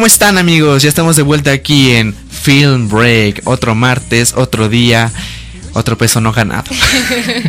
¿Cómo 0.00 0.06
están 0.06 0.38
amigos? 0.38 0.82
Ya 0.82 0.88
estamos 0.88 1.16
de 1.16 1.20
vuelta 1.20 1.52
aquí 1.52 1.90
en 1.90 2.14
Film 2.14 2.88
Break. 2.88 3.42
Otro 3.44 3.74
martes, 3.74 4.32
otro 4.34 4.70
día, 4.70 5.12
otro 5.74 5.98
peso 5.98 6.22
no 6.22 6.32
ganado. 6.32 6.64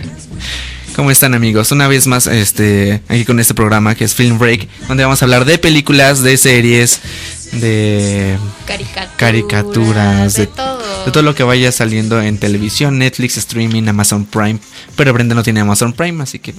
¿Cómo 0.98 1.12
están 1.12 1.34
amigos? 1.34 1.72
Una 1.72 1.88
vez 1.88 2.08
más 2.08 2.28
este, 2.28 3.02
aquí 3.08 3.24
con 3.24 3.40
este 3.40 3.54
programa 3.54 3.96
que 3.96 4.04
es 4.04 4.14
Film 4.14 4.38
Break, 4.38 4.68
donde 4.90 5.06
vamos 5.06 5.22
a 5.22 5.26
hablar 5.26 5.46
de 5.46 5.60
películas, 5.60 6.24
de 6.24 6.36
series, 6.36 7.00
de 7.54 8.38
caricaturas, 8.66 9.16
caricaturas 9.16 10.34
de, 10.34 10.42
de, 10.42 10.48
todo. 10.48 11.06
de 11.06 11.12
todo 11.12 11.24
lo 11.24 11.34
que 11.34 11.44
vaya 11.44 11.72
saliendo 11.72 12.22
en 12.22 12.38
televisión, 12.38 12.98
Netflix, 12.98 13.38
streaming, 13.38 13.88
Amazon 13.88 14.26
Prime. 14.26 14.60
Pero 14.98 15.14
Brenda 15.14 15.36
no 15.36 15.44
tiene 15.44 15.62
Amazon 15.62 15.94
Prime, 15.94 16.22
así 16.22 16.40
que... 16.40 16.54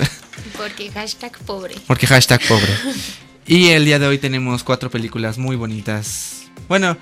Porque 0.56 0.91
hashtag 0.91 1.39
pobre. 1.41 1.75
Porque 1.87 2.06
hashtag 2.06 2.41
pobre. 2.49 2.73
Y 3.47 3.71
el 3.71 3.85
día 3.85 3.98
de 3.98 4.07
hoy 4.07 4.19
tenemos 4.19 4.62
cuatro 4.65 4.91
películas 4.91 5.39
muy 5.39 5.57
bonitas. 5.57 6.45
Bueno, 6.69 6.97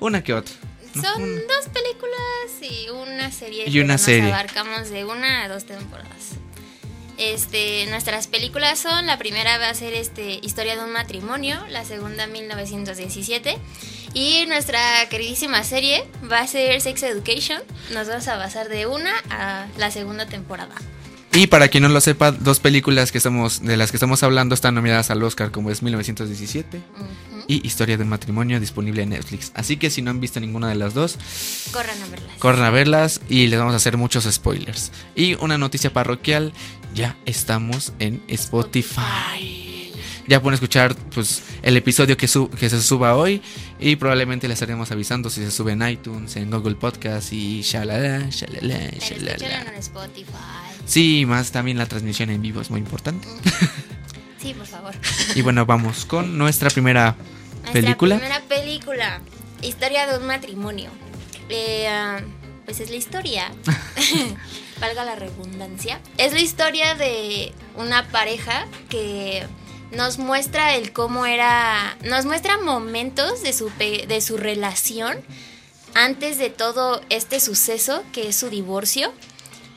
una 0.00 0.22
que 0.24 0.34
otra. 0.34 0.54
¿no? 0.94 1.02
Son 1.02 1.22
Una. 1.22 1.40
dos 1.42 1.68
películas 1.72 2.16
y 2.60 2.88
una 2.90 3.30
serie. 3.30 3.64
Y 3.68 3.72
que 3.72 3.80
una 3.80 3.94
nos 3.94 4.02
serie. 4.02 4.32
abarcamos 4.32 4.88
de 4.90 5.04
una 5.04 5.44
a 5.44 5.48
dos 5.48 5.64
temporadas. 5.64 6.10
Este, 7.18 7.86
nuestras 7.90 8.26
películas 8.26 8.78
son, 8.78 9.06
la 9.06 9.18
primera 9.18 9.58
va 9.58 9.68
a 9.68 9.74
ser 9.74 9.92
este 9.92 10.40
Historia 10.42 10.76
de 10.76 10.82
un 10.82 10.92
matrimonio, 10.92 11.62
la 11.68 11.84
segunda 11.84 12.26
1917 12.26 13.58
y 14.14 14.46
nuestra 14.48 14.80
queridísima 15.08 15.62
serie 15.62 16.04
va 16.30 16.40
a 16.40 16.46
ser 16.46 16.80
Sex 16.80 17.02
Education. 17.02 17.62
Nos 17.92 18.08
vamos 18.08 18.26
a 18.28 18.36
basar 18.36 18.68
de 18.68 18.86
una 18.86 19.12
a 19.30 19.66
la 19.76 19.90
segunda 19.90 20.26
temporada. 20.26 20.74
Y 21.34 21.46
para 21.46 21.68
quien 21.68 21.82
no 21.82 21.88
lo 21.88 22.00
sepa, 22.02 22.30
dos 22.30 22.60
películas 22.60 23.10
que 23.10 23.16
estamos, 23.18 23.62
de 23.62 23.78
las 23.78 23.90
que 23.90 23.96
estamos 23.96 24.22
hablando 24.22 24.54
están 24.54 24.74
nominadas 24.74 25.10
al 25.10 25.22
Oscar, 25.22 25.50
como 25.50 25.70
es 25.70 25.82
1917 25.82 26.76
Ujú. 26.94 27.06
y 27.48 27.66
Historia 27.66 27.96
de 27.96 28.02
un 28.02 28.10
matrimonio, 28.10 28.60
disponible 28.60 29.02
en 29.02 29.08
Netflix. 29.10 29.50
Así 29.54 29.78
que 29.78 29.88
si 29.88 30.02
no 30.02 30.10
han 30.10 30.20
visto 30.20 30.40
ninguna 30.40 30.68
de 30.68 30.74
las 30.74 30.92
dos, 30.92 31.16
Corran 31.72 31.96
a 32.02 32.06
verlas. 32.08 32.36
corran 32.38 32.64
a 32.66 32.70
verlas 32.70 33.20
y 33.30 33.46
les 33.46 33.58
vamos 33.58 33.72
a 33.72 33.76
hacer 33.76 33.96
muchos 33.96 34.24
spoilers. 34.30 34.92
Y 35.16 35.34
una 35.36 35.56
noticia 35.56 35.90
parroquial, 35.90 36.52
ya 36.94 37.16
estamos 37.24 37.94
en 37.98 38.22
Spotify. 38.28 39.90
Ya 40.28 40.40
pueden 40.42 40.54
escuchar 40.54 40.94
pues 41.14 41.42
el 41.62 41.76
episodio 41.78 42.16
que, 42.18 42.28
su- 42.28 42.48
que 42.50 42.68
se 42.70 42.80
suba 42.82 43.16
hoy 43.16 43.40
y 43.80 43.96
probablemente 43.96 44.46
les 44.48 44.56
estaremos 44.56 44.90
avisando 44.92 45.30
si 45.30 45.42
se 45.42 45.50
sube 45.50 45.72
en 45.72 45.82
iTunes, 45.88 46.36
en 46.36 46.50
Google 46.50 46.74
Podcast 46.76 47.32
y 47.32 47.62
shalala, 47.62 48.28
shalala, 48.30 48.76
Pero 48.90 49.00
shalala. 49.00 49.30
escúchenlo 49.32 49.70
en 49.72 49.74
Spotify. 49.78 50.71
Sí, 50.86 51.24
más 51.26 51.52
también 51.52 51.78
la 51.78 51.86
transmisión 51.86 52.30
en 52.30 52.42
vivo 52.42 52.60
es 52.60 52.70
muy 52.70 52.80
importante. 52.80 53.26
Sí, 54.40 54.54
por 54.54 54.66
favor. 54.66 54.92
Y 55.36 55.42
bueno, 55.42 55.66
vamos 55.66 56.04
con 56.04 56.36
nuestra 56.36 56.68
primera 56.68 57.14
Nuestra 57.60 57.72
película. 57.72 58.16
primera 58.16 58.40
película, 58.40 59.20
Historia 59.62 60.08
de 60.08 60.18
un 60.18 60.26
matrimonio. 60.26 60.90
Eh, 61.48 61.86
ah, 61.86 62.18
pues 62.64 62.80
es 62.80 62.90
la 62.90 62.96
historia, 62.96 63.52
valga 64.80 65.04
la 65.04 65.14
redundancia, 65.14 66.00
es 66.18 66.32
la 66.32 66.40
historia 66.40 66.96
de 66.96 67.52
una 67.76 68.08
pareja 68.08 68.66
que 68.88 69.46
nos 69.92 70.18
muestra 70.18 70.74
el 70.74 70.92
cómo 70.92 71.24
era, 71.24 71.96
nos 72.04 72.24
muestra 72.26 72.58
momentos 72.58 73.42
de 73.44 73.52
su, 73.52 73.70
de 73.78 74.20
su 74.20 74.38
relación 74.38 75.18
antes 75.94 76.36
de 76.38 76.50
todo 76.50 77.00
este 77.10 77.38
suceso 77.38 78.02
que 78.12 78.28
es 78.28 78.36
su 78.36 78.48
divorcio. 78.50 79.12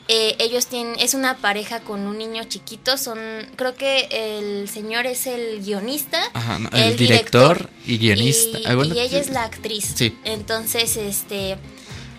Eh, 0.08 0.36
ellos 0.38 0.66
tienen, 0.68 0.94
es 1.00 1.14
una 1.14 1.38
pareja 1.38 1.80
con 1.80 2.06
un 2.06 2.18
niño 2.18 2.44
chiquito, 2.44 2.96
son, 2.96 3.18
creo 3.56 3.74
que 3.74 4.06
el 4.12 4.68
señor 4.68 5.04
es 5.04 5.26
el 5.26 5.64
guionista, 5.64 6.20
Ajá, 6.32 6.60
no, 6.60 6.68
el 6.72 6.96
director 6.96 7.68
y 7.84 7.98
guionista. 7.98 8.58
y, 8.60 8.64
Ah, 8.66 8.76
y 8.84 9.00
ella 9.00 9.18
es 9.18 9.30
la 9.30 9.42
actriz. 9.42 9.94
Sí. 9.96 10.16
Entonces, 10.22 10.96
este, 10.96 11.56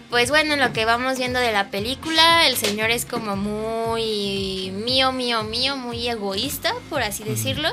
pues 0.10 0.30
bueno, 0.30 0.56
en 0.56 0.60
lo 0.60 0.74
que 0.74 0.84
vamos 0.84 1.18
viendo 1.18 1.40
de 1.40 1.54
la 1.54 1.70
película, 1.72 2.48
el 2.48 2.58
señor 2.58 2.92
es 2.92 3.06
como 3.06 3.38
muy 3.38 4.72
mío, 4.72 5.14
mío, 5.14 5.44
mío, 5.44 5.78
muy 5.78 6.10
egoísta, 6.10 6.74
por 6.90 7.04
así 7.04 7.24
decirlo. 7.24 7.70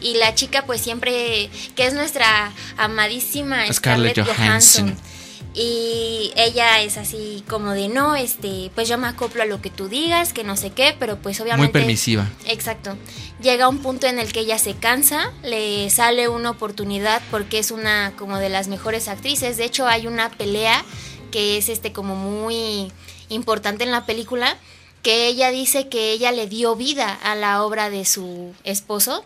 Y 0.00 0.14
la 0.14 0.34
chica, 0.34 0.64
pues 0.64 0.80
siempre, 0.80 1.50
que 1.76 1.86
es 1.86 1.92
nuestra 1.92 2.52
amadísima 2.78 3.70
Scarlett 3.70 4.16
Scarlett, 4.16 4.36
Johansson. 4.38 4.84
Johansson. 4.88 5.09
Y 5.52 6.32
ella 6.36 6.80
es 6.80 6.96
así 6.96 7.42
como 7.48 7.72
de 7.72 7.88
no, 7.88 8.14
este, 8.14 8.70
pues 8.74 8.88
yo 8.88 8.98
me 8.98 9.08
acoplo 9.08 9.42
a 9.42 9.46
lo 9.46 9.60
que 9.60 9.70
tú 9.70 9.88
digas, 9.88 10.32
que 10.32 10.44
no 10.44 10.56
sé 10.56 10.70
qué, 10.70 10.94
pero 10.98 11.18
pues 11.18 11.40
obviamente. 11.40 11.72
Muy 11.72 11.72
permisiva. 11.72 12.28
Exacto. 12.46 12.96
Llega 13.42 13.68
un 13.68 13.78
punto 13.78 14.06
en 14.06 14.20
el 14.20 14.32
que 14.32 14.40
ella 14.40 14.58
se 14.58 14.74
cansa, 14.74 15.32
le 15.42 15.90
sale 15.90 16.28
una 16.28 16.50
oportunidad 16.50 17.20
porque 17.30 17.58
es 17.58 17.72
una 17.72 18.12
como 18.16 18.38
de 18.38 18.48
las 18.48 18.68
mejores 18.68 19.08
actrices. 19.08 19.56
De 19.56 19.64
hecho, 19.64 19.86
hay 19.86 20.06
una 20.06 20.30
pelea 20.30 20.84
que 21.32 21.56
es 21.58 21.68
este 21.68 21.92
como 21.92 22.14
muy 22.14 22.92
importante 23.28 23.84
en 23.84 23.90
la 23.90 24.06
película 24.06 24.56
que 25.02 25.26
ella 25.26 25.50
dice 25.50 25.88
que 25.88 26.12
ella 26.12 26.30
le 26.32 26.46
dio 26.46 26.76
vida 26.76 27.12
a 27.12 27.34
la 27.34 27.64
obra 27.64 27.90
de 27.90 28.04
su 28.04 28.54
esposo. 28.64 29.24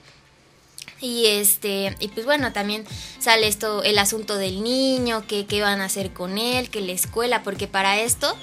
Y 1.01 1.27
este, 1.27 1.95
y 2.01 2.09
pues 2.09 2.25
bueno, 2.25 2.53
también 2.53 2.85
sale 3.19 3.47
esto, 3.47 3.83
el 3.83 3.99
asunto 3.99 4.37
del 4.37 4.63
niño, 4.63 5.27
que 5.27 5.47
qué 5.47 5.61
van 5.61 5.81
a 5.81 5.87
hacer 5.87 6.13
con 6.13 6.39
él, 6.39 6.71
que 6.71 6.81
la 6.81 6.93
escuela, 6.93 7.43
porque 7.43 7.67
para 7.67 8.01
esto 8.01 8.35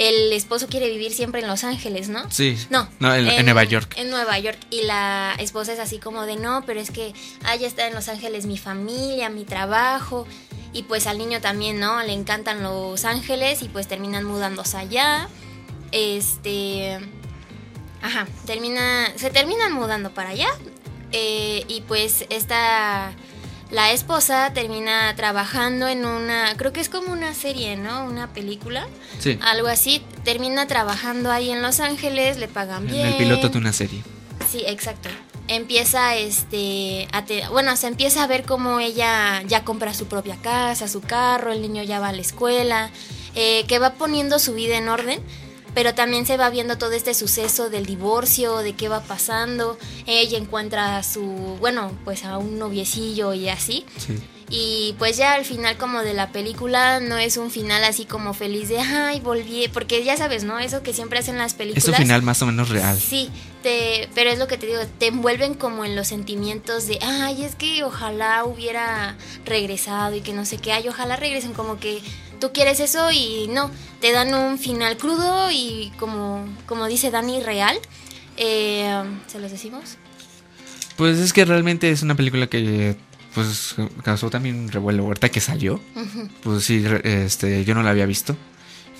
el 0.00 0.32
esposo 0.32 0.66
quiere 0.66 0.88
vivir 0.88 1.12
siempre 1.12 1.42
en 1.42 1.46
Los 1.46 1.62
Ángeles, 1.62 2.08
¿no? 2.08 2.30
Sí. 2.30 2.56
No, 2.70 2.88
No, 3.00 3.14
en, 3.14 3.28
en 3.28 3.44
Nueva 3.44 3.64
York. 3.64 3.92
En 3.96 4.08
Nueva 4.08 4.38
York. 4.38 4.58
Y 4.70 4.82
la 4.82 5.34
esposa 5.38 5.74
es 5.74 5.78
así 5.78 5.98
como 5.98 6.24
de 6.24 6.36
no, 6.36 6.64
pero 6.64 6.80
es 6.80 6.90
que 6.90 7.12
allá 7.44 7.66
está 7.66 7.86
en 7.86 7.94
Los 7.94 8.08
Ángeles 8.08 8.46
mi 8.46 8.56
familia, 8.56 9.28
mi 9.28 9.44
trabajo. 9.44 10.26
Y 10.72 10.84
pues 10.84 11.06
al 11.06 11.18
niño 11.18 11.42
también, 11.42 11.80
¿no? 11.80 12.02
Le 12.02 12.14
encantan 12.14 12.62
Los 12.62 13.04
Ángeles 13.04 13.60
y 13.62 13.68
pues 13.68 13.88
terminan 13.88 14.24
mudándose 14.24 14.78
allá. 14.78 15.28
Este. 15.92 16.98
Ajá, 18.00 18.26
termina. 18.46 19.12
Se 19.16 19.28
terminan 19.28 19.72
mudando 19.74 20.12
para 20.12 20.30
allá. 20.30 20.48
Eh, 21.12 21.64
y 21.68 21.80
pues 21.82 22.24
esta. 22.30 23.12
La 23.70 23.92
esposa 23.92 24.50
termina 24.52 25.14
trabajando 25.14 25.86
en 25.86 26.04
una. 26.04 26.56
Creo 26.56 26.72
que 26.72 26.80
es 26.80 26.88
como 26.88 27.12
una 27.12 27.34
serie, 27.34 27.76
¿no? 27.76 28.04
Una 28.04 28.32
película 28.32 28.88
Sí. 29.20 29.38
algo 29.42 29.68
así. 29.68 30.02
Termina 30.24 30.66
trabajando 30.66 31.30
ahí 31.30 31.50
en 31.50 31.62
Los 31.62 31.78
Ángeles, 31.78 32.36
le 32.38 32.48
pagan 32.48 32.88
En 32.88 32.92
bien. 32.94 33.06
el 33.06 33.14
piloto 33.16 33.48
de 33.48 33.58
una 33.58 33.72
serie. 33.72 34.02
Sí, 34.50 34.64
exacto. 34.66 35.08
Empieza 35.46 36.16
este 36.16 37.06
a 37.12 37.24
te- 37.24 37.46
bueno, 37.48 37.76
se 37.76 37.86
empieza 37.86 38.24
a 38.24 38.26
ver 38.26 38.44
cómo 38.44 38.80
ella 38.80 39.42
ya 39.46 39.62
compra 39.64 39.94
su 39.94 40.06
propia 40.06 40.36
casa, 40.42 40.88
su 40.88 41.00
carro, 41.00 41.52
el 41.52 41.62
niño 41.62 41.84
ya 41.84 42.00
va 42.00 42.08
a 42.08 42.12
la 42.12 42.20
escuela, 42.22 42.90
eh, 43.36 43.64
que 43.68 43.78
va 43.78 43.94
poniendo 43.94 44.40
su 44.40 44.52
vida 44.54 44.78
en 44.78 44.88
orden, 44.88 45.20
pero 45.74 45.94
también 45.94 46.26
se 46.26 46.36
va 46.36 46.50
viendo 46.50 46.78
todo 46.78 46.92
este 46.92 47.14
suceso 47.14 47.70
del 47.70 47.86
divorcio, 47.86 48.58
de 48.58 48.74
qué 48.74 48.88
va 48.88 49.00
pasando. 49.00 49.78
Ella 50.06 50.38
encuentra 50.38 50.96
a 50.96 51.02
su, 51.02 51.22
bueno, 51.60 51.92
pues 52.04 52.24
a 52.24 52.38
un 52.38 52.58
noviecillo 52.58 53.34
y 53.34 53.48
así. 53.48 53.84
Sí. 53.96 54.18
Y 54.52 54.96
pues 54.98 55.16
ya 55.16 55.34
al 55.34 55.44
final 55.44 55.76
como 55.76 56.02
de 56.02 56.12
la 56.12 56.32
película 56.32 56.98
no 56.98 57.16
es 57.18 57.36
un 57.36 57.52
final 57.52 57.84
así 57.84 58.04
como 58.04 58.34
feliz 58.34 58.68
de, 58.68 58.80
ay, 58.80 59.20
volví, 59.20 59.68
porque 59.68 60.02
ya 60.02 60.16
sabes, 60.16 60.42
¿no? 60.42 60.58
Eso 60.58 60.82
que 60.82 60.92
siempre 60.92 61.20
hacen 61.20 61.38
las 61.38 61.54
películas. 61.54 61.84
Es 61.84 61.88
un 61.88 61.94
final 61.94 62.22
más 62.22 62.42
o 62.42 62.46
menos 62.46 62.68
real. 62.68 62.98
Sí, 62.98 63.30
te, 63.62 64.08
pero 64.12 64.28
es 64.28 64.40
lo 64.40 64.48
que 64.48 64.58
te 64.58 64.66
digo, 64.66 64.80
te 64.98 65.06
envuelven 65.06 65.54
como 65.54 65.84
en 65.84 65.94
los 65.94 66.08
sentimientos 66.08 66.88
de, 66.88 66.98
ay, 67.00 67.44
es 67.44 67.54
que 67.54 67.84
ojalá 67.84 68.44
hubiera 68.44 69.16
regresado 69.44 70.16
y 70.16 70.20
que 70.20 70.32
no 70.32 70.44
sé 70.44 70.58
qué, 70.58 70.72
ay, 70.72 70.88
ojalá 70.88 71.14
regresen, 71.14 71.52
como 71.52 71.78
que 71.78 72.00
tú 72.40 72.52
quieres 72.52 72.80
eso 72.80 73.12
y 73.12 73.48
no, 73.48 73.70
te 74.00 74.12
dan 74.12 74.34
un 74.34 74.58
final 74.58 74.96
crudo 74.96 75.50
y 75.50 75.92
como, 75.98 76.46
como 76.66 76.86
dice 76.86 77.10
Dani, 77.10 77.40
real. 77.42 77.78
Eh, 78.36 79.02
¿Se 79.26 79.38
los 79.38 79.50
decimos? 79.50 79.96
Pues 80.96 81.18
es 81.18 81.32
que 81.32 81.44
realmente 81.44 81.90
es 81.90 82.02
una 82.02 82.14
película 82.14 82.48
que 82.48 82.96
pues 83.34 83.76
causó 84.02 84.28
también 84.30 84.70
revuelo 84.70 85.04
ahorita 85.04 85.28
que 85.28 85.40
salió. 85.40 85.80
Pues 86.42 86.64
sí, 86.64 86.84
este, 87.04 87.64
yo 87.64 87.74
no 87.74 87.82
la 87.82 87.90
había 87.90 88.06
visto. 88.06 88.36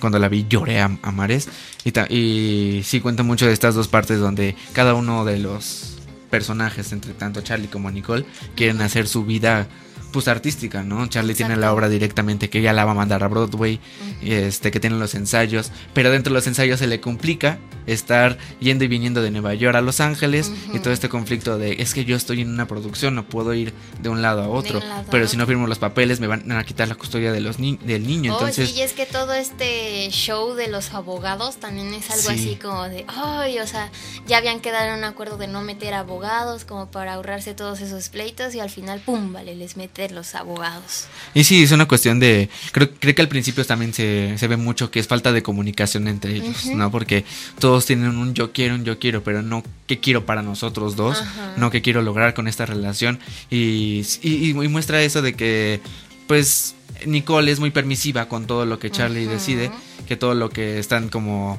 Cuando 0.01 0.19
la 0.19 0.29
vi 0.29 0.47
lloré 0.49 0.81
a, 0.81 0.99
a 1.03 1.11
mares. 1.11 1.49
Y, 1.85 2.15
y 2.15 2.83
sí 2.85 3.01
cuenta 3.01 3.23
mucho 3.23 3.47
de 3.47 3.53
estas 3.53 3.75
dos 3.75 3.89
partes 3.89 4.19
donde 4.19 4.57
cada 4.73 4.95
uno 4.95 5.25
de 5.25 5.39
los 5.39 5.99
personajes, 6.31 6.93
entre 6.93 7.13
tanto 7.13 7.43
Charlie 7.43 7.69
como 7.69 7.91
Nicole, 7.91 8.25
quieren 8.55 8.81
hacer 8.81 9.09
su 9.09 9.25
vida 9.25 9.67
pues 10.11 10.29
artística, 10.29 10.83
¿no? 10.83 11.07
Charlie 11.07 11.35
tiene 11.35 11.57
la 11.57 11.73
obra 11.73 11.89
directamente 11.89 12.51
que 12.51 12.59
ella 12.59 12.73
la 12.73 12.85
va 12.85 12.93
a 12.93 12.95
mandar 12.95 13.23
a 13.23 13.29
Broadway, 13.29 13.81
este 14.23 14.71
que 14.71 14.81
tienen 14.81 14.99
los 14.99 15.15
ensayos, 15.15 15.73
pero 15.95 16.11
dentro 16.11 16.33
de 16.33 16.39
los 16.39 16.47
ensayos 16.47 16.79
se 16.79 16.87
le 16.87 17.01
complica 17.01 17.59
estar 17.93 18.39
yendo 18.61 18.85
y 18.85 18.89
viniendo 18.89 19.23
de 19.23 19.31
Nueva 19.31 19.55
York 19.55 19.77
a 19.77 19.81
Los 19.81 20.01
Ángeles 20.01 20.51
y 20.73 20.79
todo 20.81 20.93
este 20.93 21.09
conflicto 21.09 21.59
de 21.59 21.81
es 21.83 21.95
que 21.95 22.05
yo 22.05 22.17
estoy 22.17 22.43
en 22.43 22.51
una 22.51 22.67
producción, 22.67 23.15
no 23.15 23.25
puedo 23.25 23.55
ir 23.55 23.73
de 24.01 24.09
un 24.09 24.23
lado 24.23 24.43
a 24.43 24.49
otro, 24.49 24.79
a 24.81 25.05
pero 25.11 25.27
si 25.29 25.37
no 25.37 25.47
firmo 25.47 25.67
los 25.67 25.79
papeles 25.79 26.21
me 26.21 26.27
van 26.27 26.51
a 26.53 26.65
quitar 26.65 26.89
la 26.89 26.95
custodia 26.95 27.33
de 27.33 27.41
los 27.41 27.59
ni- 27.59 27.77
del 27.79 28.07
niño, 28.07 28.33
Oh, 28.35 28.39
entonces 28.39 28.71
sí, 28.71 28.77
y 28.79 28.83
es 28.83 28.93
que 28.93 29.07
todo 29.07 29.33
este 29.35 30.09
show 30.11 30.55
de 30.55 30.69
los 30.69 30.93
abogados 30.95 31.57
también 31.57 31.93
es 31.95 32.11
algo 32.11 32.23
Sí. 32.31 32.35
así 32.35 32.57
como 32.61 32.85
de, 32.85 33.05
ay, 33.09 33.59
o 33.59 33.67
sea, 33.67 33.91
ya 34.27 34.39
habían 34.39 34.61
quedado 34.61 34.93
en 34.93 34.99
un 34.99 35.05
acuerdo 35.05 35.37
de 35.37 35.47
no 35.47 35.63
meter 35.63 35.95
abogados 35.95 36.65
como 36.65 36.91
para 36.91 37.15
ahorrarse 37.15 37.55
todos 37.55 37.81
esos 37.81 38.09
pleitos 38.09 38.55
y 38.55 38.61
al 38.61 38.71
final, 38.71 39.01
pum, 39.01 39.33
vale, 39.33 39.55
les 39.57 39.77
meten 39.77 40.15
los 40.15 40.35
abogados. 40.35 41.07
Y 41.35 41.45
sí, 41.45 41.63
es 41.63 41.73
una 41.73 41.87
cuestión 41.87 42.21
de, 42.21 42.49
creo, 42.73 42.91
creo 42.99 43.15
que 43.15 43.23
al 43.23 43.29
principio 43.29 43.65
también 43.65 43.93
se, 43.95 44.37
se 44.39 44.47
ve 44.49 44.57
mucho 44.57 44.91
que 44.91 45.01
es 45.01 45.07
falta 45.09 45.33
de 45.33 45.43
comunicación 45.43 46.09
entre 46.09 46.37
ellos, 46.37 46.67
¿no? 46.67 46.91
Porque 46.91 47.25
todos 47.59 47.80
tienen 47.87 48.17
un 48.17 48.35
yo 48.35 48.53
quiero, 48.53 48.75
un 48.75 48.85
yo 48.85 48.99
quiero, 48.99 49.23
pero 49.23 49.43
no 49.43 49.62
qué 49.87 49.99
quiero 49.99 50.27
para 50.27 50.43
nosotros 50.43 50.97
dos, 50.97 51.23
no 51.56 51.71
qué 51.71 51.82
quiero 51.82 52.03
lograr 52.03 52.35
con 52.35 52.49
esta 52.49 52.67
relación. 52.67 53.19
Y, 53.50 54.05
y, 54.23 54.55
muestra 54.55 55.03
eso 55.03 55.23
de 55.23 55.35
que, 55.35 55.81
pues, 56.27 56.75
Nicole 57.06 57.50
es 57.50 57.61
muy 57.61 57.71
permisiva 57.71 58.29
con 58.29 58.47
todo 58.47 58.67
lo 58.67 58.79
que 58.79 58.91
Charlie 58.91 59.27
decide, 59.27 59.71
que 60.06 60.17
todo 60.17 60.35
lo 60.35 60.50
que 60.50 60.79
están 60.79 61.09
como 61.09 61.59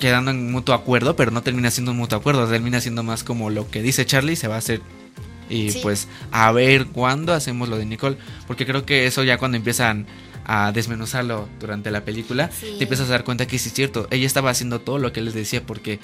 quedando 0.00 0.30
en 0.30 0.50
mutuo 0.50 0.74
acuerdo, 0.74 1.16
pero 1.16 1.30
no 1.30 1.42
termina 1.42 1.70
siendo 1.70 1.92
un 1.92 1.98
mutuo 1.98 2.18
acuerdo, 2.18 2.48
termina 2.48 2.80
siendo 2.80 3.02
más 3.02 3.24
como 3.24 3.50
lo 3.50 3.70
que 3.70 3.82
dice 3.82 4.06
Charlie 4.06 4.36
se 4.36 4.48
va 4.48 4.56
a 4.56 4.58
hacer. 4.58 4.80
Y 5.48 5.70
pues 5.80 6.08
a 6.30 6.50
ver 6.52 6.86
cuándo 6.86 7.34
hacemos 7.34 7.68
lo 7.68 7.76
de 7.76 7.84
Nicole, 7.84 8.16
porque 8.46 8.64
creo 8.64 8.86
que 8.86 9.06
eso 9.06 9.22
ya 9.22 9.38
cuando 9.38 9.56
empiezan 9.56 10.06
a 10.44 10.72
desmenuzarlo 10.72 11.48
durante 11.60 11.90
la 11.90 12.04
película, 12.04 12.48
te 12.48 12.82
empiezas 12.82 13.08
a 13.08 13.12
dar 13.12 13.24
cuenta 13.24 13.46
que 13.46 13.58
sí 13.58 13.68
es 13.68 13.74
cierto, 13.74 14.08
ella 14.10 14.26
estaba 14.26 14.50
haciendo 14.50 14.80
todo 14.80 14.98
lo 14.98 15.12
que 15.12 15.20
les 15.20 15.34
decía 15.34 15.62
porque 15.64 16.00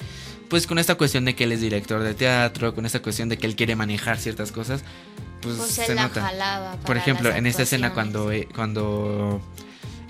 pues 0.49 0.65
con 0.65 0.79
esta 0.79 0.95
cuestión 0.95 1.25
de 1.25 1.35
que 1.35 1.43
él 1.43 1.51
es 1.51 1.61
director 1.61 2.01
de 2.01 2.13
teatro, 2.13 2.73
con 2.73 2.85
esta 2.85 3.01
cuestión 3.01 3.29
de 3.29 3.37
que 3.37 3.45
él 3.45 3.55
quiere 3.55 3.75
manejar 3.75 4.17
ciertas 4.17 4.51
cosas, 4.51 4.83
pues, 5.41 5.55
pues 5.57 5.69
se 5.69 5.95
nota. 5.95 6.77
Por 6.85 6.97
ejemplo, 6.97 7.33
en 7.33 7.45
esta 7.45 7.63
escena 7.63 7.93
cuando 7.93 8.31
eh, 8.31 8.47
cuando 8.53 9.41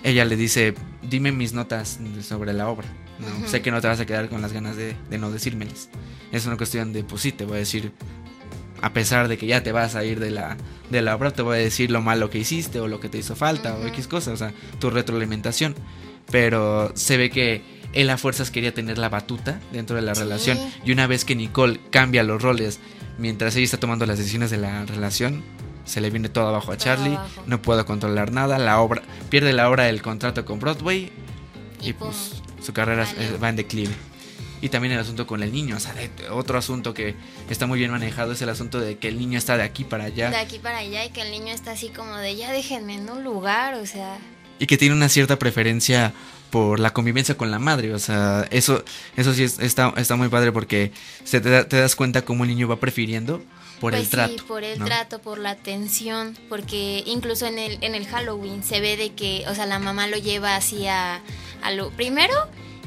ella 0.03 0.25
le 0.25 0.35
dice, 0.35 0.73
"Dime 1.03 1.31
mis 1.31 1.53
notas 1.53 1.99
sobre 2.21 2.53
la 2.53 2.69
obra." 2.69 2.87
No, 3.19 3.49
sé 3.49 3.61
que 3.61 3.69
no 3.69 3.81
te 3.81 3.87
vas 3.87 3.99
a 3.99 4.05
quedar 4.05 4.29
con 4.29 4.41
las 4.41 4.53
ganas 4.53 4.77
de, 4.77 4.95
de 5.09 5.17
no 5.17 5.29
decírmelas. 5.29 5.89
Es 6.31 6.45
una 6.45 6.55
cuestión 6.55 6.93
de, 6.93 7.03
pues 7.03 7.21
sí, 7.21 7.33
te 7.33 7.43
voy 7.43 7.57
a 7.57 7.59
decir 7.59 7.91
a 8.81 8.93
pesar 8.93 9.27
de 9.27 9.37
que 9.37 9.47
ya 9.47 9.63
te 9.63 9.71
vas 9.71 9.95
a 9.95 10.03
ir 10.03 10.19
de 10.19 10.31
la, 10.31 10.57
de 10.89 11.01
la 11.01 11.15
obra, 11.15 11.31
te 11.31 11.41
voy 11.41 11.57
a 11.57 11.59
decir 11.59 11.91
lo 11.91 12.01
malo 12.01 12.29
que 12.29 12.39
hiciste 12.39 12.79
o 12.79 12.87
lo 12.87 12.99
que 12.99 13.09
te 13.09 13.17
hizo 13.17 13.35
falta 13.35 13.75
o 13.75 13.85
X 13.87 14.07
cosas, 14.07 14.33
o 14.33 14.37
sea, 14.37 14.53
tu 14.79 14.89
retroalimentación. 14.89 15.75
Pero 16.31 16.91
se 16.95 17.17
ve 17.17 17.29
que 17.29 17.63
él 17.93 18.09
a 18.09 18.17
fuerzas 18.17 18.51
quería 18.51 18.73
tener 18.73 18.97
la 18.97 19.09
batuta 19.09 19.59
dentro 19.71 19.95
de 19.95 20.01
la 20.01 20.13
relación. 20.13 20.57
Y 20.85 20.91
una 20.91 21.07
vez 21.07 21.25
que 21.25 21.35
Nicole 21.35 21.79
cambia 21.89 22.23
los 22.23 22.41
roles 22.41 22.79
mientras 23.17 23.55
ella 23.55 23.65
está 23.65 23.79
tomando 23.79 24.05
las 24.05 24.17
decisiones 24.17 24.51
de 24.51 24.57
la 24.57 24.85
relación, 24.85 25.43
se 25.85 26.01
le 26.01 26.09
viene 26.09 26.29
todo 26.29 26.47
abajo 26.47 26.71
a 26.71 26.77
Charlie, 26.77 27.17
no 27.47 27.61
puedo 27.61 27.85
controlar 27.85 28.31
nada, 28.31 28.59
la 28.59 28.79
obra 28.79 29.01
pierde 29.29 29.53
la 29.53 29.69
obra 29.69 29.85
del 29.85 30.01
contrato 30.01 30.45
con 30.45 30.59
Broadway 30.59 31.11
y, 31.81 31.93
pues 31.93 32.41
su 32.61 32.73
carrera 32.73 33.07
va 33.41 33.49
en 33.49 33.55
declive. 33.55 33.93
Y 34.61 34.69
también 34.69 34.94
el 34.94 35.00
asunto 35.00 35.25
con 35.25 35.41
el 35.41 35.51
niño, 35.51 35.77
o 35.77 35.79
sea, 35.79 35.94
otro 36.31 36.57
asunto 36.57 36.94
que 36.94 37.15
está 37.50 37.65
muy 37.65 37.79
bien 37.79 37.91
manejado 37.91 38.33
es 38.33 38.41
el 38.41 38.50
asunto 38.50 38.79
de 38.79 38.97
que 38.97 39.07
el 39.07 39.17
niño 39.17 39.38
está 39.38 39.56
de 39.56 39.63
aquí 39.63 39.85
para 39.85 40.06
allá. 40.06 40.29
De 40.29 40.38
aquí 40.38 40.59
para 40.59 40.79
allá 40.79 41.06
y 41.06 41.09
que 41.09 41.21
el 41.21 41.31
niño 41.31 41.53
está 41.53 41.71
así 41.71 41.89
como 41.89 42.17
de 42.17 42.35
ya 42.35 42.51
déjenme 42.51 42.95
en 42.95 43.09
un 43.09 43.23
lugar, 43.23 43.75
o 43.75 43.85
sea. 43.85 44.17
Y 44.59 44.67
que 44.67 44.77
tiene 44.77 44.95
una 44.95 45.07
cierta 45.07 45.39
preferencia 45.39 46.13
por 46.50 46.79
la 46.79 46.91
convivencia 46.91 47.38
con 47.38 47.51
la 47.51 47.59
madre, 47.59 47.94
o 47.94 48.00
sea, 48.00 48.47
eso, 48.50 48.83
eso 49.15 49.33
sí 49.33 49.44
está, 49.44 49.94
está 49.97 50.15
muy 50.15 50.29
padre 50.29 50.51
porque 50.51 50.91
se 51.23 51.41
te, 51.41 51.50
das 51.63 51.95
cuenta 51.95 52.23
cómo 52.23 52.44
el 52.44 52.50
niño 52.50 52.67
va 52.67 52.79
prefiriendo 52.79 53.41
por 53.79 53.94
el 53.94 54.01
pues 54.01 54.09
trato. 54.09 54.45
por 54.45 54.63
el 54.63 54.83
trato, 54.83 55.19
por 55.21 55.38
la 55.38 55.51
atención, 55.51 56.38
porque 56.50 57.03
incluso 57.06 57.45
en 57.45 57.59
el, 57.59 57.77
en 57.81 57.95
el 57.95 58.07
Halloween 58.07 58.63
se 58.63 58.81
ve 58.81 58.97
de 58.97 59.13
que, 59.13 59.45
o 59.47 59.56
sea, 59.56 59.65
la 59.67 59.79
mamá 59.79 60.07
lo 60.07 60.17
lleva 60.17 60.56
así 60.56 60.88
a, 60.88 61.21
a 61.61 61.71
lo 61.71 61.91
primero 61.91 62.33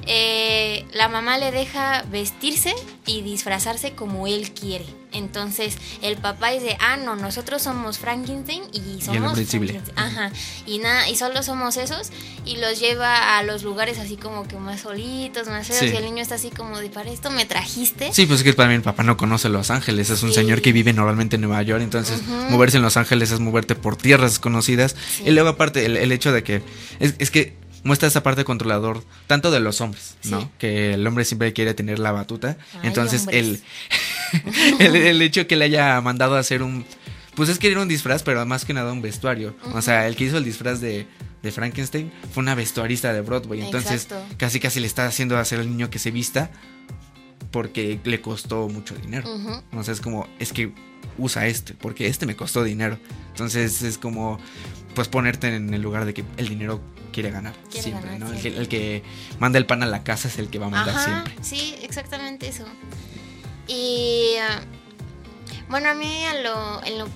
eh, 0.06 0.84
la 0.93 1.08
mamá 1.08 1.38
le 1.38 1.50
deja 1.50 2.02
vestirse 2.10 2.75
y 3.06 3.22
disfrazarse 3.22 3.93
como 3.93 4.26
él 4.26 4.50
quiere. 4.52 4.84
Entonces 5.12 5.76
el 6.00 6.16
papá 6.16 6.50
dice, 6.50 6.76
ah, 6.81 6.96
no, 6.96 7.16
nosotros 7.16 7.62
somos 7.62 7.99
Frankenstein 7.99 8.62
y 8.72 9.02
somos... 9.02 9.38
Y 9.38 9.81
Ajá. 9.96 10.32
Y, 10.66 10.78
nada, 10.78 11.08
y 11.08 11.16
solo 11.16 11.43
somos 11.43 11.76
esos. 11.76 12.10
Y 12.44 12.56
los 12.56 12.81
lleva 12.81 13.38
a 13.38 13.43
los 13.43 13.62
lugares 13.62 13.99
así 13.99 14.16
como 14.16 14.49
que 14.49 14.56
más 14.56 14.81
solitos, 14.81 15.49
más 15.49 15.66
feos. 15.66 15.82
Y 15.82 15.96
el 15.96 16.05
niño 16.05 16.22
está 16.22 16.37
así 16.37 16.50
como 16.50 16.78
de, 16.78 16.88
para 16.88 17.10
esto 17.10 17.31
me 17.31 17.44
trajiste. 17.44 18.12
Sí, 18.12 18.26
pues 18.26 18.40
es 18.40 18.44
que 18.44 18.55
para 18.55 18.70
mí 18.70 18.75
el 18.76 18.82
papá 18.82 19.02
no 19.02 19.16
conoce 19.16 19.48
Los 19.50 19.70
Ángeles. 19.70 20.08
Es 20.10 20.22
un 20.22 20.32
señor 20.32 20.62
que 20.62 20.72
vive 20.72 20.93
normalmente 20.93 21.37
en 21.37 21.43
Nueva 21.43 21.62
York. 21.62 21.82
Entonces 21.82 22.22
moverse 22.26 22.78
en 22.78 22.82
Los 22.82 22.96
Ángeles 22.96 23.31
es 23.31 23.40
moverte 23.40 23.75
por 23.75 23.96
tierras 23.96 24.32
desconocidas. 24.32 24.96
Y 25.25 25.31
luego 25.31 25.50
aparte 25.50 25.84
el, 25.84 26.12
hecho 26.12 26.32
de 26.32 26.43
que... 26.43 26.62
es 27.00 27.31
que 27.31 27.61
muestra 27.84 28.08
esa 28.08 28.23
parte 28.23 28.44
controlador 28.44 29.05
tanto 29.26 29.50
de 29.50 29.61
los 29.61 29.81
hombres, 29.81 30.17
¿no? 30.25 30.50
Que 30.58 30.94
el 30.94 31.06
hombre 31.06 31.25
siempre 31.25 31.52
quiere 31.52 31.75
tener 31.75 31.99
la 31.99 32.12
batuta. 32.12 32.56
Entonces 32.82 33.26
el, 33.32 33.61
el, 34.79 35.23
hecho 35.23 35.46
que 35.46 35.56
le 35.56 35.67
haya 35.67 36.00
mandado 36.00 36.37
a 36.37 36.40
hacer 36.40 36.62
un... 36.62 36.84
Pues 37.34 37.49
es 37.49 37.58
que 37.58 37.70
era 37.70 37.81
un 37.81 37.88
disfraz, 37.88 38.23
pero 38.23 38.44
más 38.44 38.64
que 38.64 38.75
nada 38.75 38.93
un 38.93 39.00
vestuario. 39.00 39.56
O 39.73 39.81
sea, 39.81 40.06
el 40.06 40.17
que 40.17 40.25
hizo 40.25 40.37
el 40.37 40.44
disfraz 40.44 40.81
de, 40.81 41.06
de 41.43 41.50
Frankenstein 41.50 42.12
fue 42.32 42.43
una 42.43 42.55
vestuarista 42.55 43.12
de 43.12 43.20
Broadway. 43.20 43.62
Entonces 43.62 44.08
casi 44.37 44.61
casi 44.61 44.81
le 44.81 44.87
está 44.87 45.06
haciendo 45.06 45.38
hacer 45.38 45.61
al 45.61 45.69
niño 45.69 45.90
que 45.90 45.99
se 45.99 46.11
vista 46.11 46.51
porque 47.51 48.01
le 48.05 48.20
costó 48.20 48.69
mucho 48.69 48.94
dinero. 48.94 49.29
O 49.72 49.82
sea, 49.82 49.94
es 49.94 50.01
como, 50.01 50.29
es 50.39 50.53
que 50.53 50.72
usa 51.19 51.46
este, 51.46 51.74
porque 51.74 52.06
este 52.06 52.27
me 52.27 52.36
costó 52.36 52.65
dinero. 52.65 52.98
Entonces 53.31 53.82
es 53.82 53.98
como, 53.98 54.39
pues 54.94 55.08
ponerte 55.08 55.55
en 55.55 55.72
el 55.72 55.82
lugar 55.82 56.05
de 56.05 56.15
que 56.15 56.24
el 56.36 56.48
dinero 56.48 56.81
quiere 57.12 57.31
ganar 57.31 57.54
siempre, 57.69 58.19
¿no? 58.19 58.32
El, 58.32 58.69
que, 58.69 59.02
manda 59.38 59.58
el 59.58 59.66
pan 59.66 59.82
a 59.82 59.86
la 59.86 60.02
casa 60.02 60.28
es 60.28 60.38
el 60.38 60.48
que 60.48 60.58
va 60.58 60.66
a 60.66 60.70
mandar 60.70 61.04
siempre. 61.04 61.34
Sí, 61.42 61.76
exactamente 61.82 62.48
eso. 62.48 62.64
Y 63.69 64.34
ah, 64.40 64.60
bueno, 65.69 65.90
a 65.90 65.94
mí 65.94 66.24
en 66.24 66.42
lo, 66.42 66.84
en 66.84 66.98
lo 66.98 67.08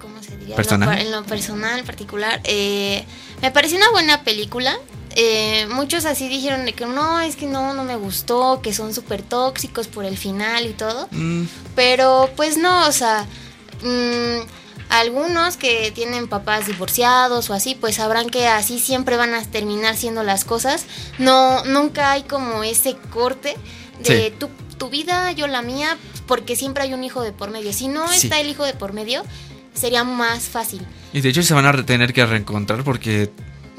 ¿cómo 0.00 0.22
se 0.22 0.36
diría? 0.36 0.56
¿Personal? 0.56 0.98
En, 0.98 1.10
lo, 1.10 1.24
personal, 1.24 1.84
particular, 1.84 2.40
eh, 2.44 3.04
me 3.40 3.50
pareció 3.50 3.78
una 3.78 3.90
buena 3.90 4.22
película. 4.24 4.78
Eh, 5.16 5.66
muchos 5.70 6.04
así 6.04 6.28
dijeron 6.28 6.64
de 6.64 6.72
que 6.72 6.86
no, 6.86 7.20
es 7.20 7.34
que 7.34 7.46
no, 7.46 7.74
no 7.74 7.82
me 7.82 7.96
gustó, 7.96 8.60
que 8.62 8.72
son 8.72 8.94
súper 8.94 9.22
tóxicos 9.22 9.88
por 9.88 10.04
el 10.04 10.16
final 10.16 10.66
y 10.66 10.72
todo. 10.72 11.08
Mm. 11.10 11.44
Pero 11.74 12.30
pues 12.36 12.56
no, 12.56 12.86
o 12.86 12.92
sea, 12.92 13.26
mmm, 13.82 14.59
algunos 14.90 15.56
que 15.56 15.92
tienen 15.92 16.28
papás 16.28 16.66
divorciados 16.66 17.48
o 17.48 17.54
así, 17.54 17.76
pues 17.80 17.96
sabrán 17.96 18.28
que 18.28 18.48
así 18.48 18.78
siempre 18.78 19.16
van 19.16 19.34
a 19.34 19.42
terminar 19.44 19.96
siendo 19.96 20.22
las 20.22 20.44
cosas. 20.44 20.84
No, 21.18 21.64
nunca 21.64 22.12
hay 22.12 22.24
como 22.24 22.62
ese 22.64 22.96
corte 23.10 23.56
de 24.02 24.32
tu, 24.32 24.48
tu, 24.78 24.90
vida, 24.90 25.32
yo 25.32 25.46
la 25.46 25.62
mía, 25.62 25.96
porque 26.26 26.56
siempre 26.56 26.82
hay 26.82 26.92
un 26.92 27.04
hijo 27.04 27.22
de 27.22 27.32
por 27.32 27.50
medio. 27.50 27.72
Si 27.72 27.88
no 27.88 28.10
está 28.10 28.40
el 28.40 28.48
hijo 28.48 28.64
de 28.64 28.74
por 28.74 28.92
medio, 28.92 29.22
sería 29.74 30.04
más 30.04 30.44
fácil. 30.44 30.84
Y 31.12 31.20
de 31.20 31.28
hecho 31.28 31.42
se 31.42 31.54
van 31.54 31.66
a 31.66 31.86
tener 31.86 32.12
que 32.12 32.26
reencontrar 32.26 32.82
porque 32.82 33.30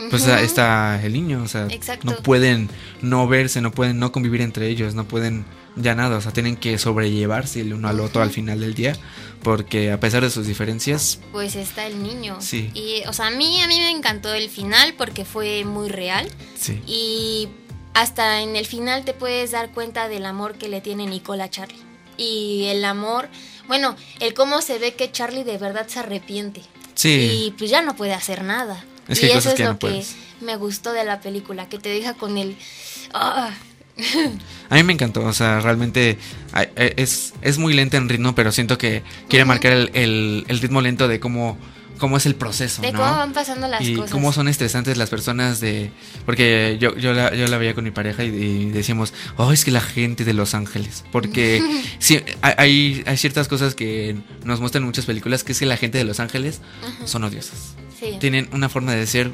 pues 0.09 0.25
está 0.25 0.99
el 1.03 1.13
niño, 1.13 1.43
o 1.43 1.47
sea, 1.47 1.67
no 2.03 2.15
pueden 2.17 2.69
no 3.01 3.27
verse, 3.27 3.61
no 3.61 3.71
pueden 3.71 3.99
no 3.99 4.11
convivir 4.11 4.41
entre 4.41 4.67
ellos, 4.67 4.95
no 4.95 5.05
pueden 5.05 5.45
ya 5.75 5.95
nada, 5.95 6.17
o 6.17 6.21
sea, 6.21 6.33
tienen 6.33 6.57
que 6.57 6.77
sobrellevarse 6.77 7.61
el 7.61 7.73
uno 7.73 7.87
al 7.87 7.99
otro 7.99 8.21
al 8.21 8.29
final 8.29 8.59
del 8.59 8.73
día, 8.73 8.95
porque 9.43 9.91
a 9.91 9.99
pesar 9.99 10.23
de 10.23 10.29
sus 10.29 10.45
diferencias... 10.47 11.19
Pues 11.31 11.55
está 11.55 11.87
el 11.87 12.03
niño. 12.03 12.37
Sí. 12.41 12.71
Y, 12.73 13.03
o 13.07 13.13
sea, 13.13 13.27
a 13.27 13.31
mí, 13.31 13.61
a 13.61 13.67
mí 13.67 13.77
me 13.77 13.89
encantó 13.89 14.33
el 14.33 14.49
final 14.49 14.93
porque 14.97 15.25
fue 15.25 15.63
muy 15.65 15.89
real. 15.89 16.27
Sí. 16.59 16.81
Y 16.85 17.49
hasta 17.93 18.41
en 18.41 18.55
el 18.55 18.65
final 18.65 19.05
te 19.05 19.13
puedes 19.13 19.51
dar 19.51 19.71
cuenta 19.71 20.07
del 20.09 20.25
amor 20.25 20.55
que 20.55 20.69
le 20.69 20.81
tiene 20.81 21.07
Nicole 21.07 21.43
a 21.43 21.49
Charlie. 21.49 21.79
Y 22.17 22.65
el 22.65 22.83
amor, 22.85 23.29
bueno, 23.67 23.95
el 24.19 24.33
cómo 24.33 24.61
se 24.61 24.77
ve 24.77 24.93
que 24.93 25.11
Charlie 25.11 25.43
de 25.43 25.57
verdad 25.57 25.87
se 25.87 25.99
arrepiente. 25.99 26.61
Sí. 26.93 27.47
Y 27.47 27.51
pues 27.57 27.71
ya 27.71 27.81
no 27.81 27.95
puede 27.95 28.13
hacer 28.13 28.43
nada. 28.43 28.83
y 29.07 29.25
eso 29.25 29.51
es 29.51 29.59
lo 29.59 29.79
que 29.79 30.03
me 30.41 30.55
gustó 30.57 30.91
de 30.91 31.05
la 31.05 31.21
película, 31.21 31.69
que 31.69 31.79
te 31.79 31.89
deja 31.89 32.13
con 32.13 32.37
el... 32.37 32.57
Ah, 33.13 33.51
a 34.69 34.75
mí 34.75 34.83
me 34.83 34.93
encantó, 34.93 35.23
o 35.23 35.33
sea, 35.33 35.59
realmente 35.59 36.17
e, 36.75 36.93
es, 36.97 37.33
es 37.41 37.57
muy 37.57 37.73
lenta 37.73 37.97
en 37.97 38.09
ritmo, 38.09 38.33
pero 38.35 38.51
siento 38.51 38.77
que 38.77 39.03
quiere 39.29 39.45
marcar 39.45 39.73
el, 39.93 40.45
ritmo 40.47 40.81
lento 40.81 41.07
de 41.07 41.19
cómo, 41.19 41.57
cómo 41.97 42.17
es 42.17 42.25
el 42.25 42.35
proceso. 42.35 42.81
De 42.81 42.91
cómo 42.91 43.03
van 43.03 43.33
pasando 43.33 43.67
las 43.67 43.81
y 43.81 43.95
cosas. 43.95 44.11
cómo 44.11 44.31
son 44.33 44.47
estresantes 44.47 44.97
las 44.97 45.09
personas 45.09 45.59
de... 45.59 45.91
Porque 46.25 46.77
yo, 46.79 46.95
yo, 46.95 47.13
la, 47.13 47.33
yo 47.35 47.47
la 47.47 47.57
veía 47.57 47.73
con 47.73 47.83
mi 47.83 47.91
pareja 47.91 48.23
y, 48.23 48.69
decíamos, 48.71 49.13
oh, 49.37 49.51
es 49.51 49.65
que 49.65 49.71
la 49.71 49.81
gente 49.81 50.23
de 50.23 50.33
Los 50.33 50.53
Ángeles. 50.53 51.03
Porque 51.11 51.61
hay, 52.41 53.03
hay 53.05 53.17
ciertas 53.17 53.47
cosas 53.47 53.75
que 53.75 54.15
nos 54.43 54.59
muestran 54.59 54.83
en 54.83 54.87
muchas 54.87 55.05
películas, 55.05 55.43
que 55.43 55.51
es 55.51 55.59
que 55.59 55.65
la 55.65 55.77
gente 55.77 55.97
de 55.97 56.05
Los 56.05 56.19
Ángeles 56.19 56.61
son 57.05 57.23
odiosas. 57.23 57.75
Tienen 58.19 58.49
una 58.51 58.67
forma 58.67 58.93
de 58.93 59.05
ser, 59.05 59.31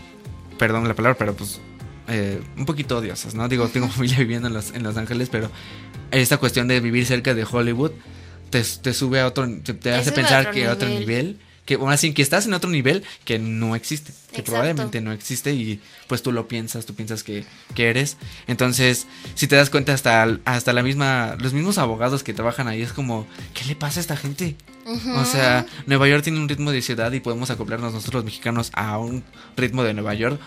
perdón 0.57 0.87
la 0.87 0.93
palabra, 0.93 1.17
pero 1.17 1.33
pues 1.33 1.61
eh, 2.07 2.41
un 2.57 2.65
poquito 2.65 2.97
odiosas, 2.97 3.35
¿no? 3.35 3.47
Digo, 3.47 3.67
tengo 3.67 3.87
familia 3.89 4.19
viviendo 4.19 4.47
en 4.47 4.53
Los, 4.53 4.71
en 4.71 4.83
los 4.83 4.97
Ángeles, 4.97 5.29
pero 5.29 5.51
esta 6.11 6.37
cuestión 6.37 6.67
de 6.67 6.79
vivir 6.79 7.05
cerca 7.05 7.33
de 7.33 7.45
Hollywood 7.49 7.91
te, 8.49 8.93
sube 8.93 9.19
a 9.19 9.27
otro, 9.27 9.47
te, 9.61 9.93
hace 9.93 10.11
pensar 10.11 10.51
que 10.51 10.67
a 10.67 10.73
otro 10.73 10.87
nivel, 10.87 11.39
que 11.65 11.75
bien 11.75 12.13
que 12.13 12.21
estás 12.21 12.45
en 12.45 12.53
otro 12.53 12.69
nivel 12.69 13.03
que 13.25 13.39
no 13.39 13.75
existe, 13.75 14.13
que 14.31 14.41
probablemente 14.41 15.01
no 15.01 15.11
existe 15.11 15.53
y 15.53 15.81
pues 16.07 16.23
tú 16.23 16.31
lo 16.31 16.47
piensas, 16.47 16.85
tú 16.85 16.95
piensas 16.95 17.23
que, 17.23 17.43
que, 17.75 17.89
eres. 17.89 18.15
Entonces, 18.47 19.05
si 19.35 19.47
te 19.47 19.57
das 19.57 19.69
cuenta 19.69 19.93
hasta, 19.93 20.39
hasta 20.45 20.71
la 20.71 20.81
misma, 20.81 21.35
los 21.39 21.53
mismos 21.53 21.77
abogados 21.77 22.23
que 22.23 22.33
trabajan 22.33 22.69
ahí 22.69 22.81
es 22.81 22.93
como, 22.93 23.27
¿qué 23.53 23.65
le 23.65 23.75
pasa 23.75 23.99
a 23.99 24.01
esta 24.01 24.15
gente? 24.15 24.55
O 25.17 25.25
sea, 25.25 25.65
Nueva 25.85 26.07
York 26.07 26.23
tiene 26.23 26.39
un 26.39 26.47
ritmo 26.47 26.71
de 26.71 26.81
ciudad 26.81 27.11
y 27.11 27.19
podemos 27.19 27.49
acoplarnos 27.49 27.91
nosotros 27.91 28.23
los 28.23 28.25
mexicanos 28.25 28.71
a 28.73 28.97
un 28.97 29.21
ritmo 29.57 29.83
de 29.83 29.93
Nueva 29.93 30.13
York 30.13 30.39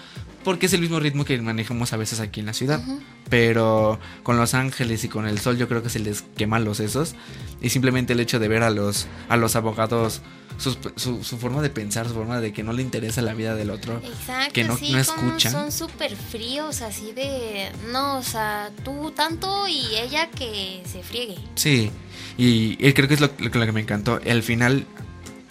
porque 0.44 0.66
es 0.66 0.72
el 0.72 0.80
mismo 0.80 1.00
ritmo 1.00 1.24
que 1.24 1.40
manejamos 1.40 1.92
a 1.92 1.96
veces 1.96 2.20
aquí 2.20 2.40
en 2.40 2.46
la 2.46 2.52
ciudad. 2.52 2.80
Pero 3.28 3.98
con 4.22 4.36
Los 4.36 4.54
Ángeles 4.54 5.04
y 5.04 5.08
con 5.08 5.26
el 5.26 5.38
sol 5.38 5.56
yo 5.58 5.68
creo 5.68 5.82
que 5.82 5.90
se 5.90 5.98
les 5.98 6.22
queman 6.36 6.64
los 6.64 6.78
sesos 6.78 7.14
y 7.60 7.70
simplemente 7.70 8.14
el 8.14 8.20
hecho 8.20 8.38
de 8.38 8.48
ver 8.48 8.62
a 8.62 8.70
los 8.70 9.06
a 9.28 9.36
los 9.36 9.56
abogados 9.56 10.22
su, 10.60 10.76
su, 10.96 11.38
forma 11.38 11.62
de 11.62 11.70
pensar, 11.70 12.06
su 12.06 12.14
forma 12.14 12.40
de 12.40 12.52
que 12.52 12.62
no 12.62 12.72
le 12.72 12.82
interesa 12.82 13.22
la 13.22 13.32
vida 13.32 13.54
del 13.54 13.70
otro, 13.70 14.00
Exacto, 14.04 14.52
que 14.52 14.64
no, 14.64 14.76
sí, 14.76 14.92
no 14.92 14.98
escuchan. 14.98 15.52
Son 15.52 15.72
súper 15.72 16.14
fríos, 16.14 16.82
así 16.82 17.12
de, 17.12 17.70
no, 17.90 18.18
o 18.18 18.22
sea, 18.22 18.70
tú 18.84 19.10
tanto 19.12 19.66
y 19.68 19.86
ella 19.96 20.28
que 20.30 20.82
se 20.90 21.02
friegue. 21.02 21.36
Sí, 21.54 21.90
y, 22.36 22.76
creo 22.92 23.08
que 23.08 23.14
es 23.14 23.20
lo, 23.20 23.30
lo, 23.38 23.50
que 23.50 23.72
me 23.72 23.80
encantó. 23.80 24.20
El 24.22 24.42
final, 24.42 24.84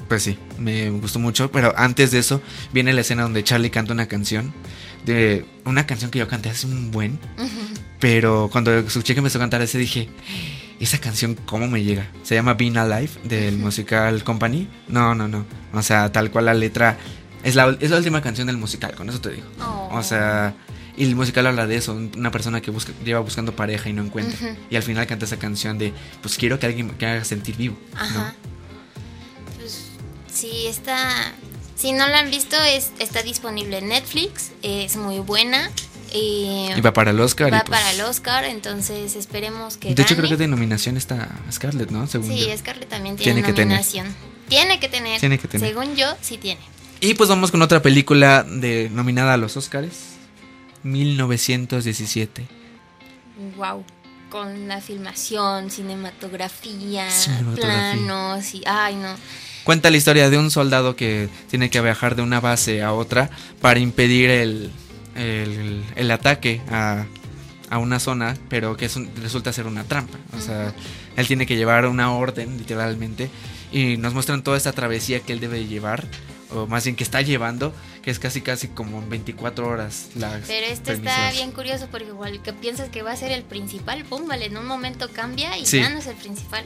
pues 0.08 0.24
sí, 0.24 0.38
me 0.60 0.92
gustó 0.92 1.18
mucho, 1.18 1.52
pero 1.52 1.74
antes 1.76 2.12
de 2.12 2.20
eso 2.20 2.40
viene 2.72 2.94
la 2.94 3.02
escena 3.02 3.24
donde 3.24 3.44
Charlie 3.44 3.72
canta 3.72 3.94
una 3.94 4.08
canción 4.08 4.54
de 5.06 5.46
una 5.66 5.86
canción 5.86 6.12
que 6.12 6.20
yo 6.20 6.28
canté 6.28 6.50
hace 6.50 6.68
un 6.68 6.92
buen. 6.92 7.20
Pero 8.00 8.50
cuando 8.52 8.74
escuché 8.74 9.14
que 9.14 9.20
empezó 9.20 9.38
a 9.38 9.42
cantar 9.42 9.62
ese 9.62 9.78
dije, 9.78 10.10
esa 10.80 11.00
canción 11.00 11.36
cómo 11.46 11.68
me 11.68 11.84
llega. 11.84 12.08
Se 12.24 12.36
llama 12.36 12.54
Being 12.54 12.78
Alive 12.78 13.12
del 13.24 13.58
musical 13.58 14.24
Company. 14.24 14.68
No, 14.88 15.16
no, 15.16 15.28
no. 15.28 15.46
O 15.74 15.82
sea, 15.82 16.12
tal 16.12 16.32
cual 16.32 16.46
la 16.46 16.54
letra 16.54 16.98
es 17.44 17.56
la, 17.56 17.78
es 17.80 17.90
la 17.90 17.98
última 17.98 18.22
canción 18.22 18.48
del 18.48 18.58
musical, 18.58 18.96
con 18.96 19.10
eso 19.10 19.20
te 19.20 19.32
digo. 19.32 19.48
Oh. 19.62 19.90
O 19.94 20.04
sea, 20.04 20.56
y 20.98 21.06
el 21.06 21.16
musical 21.16 21.48
habla 21.48 21.68
de 21.68 21.78
eso, 21.78 21.94
una 21.94 22.32
persona 22.32 22.62
que 22.62 22.72
busca, 22.72 22.92
lleva 23.06 23.20
buscando 23.22 23.56
pareja 23.56 23.90
y 23.90 23.94
no 23.94 24.04
encuentra. 24.04 24.56
Y 24.70 24.76
al 24.76 24.84
final 24.84 25.08
canta 25.08 25.26
esa 25.26 25.38
canción 25.38 25.78
de, 25.78 25.94
pues 26.22 26.38
quiero 26.38 26.60
que 26.60 26.66
alguien 26.66 26.92
me 27.00 27.08
haga 27.08 27.24
sentir 27.24 27.56
vivo. 27.56 27.78
Ajá. 27.96 28.34
Pues 29.58 29.92
sí, 30.32 30.68
está 30.68 31.34
si 31.80 31.94
no 31.94 32.08
la 32.10 32.20
han 32.20 32.30
visto, 32.30 32.62
es, 32.62 32.92
está 33.00 33.24
disponible 33.24 33.78
en 33.78 33.88
Netflix, 33.88 34.52
es 34.62 34.98
muy 34.98 35.20
buena. 35.20 35.72
y 36.14 36.70
va 36.86 36.92
para 36.92 37.12
el 37.12 37.20
Oscar. 37.22 37.54
Va 37.54 37.62
pues 37.62 37.80
para 37.80 37.92
el 37.94 38.02
Oscar, 38.02 38.44
entonces 38.44 39.16
esperemos 39.16 39.78
que. 39.78 39.96
De 39.96 40.02
hecho, 40.02 40.18
creo 40.18 40.28
que 40.28 40.36
de 40.36 40.48
nominación 40.48 40.98
está 40.98 41.30
Scarlett, 41.50 41.90
¿no? 41.90 42.06
Según 42.08 42.28
sí, 42.28 42.50
Scarlett 42.58 42.90
también 42.90 43.16
tiene, 43.16 43.42
nominación. 43.42 44.14
tiene 44.50 44.80
que 44.82 44.90
tener. 44.90 45.22
Tiene 45.22 45.40
que 45.40 45.48
tener. 45.48 45.70
Según 45.70 45.96
yo, 45.96 46.18
sí 46.20 46.38
tiene. 46.38 46.60
Y 47.00 47.14
pues 47.14 47.30
vamos 47.30 47.50
con 47.50 47.62
otra 47.62 47.82
película 47.82 48.44
de 48.44 48.90
nominada 48.92 49.36
a 49.36 49.38
los 49.38 49.56
Oscars: 49.56 49.96
1917. 50.84 52.46
Wow 53.56 53.86
con 54.30 54.68
la 54.68 54.80
filmación, 54.80 55.72
cinematografía, 55.72 57.10
cinematografía, 57.10 57.56
planos 57.56 58.54
y 58.54 58.62
ay 58.66 58.96
no. 58.96 59.16
Cuenta 59.70 59.92
la 59.92 59.98
historia 59.98 60.32
de 60.32 60.40
un 60.40 60.50
soldado 60.50 60.96
que 60.96 61.30
tiene 61.48 61.70
que 61.70 61.80
viajar 61.80 62.16
de 62.16 62.24
una 62.24 62.40
base 62.40 62.82
a 62.82 62.92
otra 62.92 63.30
para 63.62 63.80
impedir 63.80 64.32
el, 64.32 64.72
el, 65.16 66.10
ataque 66.10 66.60
a, 66.72 67.06
a, 67.70 67.78
una 67.78 68.00
zona, 68.00 68.36
pero 68.50 68.76
que 68.76 68.90
resulta 69.22 69.54
ser 69.54 69.68
una 69.68 69.84
trampa. 69.84 70.18
O 70.36 70.42
sea, 70.42 70.74
él 71.16 71.28
tiene 71.28 71.46
que 71.46 71.56
llevar 71.56 71.86
una 71.86 72.12
orden, 72.16 72.58
literalmente, 72.58 73.30
y 73.72 73.98
nos 73.98 74.16
muestran 74.16 74.42
toda 74.42 74.58
esta 74.58 74.72
travesía 74.72 75.20
que 75.20 75.34
él 75.34 75.40
debe 75.40 75.68
llevar, 75.68 76.04
o 76.50 76.66
más 76.66 76.86
bien 76.86 76.96
que 76.96 77.04
está 77.04 77.22
llevando, 77.22 77.72
que 78.02 78.10
es 78.10 78.18
casi 78.18 78.42
casi 78.42 78.70
como 78.70 79.08
24 79.08 79.68
horas. 79.68 80.10
Pero 80.48 80.66
esto 80.66 80.94
está 80.94 81.30
bien 81.30 81.52
curioso 81.52 81.88
porque 81.92 82.08
igual 82.08 82.42
que 82.42 82.54
piensas 82.54 82.90
que 82.90 83.04
va 83.04 83.12
a 83.12 83.16
ser 83.16 83.32
el 83.32 83.44
principal, 83.44 84.04
pum, 84.06 84.28
vale, 84.28 84.48
en 84.48 84.58
un 84.58 84.66
momento 84.66 85.12
cambia 85.12 85.60
y 85.60 85.66
ya 85.66 85.92
no 85.92 86.00
es 86.00 86.08
el 86.08 86.16
principal. 86.16 86.66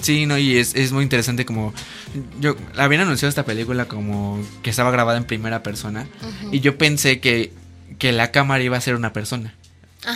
Sí, 0.00 0.26
no, 0.26 0.38
y 0.38 0.56
es, 0.56 0.74
es 0.74 0.92
muy 0.92 1.02
interesante 1.02 1.44
como... 1.44 1.74
Yo 2.40 2.56
habían 2.76 3.02
anunciado 3.02 3.28
esta 3.28 3.44
película 3.44 3.86
como 3.86 4.40
que 4.62 4.70
estaba 4.70 4.90
grabada 4.90 5.18
en 5.18 5.24
primera 5.24 5.62
persona 5.62 6.06
y 6.52 6.60
yo 6.60 6.78
pensé 6.78 7.20
que, 7.20 7.52
que 7.98 8.12
la 8.12 8.30
cámara 8.30 8.62
iba 8.62 8.76
a 8.76 8.80
ser 8.80 8.94
una 8.94 9.12
persona. 9.12 9.54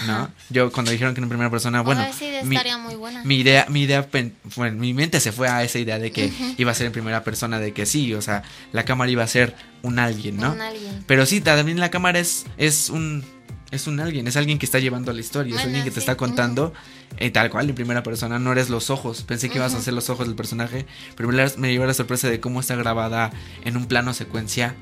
¿no? 0.07 0.31
Yo 0.49 0.73
cuando 0.73 0.91
dijeron 0.91 1.15
que 1.15 1.21
en 1.21 1.29
primera 1.29 1.51
persona, 1.51 1.83
bueno, 1.83 2.07
mi, 2.45 2.57
muy 2.79 2.95
buena. 2.95 3.23
mi, 3.25 3.37
idea, 3.37 3.67
mi 3.69 3.83
idea, 3.83 4.09
bueno, 4.57 4.79
mi 4.79 4.95
mente 4.95 5.21
se 5.21 5.33
fue 5.33 5.49
a 5.49 5.63
esa 5.65 5.79
idea 5.79 5.99
de 5.99 6.13
que 6.13 6.33
iba 6.57 6.71
a 6.71 6.75
ser 6.75 6.87
en 6.87 6.93
primera 6.93 7.25
persona, 7.25 7.59
de 7.59 7.73
que 7.73 7.85
sí, 7.85 8.15
o 8.15 8.23
sea, 8.23 8.43
la 8.73 8.85
cámara 8.85 9.11
iba 9.11 9.23
a 9.23 9.27
ser 9.27 9.55
un 9.83 9.99
alguien, 9.99 10.37
¿no? 10.37 10.53
Un 10.53 10.61
alguien. 10.61 11.05
Pero 11.07 11.27
sí, 11.27 11.41
también 11.41 11.81
la 11.81 11.91
cámara 11.91 12.19
es, 12.19 12.47
es 12.57 12.91
un 12.91 13.25
es 13.73 13.87
un 13.87 13.99
alguien, 14.01 14.29
es 14.29 14.37
alguien 14.37 14.59
que 14.59 14.67
está 14.67 14.79
llevando 14.79 15.13
la 15.13 15.21
historia, 15.21 15.57
es 15.57 15.65
alguien 15.65 15.83
que 15.83 15.91
te 15.91 15.99
está 15.99 16.15
contando 16.15 16.73
eh, 17.17 17.31
tal 17.31 17.51
cual 17.51 17.69
en 17.69 17.75
primera 17.75 18.03
persona, 18.03 18.39
no 18.39 18.53
eres 18.53 18.69
los 18.69 18.91
ojos, 18.91 19.23
pensé 19.23 19.49
que 19.49 19.57
ibas 19.57 19.75
a 19.75 19.81
ser 19.81 19.95
los 19.95 20.11
ojos 20.11 20.27
del 20.27 20.37
personaje, 20.37 20.87
pero 21.17 21.31
me 21.57 21.73
llevó 21.73 21.87
la 21.87 21.95
sorpresa 21.95 22.29
de 22.29 22.39
cómo 22.39 22.61
está 22.61 22.77
grabada 22.77 23.33
en 23.65 23.77
un 23.77 23.87
plano 23.87 24.13
secuencia. 24.13 24.77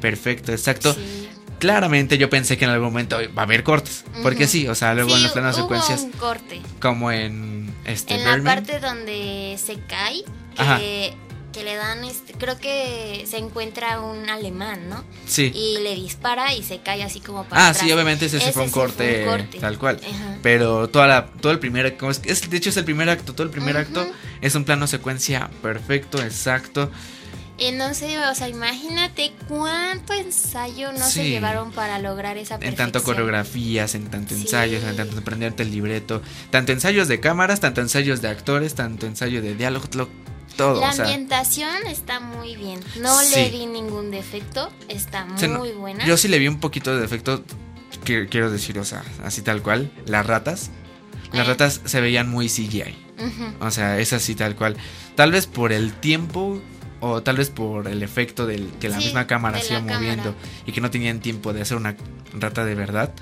Perfecto, 0.00 0.52
exacto. 0.52 0.94
Claramente 1.58 2.16
yo 2.16 2.30
pensé 2.30 2.56
que 2.56 2.64
en 2.64 2.70
algún 2.70 2.88
momento 2.88 3.16
va 3.36 3.42
a 3.42 3.44
haber 3.44 3.64
cortes, 3.64 4.04
porque 4.22 4.46
sí, 4.46 4.68
o 4.68 4.74
sea, 4.74 4.94
luego 4.94 5.16
en 5.16 5.22
los 5.24 5.32
planos 5.32 5.56
secuencias 5.56 6.02
un 6.02 6.12
corte. 6.12 6.60
como 6.80 7.10
en 7.10 7.72
este 7.84 8.14
en 8.14 8.24
la 8.24 8.54
parte 8.54 8.78
donde 8.78 9.58
se 9.58 9.78
cae 9.80 10.24
que 10.56 11.14
que 11.54 11.62
le 11.62 11.76
dan, 11.76 12.04
este, 12.04 12.32
creo 12.32 12.58
que 12.58 13.24
se 13.28 13.38
encuentra 13.38 14.00
un 14.00 14.28
alemán, 14.28 14.88
¿no? 14.88 15.04
Sí. 15.26 15.52
Y 15.54 15.78
le 15.82 15.94
dispara 15.94 16.52
y 16.52 16.64
se 16.64 16.80
cae 16.80 17.04
así 17.04 17.20
como 17.20 17.44
para 17.44 17.68
Ah, 17.68 17.74
sí, 17.74 17.90
obviamente 17.92 18.26
ese, 18.26 18.40
fue, 18.52 18.64
un 18.64 18.70
corte, 18.70 19.24
tal 19.60 19.78
cual. 19.78 20.00
Pero 20.42 20.88
toda 20.88 21.06
la, 21.06 21.26
todo 21.26 21.52
el 21.52 21.60
primer, 21.60 21.96
es, 22.24 22.50
de 22.50 22.56
hecho 22.56 22.70
es 22.70 22.76
el 22.76 22.84
primer 22.84 23.08
acto, 23.08 23.34
todo 23.34 23.44
el 23.44 23.50
primer 23.50 23.76
acto 23.76 24.04
es 24.40 24.54
un 24.56 24.64
plano 24.64 24.88
secuencia 24.88 25.48
perfecto, 25.62 26.20
exacto. 26.20 26.90
Y 27.56 27.70
no 27.70 27.94
sé, 27.94 28.18
o 28.18 28.34
sea, 28.34 28.48
imagínate 28.48 29.32
cuánto 29.46 30.12
ensayo 30.12 30.92
no 30.92 31.06
se 31.06 31.30
llevaron 31.30 31.70
para 31.70 32.00
lograr 32.00 32.36
esa 32.36 32.58
perfección. 32.58 32.72
En 32.72 32.92
tanto 32.92 33.04
coreografías, 33.04 33.94
en 33.94 34.08
tanto 34.08 34.34
ensayos, 34.34 34.82
en 34.82 34.96
tanto 34.96 35.18
aprenderte 35.18 35.62
el 35.62 35.70
libreto, 35.70 36.20
tanto 36.50 36.72
ensayos 36.72 37.06
de 37.06 37.20
cámaras, 37.20 37.60
tanto 37.60 37.80
ensayos 37.80 38.20
de 38.22 38.28
actores, 38.28 38.74
tanto 38.74 39.06
ensayo 39.06 39.40
de 39.40 39.54
diálogo, 39.54 39.86
la 40.58 40.90
ambientación 40.90 41.86
está 41.86 42.20
muy 42.20 42.56
bien. 42.56 42.80
No 43.00 43.20
le 43.34 43.50
vi 43.50 43.66
ningún 43.66 44.10
defecto. 44.10 44.70
Está 44.88 45.24
muy 45.24 45.72
buena. 45.72 46.06
Yo 46.06 46.16
sí 46.16 46.28
le 46.28 46.38
vi 46.38 46.48
un 46.48 46.60
poquito 46.60 46.94
de 46.94 47.00
defecto. 47.00 47.42
Que, 48.04 48.28
quiero 48.28 48.50
decir, 48.50 48.78
o 48.78 48.84
sea, 48.84 49.02
así 49.24 49.42
tal 49.42 49.62
cual. 49.62 49.90
Las 50.06 50.26
ratas. 50.26 50.70
Las 51.32 51.46
eh. 51.46 51.50
ratas 51.50 51.80
se 51.84 52.00
veían 52.00 52.28
muy 52.28 52.48
CGI. 52.48 52.96
O 53.60 53.70
sea, 53.70 53.98
es 53.98 54.12
así 54.12 54.34
tal 54.34 54.56
cual. 54.56 54.76
Tal 55.14 55.32
vez 55.32 55.46
por 55.46 55.72
el 55.72 55.92
tiempo 55.92 56.60
o 57.00 57.22
tal 57.22 57.36
vez 57.36 57.50
por 57.50 57.86
el 57.88 58.02
efecto 58.02 58.46
del 58.46 58.66
que 58.80 58.88
la 58.88 58.96
misma 58.96 59.26
cámara 59.26 59.60
se 59.60 59.74
iba 59.74 59.82
moviendo 59.82 60.34
y 60.66 60.72
que 60.72 60.80
no 60.80 60.90
tenían 60.90 61.20
tiempo 61.20 61.52
de 61.52 61.60
hacer 61.60 61.76
una 61.76 61.96
rata 62.32 62.64
de 62.64 62.74
verdad, 62.74 63.12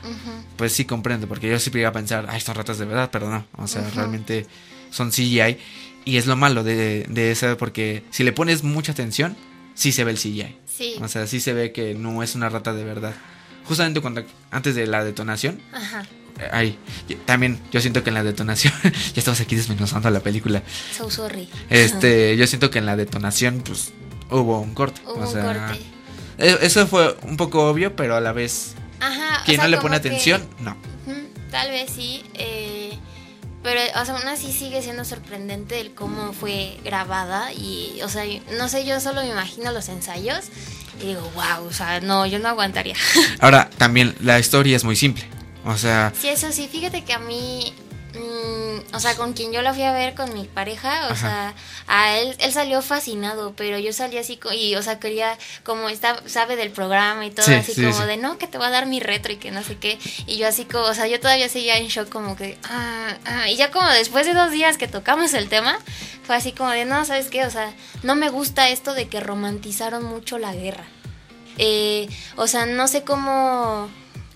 pues 0.57 0.73
sí 0.73 0.85
comprendo, 0.85 1.27
porque 1.27 1.51
yo 1.51 1.59
sí 1.59 1.71
iba 1.75 1.89
a 1.89 1.93
pensar, 1.93 2.27
ay, 2.29 2.41
son 2.41 2.55
ratas 2.55 2.79
de 2.79 2.85
verdad, 2.85 3.11
pero 3.13 3.29
no, 3.29 3.45
o 3.57 3.67
sea, 3.67 3.83
realmente 3.95 4.47
son 4.91 5.11
CGI 5.11 5.59
y 6.05 6.17
es 6.17 6.27
lo 6.27 6.37
malo 6.37 6.65
de, 6.65 7.07
de 7.09 7.31
eso, 7.31 7.57
porque 7.57 8.05
si 8.11 8.25
le 8.25 8.33
pones 8.33 8.63
mucha 8.63 8.93
atención, 8.93 9.37
sí 9.75 9.93
se 9.93 10.05
ve 10.05 10.13
el 10.13 10.19
CGI. 10.19 10.57
Sí. 10.67 10.95
O 11.01 11.09
sea, 11.09 11.27
sí 11.27 11.41
se 11.41 11.53
ve 11.53 11.73
que 11.73 11.95
no 11.95 12.23
es 12.23 12.35
una 12.35 12.49
rata 12.49 12.73
de 12.73 12.85
verdad. 12.85 13.15
Justamente 13.67 14.01
cuando 14.01 14.25
antes 14.51 14.75
de 14.75 14.87
la 14.87 15.05
detonación. 15.05 15.61
Ajá. 15.73 16.05
Eh, 16.41 16.49
ay, 16.51 16.79
también 17.27 17.61
yo 17.71 17.81
siento 17.81 18.03
que 18.03 18.11
en 18.11 18.15
la 18.15 18.25
detonación, 18.25 18.73
ya 18.83 18.91
estamos 19.17 19.41
aquí 19.41 19.55
desmenuzando 19.55 20.11
la 20.11 20.21
película. 20.21 20.63
So 20.97 21.11
sorry. 21.11 21.49
Este, 21.71 22.37
yo 22.37 22.47
siento 22.47 22.71
que 22.71 22.79
en 22.79 22.87
la 22.87 22.97
detonación, 22.97 23.63
pues, 23.65 23.93
hubo 24.31 24.61
un 24.61 24.75
corte. 24.75 25.01
Hubo 25.05 25.15
un 25.15 25.33
corte. 25.33 25.81
E, 26.39 26.59
eso 26.63 26.87
fue 26.87 27.17
un 27.23 27.37
poco 27.37 27.69
obvio, 27.69 27.95
pero 27.95 28.17
a 28.17 28.21
la 28.21 28.33
vez. 28.33 28.75
Ajá. 29.01 29.43
Quien 29.45 29.61
no 29.61 29.69
le 29.69 29.79
pone 29.79 29.97
atención, 29.97 30.43
no. 30.61 30.77
Tal 31.51 31.71
vez 31.71 31.91
sí. 31.95 32.25
Eh, 32.35 32.62
pero, 33.63 33.81
o 34.01 34.05
sea, 34.05 34.17
aún 34.17 34.29
así 34.29 34.53
sigue 34.53 34.83
siendo 34.83 35.05
sorprendente 35.05 35.81
el 35.81 35.95
cómo 35.95 36.33
fue 36.33 36.79
grabada. 36.85 37.53
Y, 37.53 38.01
o 38.03 38.09
sea, 38.09 38.25
no 38.59 38.69
sé, 38.69 38.85
yo 38.85 39.01
solo 39.01 39.23
me 39.23 39.29
imagino 39.29 39.73
los 39.73 39.89
ensayos 39.89 40.47
y 41.01 41.07
digo, 41.07 41.31
wow, 41.35 41.67
o 41.67 41.73
sea, 41.73 42.01
no, 42.01 42.27
yo 42.27 42.39
no 42.39 42.49
aguantaría. 42.49 42.97
Ahora, 43.41 43.71
también 43.79 44.15
la 44.21 44.39
historia 44.39 44.77
es 44.77 44.85
muy 44.85 44.97
simple. 44.97 45.25
O 45.65 45.77
sea. 45.77 46.13
Sí, 46.19 46.29
eso 46.29 46.51
sí, 46.51 46.69
fíjate 46.71 47.05
que 47.05 47.13
a 47.13 47.21
mí 47.21 47.73
o 48.93 49.01
sea, 49.01 49.17
con 49.17 49.33
quien 49.33 49.53
yo 49.53 49.63
la 49.63 49.73
fui 49.73 49.83
a 49.83 49.93
ver 49.93 50.15
con 50.15 50.33
mi 50.35 50.45
pareja, 50.45 51.09
o 51.11 51.17
sea, 51.17 51.55
a 51.87 52.17
él, 52.19 52.37
él 52.41 52.53
salió 52.53 52.83
fascinado, 52.83 53.55
pero 53.57 53.79
yo 53.79 53.93
salí 53.93 54.19
así, 54.19 54.39
y, 54.55 54.75
o 54.75 54.83
sea, 54.83 54.99
quería, 54.99 55.39
como 55.65 55.89
está, 55.89 56.23
sabe 56.27 56.57
del 56.57 56.71
programa 56.71 57.25
y 57.25 57.31
todo, 57.31 57.47
así 57.57 57.75
como 57.75 58.07
de, 58.07 58.19
no, 58.19 58.39
que 58.39 58.47
te 58.47 58.59
va 58.59 58.67
a 58.67 58.71
dar 58.71 58.87
mi 58.87 59.01
retro 59.01 59.33
y 59.33 59.37
que 59.37 59.51
no 59.51 59.63
sé 59.63 59.77
qué, 59.79 59.99
y 60.27 60.37
yo 60.37 60.47
así 60.47 60.65
como, 60.65 60.85
o 60.85 60.95
sea, 60.95 61.07
yo 61.07 61.21
todavía 61.21 61.49
seguía 61.49 61.79
en 61.79 61.89
shock 61.89 62.11
como 62.11 62.37
que, 62.37 62.59
ah, 62.65 63.17
ah, 63.25 63.49
y 63.49 63.57
ya 63.57 63.71
como 63.71 63.89
después 63.89 64.27
de 64.27 64.35
dos 64.35 64.51
días 64.51 64.77
que 64.77 64.89
tocamos 64.89 65.33
el 65.35 65.49
tema, 65.49 65.79
fue 66.25 66.37
así 66.37 66.53
como 66.53 66.71
de, 66.71 66.85
no, 66.85 67.05
¿sabes 67.05 67.29
qué? 67.29 67.45
O 67.47 67.51
sea, 67.51 67.73
no 68.03 68.15
me 68.15 68.29
gusta 68.29 68.69
esto 68.69 68.95
de 68.95 69.09
que 69.09 69.21
romantizaron 69.21 70.05
mucho 70.05 70.39
la 70.39 70.55
guerra. 70.55 70.85
Eh, 71.59 72.09
o 72.37 72.47
sea, 72.47 72.67
no 72.67 72.89
sé 72.89 73.03
cómo, 73.03 73.89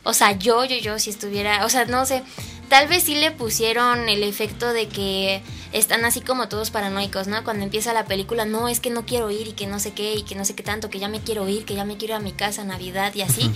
o 0.03 0.13
sea, 0.13 0.33
yo, 0.33 0.65
yo, 0.65 0.77
yo, 0.77 0.99
si 0.99 1.11
estuviera, 1.11 1.65
o 1.65 1.69
sea, 1.69 1.85
no 1.85 2.07
sé, 2.07 2.23
tal 2.69 2.89
vez 2.89 3.05
sí 3.05 3.15
le 3.15 3.31
pusieron 3.31 4.09
el 4.09 4.23
efecto 4.23 4.73
de 4.73 4.89
que 4.89 5.43
están 5.73 6.05
así 6.05 6.21
como 6.21 6.49
todos 6.49 6.71
paranoicos, 6.71 7.27
¿no? 7.27 7.45
Cuando 7.45 7.65
empieza 7.65 7.93
la 7.93 8.05
película, 8.05 8.45
no, 8.45 8.69
es 8.69 8.81
que 8.81 8.91
no 8.91 9.05
quiero 9.05 9.31
ir 9.31 9.49
y 9.49 9.53
que 9.53 9.67
no 9.67 9.79
sé 9.79 9.93
qué 9.93 10.15
y 10.15 10.23
que 10.23 10.35
no 10.35 10.45
sé 10.45 10.55
qué 10.55 10.63
tanto, 10.63 10.91
que 10.91 10.99
ya 10.99 11.09
me 11.09 11.21
quiero 11.21 11.49
ir, 11.49 11.65
que 11.65 11.75
ya 11.75 11.85
me 11.85 11.97
quiero 11.97 12.15
ir 12.15 12.21
a 12.21 12.23
mi 12.23 12.33
casa 12.33 12.65
Navidad 12.65 13.15
y 13.15 13.23
así. 13.23 13.51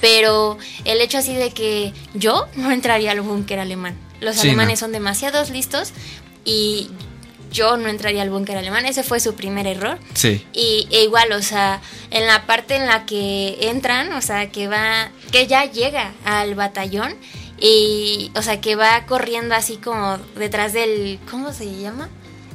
Pero 0.00 0.58
el 0.84 1.00
hecho 1.00 1.18
así 1.18 1.34
de 1.34 1.50
que 1.50 1.92
yo 2.14 2.46
no 2.56 2.70
entraría 2.70 3.12
al 3.12 3.20
búnker 3.20 3.58
alemán. 3.58 3.96
Los 4.20 4.38
alemanes 4.38 4.78
son 4.78 4.92
demasiados 4.92 5.50
listos 5.50 5.92
y 6.44 6.90
yo 7.52 7.76
no 7.76 7.88
entraría 7.88 8.22
al 8.22 8.30
búnker 8.30 8.56
alemán. 8.56 8.86
Ese 8.86 9.02
fue 9.02 9.20
su 9.20 9.34
primer 9.34 9.66
error. 9.66 9.98
Sí. 10.14 10.44
Y 10.52 10.88
e 10.90 11.02
igual, 11.02 11.32
o 11.32 11.42
sea, 11.42 11.80
en 12.10 12.26
la 12.26 12.46
parte 12.46 12.76
en 12.76 12.86
la 12.86 13.06
que 13.06 13.56
entran, 13.68 14.12
o 14.12 14.22
sea, 14.22 14.50
que 14.50 14.68
va, 14.68 15.10
que 15.32 15.46
ya 15.46 15.64
llega 15.64 16.12
al 16.24 16.54
batallón 16.54 17.14
y, 17.58 18.30
o 18.34 18.42
sea, 18.42 18.60
que 18.60 18.76
va 18.76 19.06
corriendo 19.06 19.54
así 19.54 19.76
como 19.76 20.18
detrás 20.36 20.72
del, 20.72 21.18
¿cómo 21.30 21.52
se 21.52 21.80
llama? 21.80 22.08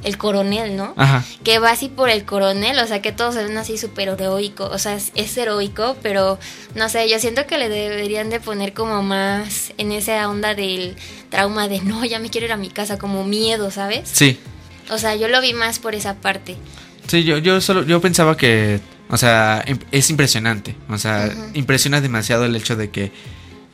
El 0.04 0.18
coronel, 0.18 0.76
¿no? 0.76 0.94
Ajá. 0.96 1.24
Que 1.44 1.58
va 1.58 1.70
así 1.70 1.88
por 1.88 2.10
el 2.10 2.24
coronel, 2.24 2.78
o 2.78 2.86
sea, 2.86 3.00
que 3.02 3.12
todos 3.12 3.34
se 3.34 3.44
ven 3.44 3.56
así 3.56 3.78
súper 3.78 4.08
heroico, 4.08 4.64
o 4.64 4.78
sea, 4.78 4.94
es, 4.94 5.12
es, 5.14 5.36
heroico, 5.36 5.96
pero 6.02 6.38
no 6.74 6.88
sé, 6.88 7.08
yo 7.08 7.18
siento 7.20 7.46
que 7.46 7.58
le 7.58 7.68
deberían 7.68 8.28
de 8.30 8.40
poner 8.40 8.72
como 8.72 9.02
más 9.02 9.72
en 9.78 9.92
esa 9.92 10.28
onda 10.28 10.54
del 10.54 10.96
trauma 11.30 11.68
de, 11.68 11.80
no, 11.80 12.04
ya 12.04 12.18
me 12.18 12.30
quiero 12.30 12.46
ir 12.46 12.52
a 12.52 12.56
mi 12.56 12.68
casa, 12.68 12.98
como 12.98 13.24
miedo, 13.24 13.70
¿sabes? 13.70 14.08
Sí. 14.12 14.38
O 14.90 14.98
sea, 14.98 15.14
yo 15.14 15.28
lo 15.28 15.40
vi 15.40 15.52
más 15.54 15.78
por 15.78 15.94
esa 15.94 16.14
parte. 16.14 16.56
Sí, 17.06 17.24
yo, 17.24 17.38
yo 17.38 17.60
solo, 17.60 17.84
yo 17.84 18.00
pensaba 18.00 18.36
que, 18.36 18.80
o 19.08 19.16
sea, 19.16 19.64
es 19.90 20.10
impresionante, 20.10 20.76
o 20.88 20.98
sea, 20.98 21.30
uh 21.32 21.38
-huh. 21.38 21.50
impresiona 21.54 22.00
demasiado 22.00 22.44
el 22.44 22.56
hecho 22.56 22.76
de 22.76 22.90
que 22.90 23.12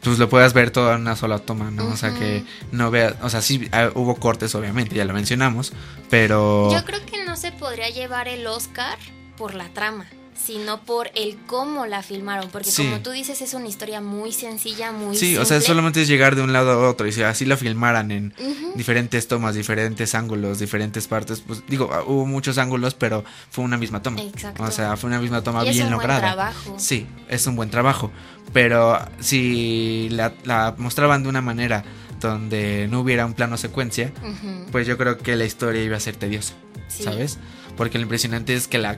pues 0.02 0.18
lo 0.18 0.28
puedas 0.28 0.52
ver 0.52 0.70
todo 0.70 0.94
en 0.94 1.02
una 1.02 1.16
sola 1.16 1.38
toma, 1.38 1.70
¿no? 1.70 1.84
Uh 1.84 1.88
-huh. 1.90 1.94
O 1.94 1.96
sea, 1.96 2.14
que 2.14 2.44
no 2.72 2.90
vea, 2.90 3.16
o 3.22 3.30
sea, 3.30 3.42
sí 3.42 3.68
ah, 3.72 3.90
hubo 3.94 4.16
cortes, 4.16 4.54
obviamente, 4.54 4.94
ya 4.94 5.04
lo 5.04 5.14
mencionamos, 5.14 5.72
pero... 6.10 6.70
Yo 6.72 6.84
creo 6.84 7.04
que 7.04 7.24
no 7.24 7.36
se 7.36 7.52
podría 7.52 7.88
llevar 7.90 8.28
el 8.28 8.46
Oscar 8.46 8.98
por 9.36 9.54
la 9.54 9.68
trama 9.68 10.06
sino 10.48 10.80
por 10.80 11.10
el 11.14 11.36
cómo 11.46 11.84
la 11.84 12.02
filmaron, 12.02 12.48
porque 12.50 12.70
sí. 12.70 12.82
como 12.82 13.00
tú 13.00 13.10
dices 13.10 13.42
es 13.42 13.52
una 13.52 13.68
historia 13.68 14.00
muy 14.00 14.32
sencilla, 14.32 14.92
muy 14.92 15.14
Sí, 15.14 15.26
simple. 15.26 15.40
o 15.42 15.44
sea, 15.44 15.60
solamente 15.60 16.00
es 16.00 16.08
llegar 16.08 16.36
de 16.36 16.40
un 16.42 16.54
lado 16.54 16.70
a 16.70 16.88
otro 16.88 17.06
y 17.06 17.12
si 17.12 17.20
así 17.22 17.44
la 17.44 17.58
filmaran 17.58 18.10
en 18.10 18.32
uh 18.38 18.42
-huh. 18.42 18.74
diferentes 18.74 19.28
tomas, 19.28 19.54
diferentes 19.54 20.14
ángulos, 20.14 20.58
diferentes 20.58 21.06
partes, 21.06 21.42
pues 21.46 21.62
digo, 21.68 21.90
ah, 21.92 22.02
hubo 22.06 22.24
muchos 22.24 22.56
ángulos, 22.56 22.94
pero 22.94 23.24
fue 23.50 23.62
una 23.62 23.76
misma 23.76 24.00
toma. 24.00 24.22
Exacto. 24.22 24.62
O 24.62 24.70
sea, 24.70 24.96
fue 24.96 25.08
una 25.08 25.20
misma 25.20 25.42
toma 25.42 25.60
y 25.66 25.68
bien 25.70 25.80
es 25.80 25.84
un 25.84 25.90
lograda. 25.90 26.20
Buen 26.20 26.32
trabajo. 26.34 26.74
Sí, 26.78 27.06
es 27.28 27.46
un 27.46 27.54
buen 27.54 27.68
trabajo, 27.68 28.10
pero 28.54 28.98
si 29.20 30.08
la, 30.12 30.32
la 30.44 30.74
mostraban 30.78 31.22
de 31.24 31.28
una 31.28 31.42
manera 31.42 31.84
donde 32.20 32.88
no 32.90 33.00
hubiera 33.00 33.26
un 33.26 33.34
plano 33.34 33.58
secuencia, 33.58 34.12
uh 34.22 34.26
-huh. 34.28 34.64
pues 34.72 34.86
yo 34.86 34.96
creo 34.96 35.18
que 35.18 35.36
la 35.36 35.44
historia 35.44 35.82
iba 35.84 35.98
a 35.98 36.00
ser 36.00 36.16
tediosa, 36.16 36.54
sí. 36.88 37.02
¿sabes? 37.02 37.38
Porque 37.76 37.98
lo 37.98 38.02
impresionante 38.04 38.54
es 38.54 38.66
que 38.66 38.78
la 38.78 38.96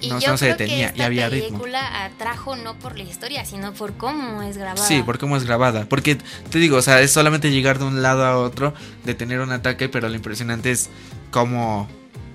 y 0.00 0.08
no, 0.08 0.18
yo 0.18 0.30
no 0.30 0.36
se 0.36 0.46
creo 0.46 0.56
detenía 0.56 0.92
que 0.92 1.00
y 1.00 1.02
había 1.02 1.28
ritmo. 1.28 1.50
La 1.50 1.58
película 1.58 2.04
atrajo 2.04 2.56
no 2.56 2.78
por 2.78 2.96
la 2.96 3.04
historia, 3.04 3.44
sino 3.44 3.72
por 3.72 3.94
cómo 3.94 4.42
es 4.42 4.56
grabada. 4.56 4.86
Sí, 4.86 5.02
por 5.02 5.18
cómo 5.18 5.36
es 5.36 5.44
grabada. 5.44 5.86
Porque 5.88 6.16
te 6.50 6.58
digo, 6.58 6.76
o 6.76 6.82
sea, 6.82 7.00
es 7.00 7.10
solamente 7.10 7.50
llegar 7.50 7.78
de 7.78 7.84
un 7.84 8.02
lado 8.02 8.24
a 8.24 8.38
otro, 8.38 8.74
detener 9.04 9.40
un 9.40 9.52
ataque, 9.52 9.88
pero 9.88 10.08
lo 10.08 10.14
impresionante 10.14 10.70
es 10.70 10.90
cómo 11.30 11.88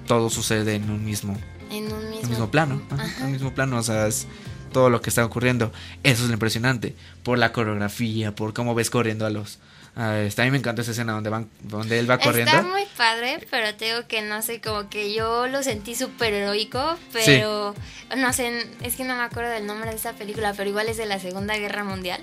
todo 0.08 0.29
sucede 0.29 0.75
en 0.75 0.89
un 0.89 1.06
mismo, 1.06 1.38
en 1.71 1.91
un 1.91 2.10
mismo, 2.10 2.23
un 2.23 2.29
mismo 2.29 2.51
plano. 2.51 2.82
En 3.19 3.25
un 3.25 3.32
mismo 3.32 3.53
plano, 3.53 3.77
o 3.77 3.84
sea, 3.84 4.08
es 4.08 4.27
todo 4.71 4.89
lo 4.89 5.01
que 5.01 5.10
está 5.10 5.25
ocurriendo. 5.25 5.71
Eso 6.03 6.23
es 6.23 6.27
lo 6.27 6.34
impresionante. 6.34 6.95
Por 7.23 7.38
la 7.38 7.53
coreografía, 7.53 8.36
por 8.36 8.53
cómo 8.53 8.75
ves 8.75 8.89
corriendo 8.89 9.25
a 9.25 9.29
los 9.29 9.60
Uh, 9.95 10.25
está, 10.25 10.41
a 10.41 10.45
mí 10.45 10.51
me 10.51 10.58
encanta 10.58 10.82
esa 10.82 10.89
escena 10.89 11.13
donde 11.13 11.29
van 11.29 11.49
donde 11.62 11.99
él 11.99 12.10
va 12.10 12.17
corriendo. 12.17 12.51
Está 12.51 12.63
muy 12.63 12.84
padre, 12.97 13.45
pero 13.51 13.75
te 13.75 13.86
digo 13.86 14.08
que 14.08 14.23
no 14.23 14.41
sé, 14.41 14.60
como 14.60 14.89
que 14.89 15.13
yo 15.13 15.47
lo 15.47 15.62
sentí 15.62 15.93
súper 15.93 16.34
heroico, 16.34 16.97
pero 17.12 17.75
sí. 18.10 18.17
no 18.17 18.34
sé, 18.34 18.67
es 18.82 18.95
que 18.95 19.03
no 19.03 19.15
me 19.15 19.21
acuerdo 19.21 19.51
del 19.51 19.67
nombre 19.67 19.91
de 19.91 19.95
esa 19.95 20.13
película, 20.13 20.53
pero 20.58 20.67
igual 20.67 20.89
es 20.89 20.97
de 20.97 21.06
la 21.06 21.19
Segunda 21.19 21.56
Guerra 21.58 21.84
Mundial. 21.84 22.21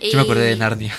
Y... 0.00 0.10
Yo 0.10 0.16
me 0.16 0.24
acordé 0.24 0.46
de 0.46 0.56
Narnia. 0.56 0.96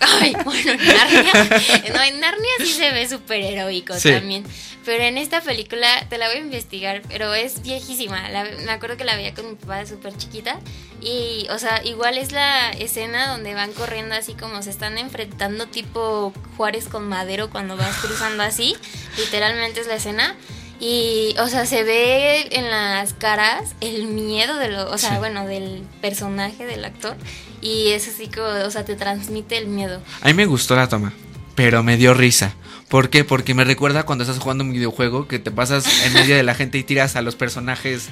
Ay, 0.00 0.36
bueno, 0.44 0.72
en 0.72 0.86
Narnia, 0.86 1.92
no, 1.94 2.02
en 2.02 2.20
Narnia 2.20 2.50
sí 2.58 2.72
se 2.72 2.92
ve 2.92 3.08
súper 3.08 3.40
heroico 3.42 3.94
sí. 3.94 4.10
también. 4.10 4.44
Pero 4.84 5.02
en 5.02 5.18
esta 5.18 5.40
película, 5.40 5.88
te 6.08 6.16
la 6.16 6.28
voy 6.28 6.36
a 6.36 6.40
investigar, 6.40 7.02
pero 7.08 7.34
es 7.34 7.62
viejísima. 7.62 8.28
La, 8.28 8.44
me 8.44 8.70
acuerdo 8.70 8.96
que 8.96 9.04
la 9.04 9.16
veía 9.16 9.34
con 9.34 9.48
mi 9.48 9.56
papá 9.56 9.84
súper 9.84 10.16
chiquita. 10.16 10.60
Y, 11.00 11.48
o 11.50 11.58
sea, 11.58 11.84
igual 11.84 12.16
es 12.16 12.30
la 12.30 12.70
escena 12.70 13.28
donde 13.28 13.52
van 13.54 13.72
corriendo 13.72 14.14
así 14.14 14.34
como 14.34 14.62
se 14.62 14.70
están 14.70 14.96
enfrentando, 14.96 15.66
tipo 15.66 16.32
Juárez 16.56 16.86
con 16.86 17.08
Madero 17.08 17.50
cuando 17.50 17.76
vas 17.76 17.96
cruzando 17.96 18.44
así. 18.44 18.76
Literalmente 19.16 19.80
es 19.80 19.88
la 19.88 19.96
escena. 19.96 20.36
Y, 20.78 21.34
o 21.38 21.48
sea, 21.48 21.64
se 21.64 21.82
ve 21.84 22.48
en 22.50 22.70
las 22.70 23.14
caras 23.14 23.74
el 23.80 24.06
miedo 24.06 24.56
de 24.58 24.68
lo, 24.68 24.90
o 24.90 24.98
sea, 24.98 25.12
sí. 25.12 25.16
bueno, 25.18 25.46
del 25.46 25.82
personaje, 26.00 26.66
del 26.66 26.84
actor. 26.84 27.16
Y 27.62 27.88
es 27.88 28.08
así 28.08 28.28
como, 28.28 28.46
o 28.46 28.70
sea, 28.70 28.84
te 28.84 28.94
transmite 28.94 29.56
el 29.56 29.68
miedo. 29.68 30.02
A 30.20 30.28
mí 30.28 30.34
me 30.34 30.46
gustó 30.46 30.76
la 30.76 30.88
toma, 30.88 31.12
pero 31.54 31.82
me 31.82 31.96
dio 31.96 32.12
risa. 32.12 32.54
¿Por 32.88 33.10
qué? 33.10 33.24
Porque 33.24 33.54
me 33.54 33.64
recuerda 33.64 34.04
cuando 34.04 34.22
estás 34.24 34.38
jugando 34.38 34.62
un 34.62 34.72
videojuego 34.72 35.26
que 35.26 35.38
te 35.38 35.50
pasas 35.50 36.06
en 36.06 36.12
medio 36.12 36.36
de 36.36 36.42
la 36.42 36.54
gente 36.54 36.78
y 36.78 36.84
tiras 36.84 37.16
a 37.16 37.22
los 37.22 37.34
personajes 37.34 38.08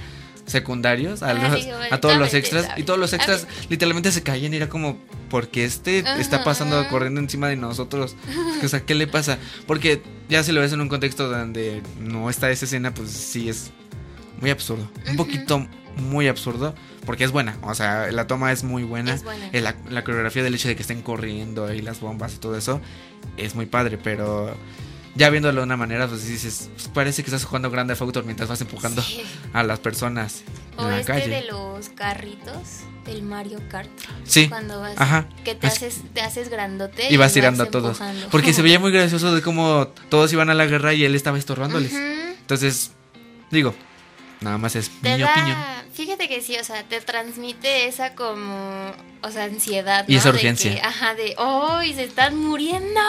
secundarios, 0.47 1.23
a, 1.23 1.35
los, 1.35 1.53
Ay, 1.53 1.71
a 1.91 2.01
todos 2.01 2.17
los 2.17 2.35
extras. 2.35 2.69
Y 2.77 2.83
todos 2.83 2.99
los 2.99 3.13
extras 3.13 3.47
literalmente 3.69 4.13
se 4.13 4.23
caían 4.23 4.53
y 4.53 4.57
era 4.57 4.69
como, 4.69 4.99
porque 5.31 5.65
este 5.65 6.05
está 6.21 6.45
pasando 6.45 6.87
corriendo 6.89 7.21
encima 7.21 7.49
de 7.49 7.57
nosotros? 7.57 8.17
O 8.63 8.69
sea, 8.69 8.81
¿qué 8.81 8.95
le 8.95 9.07
pasa? 9.07 9.39
Porque 9.67 10.03
ya 10.29 10.43
si 10.43 10.53
lo 10.53 10.61
ves 10.61 10.73
en 10.73 10.81
un 10.81 10.89
contexto 10.89 11.29
donde 11.29 11.83
no 11.99 12.31
está 12.31 12.51
esa 12.51 12.65
escena, 12.67 12.93
pues 12.93 13.11
sí 13.11 13.49
es 13.49 13.71
muy 14.41 14.51
absurdo. 14.51 14.83
Uh 14.83 14.99
-huh. 15.07 15.11
Un 15.11 15.17
poquito 15.17 15.67
muy 15.97 16.29
absurdo, 16.29 16.75
porque 17.07 17.25
es 17.25 17.31
buena. 17.31 17.57
O 17.63 17.75
sea, 17.75 18.11
la 18.11 18.27
toma 18.27 18.53
es 18.53 18.65
muy 18.65 18.83
buena. 18.83 19.15
Es 19.15 19.23
buena. 19.23 19.49
La, 19.53 19.77
la, 19.89 20.05
coreografía 20.05 20.43
del 20.43 20.55
hecho 20.55 20.69
de 20.69 20.77
que 20.77 20.83
estén 20.83 21.03
corriendo 21.03 21.73
y 21.73 21.81
las 21.81 22.01
bombas 22.01 22.35
y 22.35 22.39
todo 22.39 22.57
eso 22.57 22.81
es 23.37 23.55
muy 23.55 23.67
padre, 23.67 23.99
pero 24.03 24.55
ya 25.15 25.31
viéndolo 25.31 25.61
de 25.61 25.65
una 25.65 25.77
manera, 25.77 26.09
pues 26.09 26.27
dices, 26.27 26.71
pues 26.75 26.89
parece 26.89 27.23
que 27.23 27.31
estás 27.31 27.45
jugando 27.45 27.71
Grand 27.71 27.89
Theft 27.89 28.03
Auto 28.03 28.23
mientras 28.23 28.49
vas 28.49 28.61
empujando 28.61 29.03
sí. 29.03 29.23
a 29.53 29.63
las 29.63 29.79
personas 29.79 30.43
o 30.77 30.83
en 30.85 30.91
la 30.91 31.01
este 31.01 31.13
calle. 31.13 31.29
de 31.29 31.43
los 31.45 31.89
carritos 31.91 32.81
del 33.07 33.23
Mario 33.23 33.61
Kart. 33.69 33.89
Sí. 34.25 34.49
Cuando 34.49 34.81
vas, 34.81 34.95
Ajá. 34.97 35.29
que 35.45 35.55
te 35.55 35.67
haces, 35.67 36.03
te 36.13 36.21
haces 36.21 36.49
grandote 36.49 37.13
y 37.13 37.17
vas 37.17 37.33
tirando 37.33 37.63
a 37.63 37.67
todos. 37.67 38.01
Empujando. 38.01 38.29
Porque 38.31 38.53
se 38.53 38.63
veía 38.63 38.79
muy 38.81 38.91
gracioso 38.93 39.35
de 39.35 39.43
cómo 39.43 39.89
todos 40.09 40.33
iban 40.33 40.51
a 40.51 40.55
la 40.55 40.67
guerra 40.67 40.95
y 40.95 41.05
él 41.05 41.15
estaba 41.15 41.39
estorbándoles. 41.39 41.93
Uh 41.93 41.97
-huh. 41.97 42.35
Entonces, 42.41 42.93
digo, 43.51 43.75
nada 44.45 44.59
más 44.59 44.77
es 44.77 44.91
mi 45.03 45.19
da, 45.19 45.33
opinión. 45.33 45.57
Fíjate 45.93 46.29
que 46.29 46.41
sí, 46.41 46.57
o 46.57 46.65
sea, 46.65 46.83
te 46.85 47.01
transmite 47.01 47.89
esa 47.89 48.15
como, 48.15 48.93
o 49.23 49.31
sea, 49.31 49.45
ansiedad. 49.45 50.05
Y 50.07 50.13
¿no? 50.13 50.19
esa 50.19 50.29
urgencia. 50.29 50.71
De 50.71 50.77
que, 50.77 50.83
ajá, 50.83 51.15
de, 51.15 51.35
¡oh! 51.39 51.81
se 51.83 52.05
están 52.05 52.37
muriendo! 52.37 53.01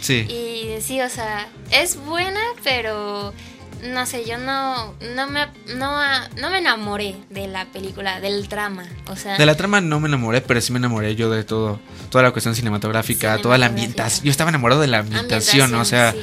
Sí. 0.00 0.26
Y 0.28 0.80
sí, 0.80 1.00
o 1.00 1.08
sea, 1.08 1.48
es 1.70 1.96
buena, 1.96 2.40
pero 2.64 3.32
no 3.82 4.06
sé, 4.06 4.24
yo 4.24 4.38
no, 4.38 4.94
no 5.14 5.26
me, 5.28 5.46
no, 5.74 5.98
no 6.36 6.50
me 6.50 6.58
enamoré 6.58 7.16
de 7.30 7.46
la 7.46 7.66
película, 7.66 8.20
del 8.20 8.48
trama, 8.48 8.84
o 9.06 9.16
sea. 9.16 9.36
De 9.38 9.46
la 9.46 9.56
trama 9.56 9.80
no 9.80 10.00
me 10.00 10.08
enamoré, 10.08 10.40
pero 10.40 10.60
sí 10.60 10.72
me 10.72 10.78
enamoré 10.78 11.16
yo 11.16 11.30
de 11.30 11.44
todo, 11.44 11.80
toda 12.10 12.24
la 12.24 12.32
cuestión 12.32 12.54
cinematográfica, 12.54 13.38
toda 13.38 13.58
la 13.58 13.66
ambientación. 13.66 14.24
Yo 14.24 14.30
estaba 14.30 14.50
enamorado 14.50 14.80
de 14.80 14.86
la 14.86 14.98
ambientación, 14.98 15.74
ambientación 15.74 15.80
o 15.80 15.84
sea. 15.84 16.12
Sí. 16.12 16.18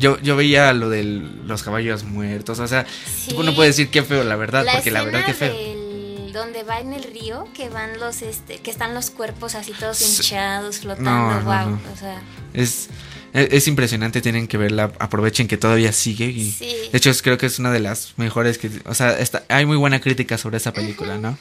Yo, 0.00 0.18
yo 0.20 0.34
veía 0.34 0.72
lo 0.72 0.88
de 0.88 1.04
los 1.04 1.62
caballos 1.62 2.04
muertos, 2.04 2.58
o 2.58 2.66
sea, 2.66 2.86
sí. 2.86 3.30
tú 3.34 3.42
no 3.42 3.54
puedes 3.54 3.76
decir 3.76 3.90
qué 3.90 4.02
feo, 4.02 4.24
la 4.24 4.34
verdad, 4.36 4.64
la 4.64 4.72
porque 4.74 4.90
la 4.90 5.04
verdad 5.04 5.24
que 5.26 5.34
feo. 5.34 5.54
Del, 5.54 6.32
donde 6.32 6.62
va 6.62 6.80
en 6.80 6.92
el 6.92 7.02
río, 7.04 7.46
que 7.54 7.68
van 7.68 7.98
los, 8.00 8.22
este, 8.22 8.58
que 8.58 8.70
están 8.70 8.94
los 8.94 9.10
cuerpos 9.10 9.54
así 9.54 9.72
todos 9.72 10.00
hinchados, 10.00 10.78
flotando, 10.78 11.10
No, 11.10 11.40
no, 11.40 11.44
wow, 11.44 11.70
no. 11.70 11.80
o 11.92 11.96
sea. 11.96 12.22
Es, 12.54 12.88
es, 13.32 13.48
es 13.52 13.68
impresionante, 13.68 14.20
tienen 14.22 14.46
que 14.48 14.56
verla, 14.56 14.92
aprovechen 15.00 15.48
que 15.48 15.56
todavía 15.56 15.92
sigue 15.92 16.26
y 16.26 16.50
Sí. 16.50 16.72
de 16.90 16.96
hecho 16.98 17.10
creo 17.22 17.36
que 17.36 17.46
es 17.46 17.58
una 17.58 17.70
de 17.72 17.80
las 17.80 18.14
mejores 18.16 18.58
que, 18.58 18.70
o 18.86 18.94
sea, 18.94 19.18
está, 19.18 19.44
hay 19.48 19.66
muy 19.66 19.76
buena 19.76 20.00
crítica 20.00 20.38
sobre 20.38 20.56
esa 20.56 20.72
película, 20.72 21.18
¿no? 21.18 21.36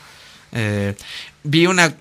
Eh, 0.51 0.95
vi 1.43 1.67
una, 1.67 1.95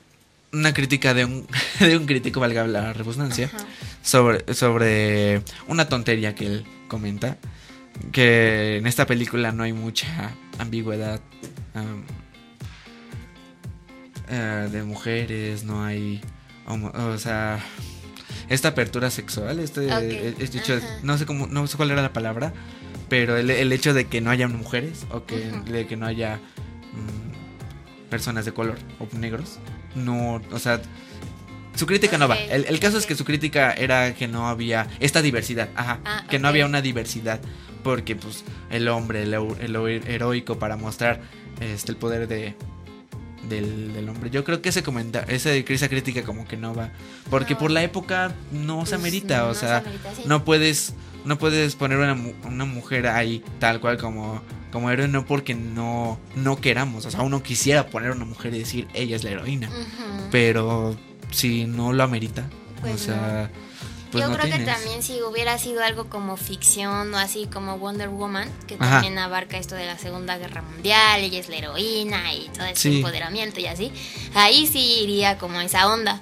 una 0.53 0.73
crítica 0.73 1.13
de 1.15 1.27
un, 1.27 1.47
de 1.81 1.97
un 1.97 2.07
crítico, 2.07 2.41
valga 2.41 2.67
la 2.67 2.93
redundancia, 2.95 3.51
Ajá. 3.55 3.67
Sobre, 4.09 4.55
sobre 4.55 5.43
una 5.67 5.87
tontería 5.89 6.35
que 6.35 6.47
él 6.47 6.65
comenta, 6.89 7.37
que 8.13 8.79
en 8.79 8.87
esta 8.87 9.05
película 9.07 9.53
no 9.53 9.65
hay 9.65 9.73
mucha 9.75 10.31
ambigüedad 10.59 11.21
am, 11.75 12.05
eh, 14.31 14.69
de 14.71 14.83
mujeres, 14.83 15.65
no 15.65 15.85
hay, 15.85 16.21
homo- 16.67 16.93
o 16.95 17.19
sea, 17.19 17.59
esta 18.49 18.69
apertura 18.69 19.11
sexual, 19.11 19.59
este, 19.59 19.91
este 20.39 20.59
hecho, 20.59 20.81
no 21.03 21.19
sé 21.19 21.27
cómo, 21.27 21.47
no 21.47 21.67
sé 21.67 21.77
cuál 21.77 21.91
era 21.91 22.01
la 22.03 22.13
palabra, 22.13 22.53
pero 23.11 23.37
el, 23.37 23.51
el 23.51 23.73
hecho 23.73 23.93
de 23.95 24.07
que 24.07 24.21
no 24.21 24.31
haya 24.31 24.49
mujeres 24.49 25.07
o 25.11 25.25
que, 25.25 25.51
de 25.71 25.87
que 25.87 25.97
no 25.97 26.07
haya 26.07 26.37
mm, 26.93 28.09
personas 28.11 28.45
de 28.47 28.53
color 28.53 28.79
o 29.01 29.09
negros, 29.19 29.59
no, 29.95 30.41
o 30.51 30.59
sea, 30.59 30.81
su 31.79 31.87
crítica 31.87 32.19
no 32.19 32.29
va. 32.29 32.37
El, 32.37 32.65
el 32.67 32.79
caso 32.81 32.99
es 32.99 33.07
que 33.07 33.15
su 33.15 33.25
crítica 33.25 33.73
era 33.73 34.15
que 34.15 34.29
no 34.29 34.49
había 34.49 34.89
esta 35.01 35.23
diversidad, 35.23 35.69
ajá, 35.77 36.01
Ah, 36.05 36.25
que 36.29 36.39
no 36.39 36.49
había 36.49 36.67
una 36.67 36.83
diversidad 36.83 37.41
porque 37.85 38.17
pues 38.17 38.45
el 38.71 38.89
hombre, 38.89 39.23
el, 39.23 39.33
el 39.35 39.77
hero- 39.77 39.89
heroico 39.89 40.59
para 40.59 40.77
mostrar 40.77 41.21
este 41.61 41.93
el 41.93 41.97
poder 41.97 42.29
de 42.29 42.55
del, 43.49 43.93
del 43.95 44.09
hombre. 44.09 44.31
Yo 44.31 44.45
creo 44.45 44.61
que 44.61 44.69
ese 44.71 44.83
comenta 44.83 45.21
esa, 45.29 45.53
esa 45.55 45.89
crítica 45.89 46.23
como 46.23 46.47
que 46.47 46.57
no 46.57 46.75
va, 46.75 46.91
porque 47.31 47.55
No. 47.55 47.61
por 47.61 47.71
la 47.71 47.83
época 47.83 48.35
no 48.53 48.85
se 48.85 48.91
Pues, 48.91 49.01
amerita, 49.01 49.39
no, 49.39 49.45
o 49.45 49.49
no 49.49 49.55
se 49.55 49.61
sea, 49.61 49.79
amerita, 49.79 50.15
sí. 50.15 50.23
no 50.27 50.45
puedes 50.45 50.95
no 51.25 51.39
puedes 51.39 51.75
poner 51.77 51.99
una, 51.99 52.17
una 52.45 52.65
mujer 52.65 53.07
ahí 53.07 53.43
tal 53.59 53.81
cual 53.81 53.97
como 53.99 54.43
como 54.73 54.91
héroe 54.91 55.09
no 55.09 55.25
porque 55.25 55.55
no 55.55 56.19
no 56.37 56.61
queramos, 56.61 57.07
o 57.07 57.11
sea, 57.11 57.23
uno 57.23 57.43
quisiera 57.43 57.87
poner 57.87 58.11
una 58.11 58.25
mujer 58.25 58.55
y 58.55 58.59
decir 58.59 58.87
ella 58.93 59.17
es 59.17 59.25
la 59.25 59.31
heroína 59.31 59.71
pero 60.31 60.95
si 61.31 61.67
no 61.67 61.93
lo 61.93 62.03
amerita, 62.05 62.45
Pues 62.81 62.95
o 62.95 62.99
sea, 62.99 63.51
pues 64.13 64.25
Yo 64.25 64.31
no 64.31 64.37
creo 64.39 64.57
que 64.57 64.65
también 64.65 65.03
si 65.03 65.21
hubiera 65.23 65.59
sido 65.59 65.83
algo 65.83 66.07
como 66.09 66.37
ficción 66.37 67.13
o 67.13 67.19
así 67.19 67.47
como 67.53 67.77
Wonder 67.79 68.09
Woman, 68.09 68.49
que 68.67 68.77
Ajá. 68.79 68.91
también 68.93 69.19
abarca 69.19 69.59
esto 69.59 69.75
de 69.75 69.85
la 69.87 69.99
Segunda 69.99 70.39
Guerra 70.39 70.63
Mundial, 70.63 71.21
ella 71.21 71.39
es 71.39 71.49
la 71.49 71.57
heroína 71.57 72.33
y 72.33 72.49
todo 72.49 72.65
ese 72.67 72.89
Sí. 72.91 72.97
empoderamiento 72.97 73.61
y 73.61 73.67
así, 73.67 73.93
ahí 74.35 74.67
sí 74.67 75.01
iría 75.03 75.37
como 75.39 75.61
esa 75.61 75.89
onda. 75.93 76.21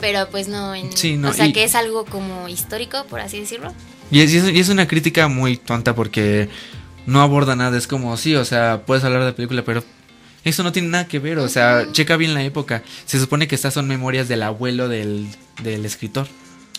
Pero 0.00 0.28
pues 0.30 0.48
no, 0.48 0.74
en, 0.74 0.94
Sí, 0.96 1.16
no, 1.16 1.30
o 1.30 1.32
sea 1.32 1.46
y- 1.46 1.52
que 1.52 1.64
es 1.64 1.74
algo 1.74 2.04
como 2.04 2.48
histórico, 2.48 3.04
por 3.06 3.20
así 3.20 3.40
decirlo. 3.40 3.72
Y 4.10 4.20
es, 4.20 4.32
y 4.32 4.36
es- 4.38 4.50
y 4.50 4.58
es 4.60 4.68
una 4.68 4.86
crítica 4.86 5.28
muy 5.28 5.56
tonta 5.56 5.94
porque 5.94 6.48
no 7.06 7.20
aborda 7.22 7.56
nada, 7.56 7.76
es 7.78 7.86
como, 7.86 8.16
sí, 8.16 8.34
o 8.36 8.44
sea, 8.44 8.82
puedes 8.86 9.02
hablar 9.04 9.20
de 9.20 9.26
la 9.30 9.34
película, 9.36 9.62
pero 9.64 9.82
eso 10.44 10.62
no 10.62 10.72
tiene 10.72 10.88
nada 10.88 11.06
que 11.08 11.18
ver, 11.18 11.38
o 11.38 11.48
sea, 11.48 11.86
checa 11.92 12.16
bien 12.16 12.34
la 12.34 12.42
época. 12.42 12.82
Se 13.06 13.18
supone 13.18 13.48
que 13.48 13.54
estas 13.54 13.74
son 13.74 13.88
memorias 13.88 14.28
del 14.28 14.42
abuelo 14.42 14.88
del, 14.88 15.26
del 15.62 15.84
escritor. 15.86 16.26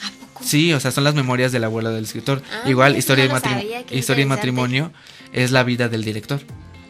¿A 0.04 0.12
poco? 0.12 0.44
Sí, 0.44 0.72
o 0.74 0.80
sea, 0.80 0.92
son 0.92 1.04
las 1.04 1.16
memorias 1.16 1.52
del 1.52 1.64
abuelo 1.64 1.90
del 1.92 2.04
escritor. 2.04 2.42
Ah, 2.52 2.70
Igual, 2.70 2.96
historia, 2.98 3.26
no 3.26 3.32
y 3.32 3.34
lo 3.34 3.36
matrimo- 3.40 3.60
sabía, 3.62 3.84
qué 3.86 3.98
historia 3.98 4.24
y 4.24 4.28
matrimonio 4.28 4.92
es 5.34 5.52
la 5.52 5.64
vida 5.64 5.90
del 5.90 6.04
director. 6.04 6.42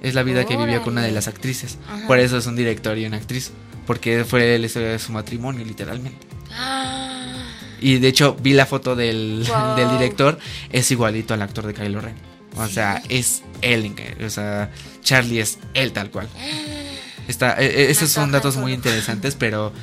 Es 0.02 0.14
la 0.14 0.22
vida 0.24 0.46
que 0.46 0.56
vivió 0.56 0.84
con 0.84 0.94
una 0.94 1.02
de 1.04 1.12
las 1.12 1.28
actrices. 1.28 1.78
Ajá. 1.90 2.06
Por 2.06 2.20
eso 2.20 2.38
es 2.38 2.46
un 2.46 2.56
director 2.56 2.98
y 2.98 3.06
una 3.06 3.18
actriz. 3.18 3.52
Porque 3.88 4.24
fue 4.26 4.58
la 4.60 4.66
historia 4.66 4.90
de 4.90 5.00
su 5.00 5.12
matrimonio, 5.12 5.66
literalmente. 5.66 6.28
Ah, 6.52 7.44
Y 7.82 7.98
de 8.00 8.08
hecho 8.08 8.36
vi 8.40 8.54
la 8.54 8.66
foto 8.66 8.96
del, 8.96 9.44
Wow. 9.48 9.76
del 9.78 9.90
director, 9.98 10.38
es 10.72 10.90
igualito 10.92 11.34
al 11.34 11.42
actor 11.42 11.66
de 11.66 11.74
Kylo 11.74 12.02
Ren. 12.02 12.16
O 12.58 12.68
sea, 12.68 13.02
es 13.10 13.42
él, 13.62 13.94
o 14.26 14.30
sea, 14.30 14.72
Charlie 15.02 15.40
es 15.40 15.58
él 15.74 15.92
tal 15.92 16.10
cual. 16.12 16.28
Está, 17.28 17.60
e- 17.62 17.66
e- 17.66 17.92
esos 17.92 18.10
son 18.10 18.32
datos 18.32 18.56
muy 18.58 18.72
interesantes, 18.74 19.36
pero 19.36 19.74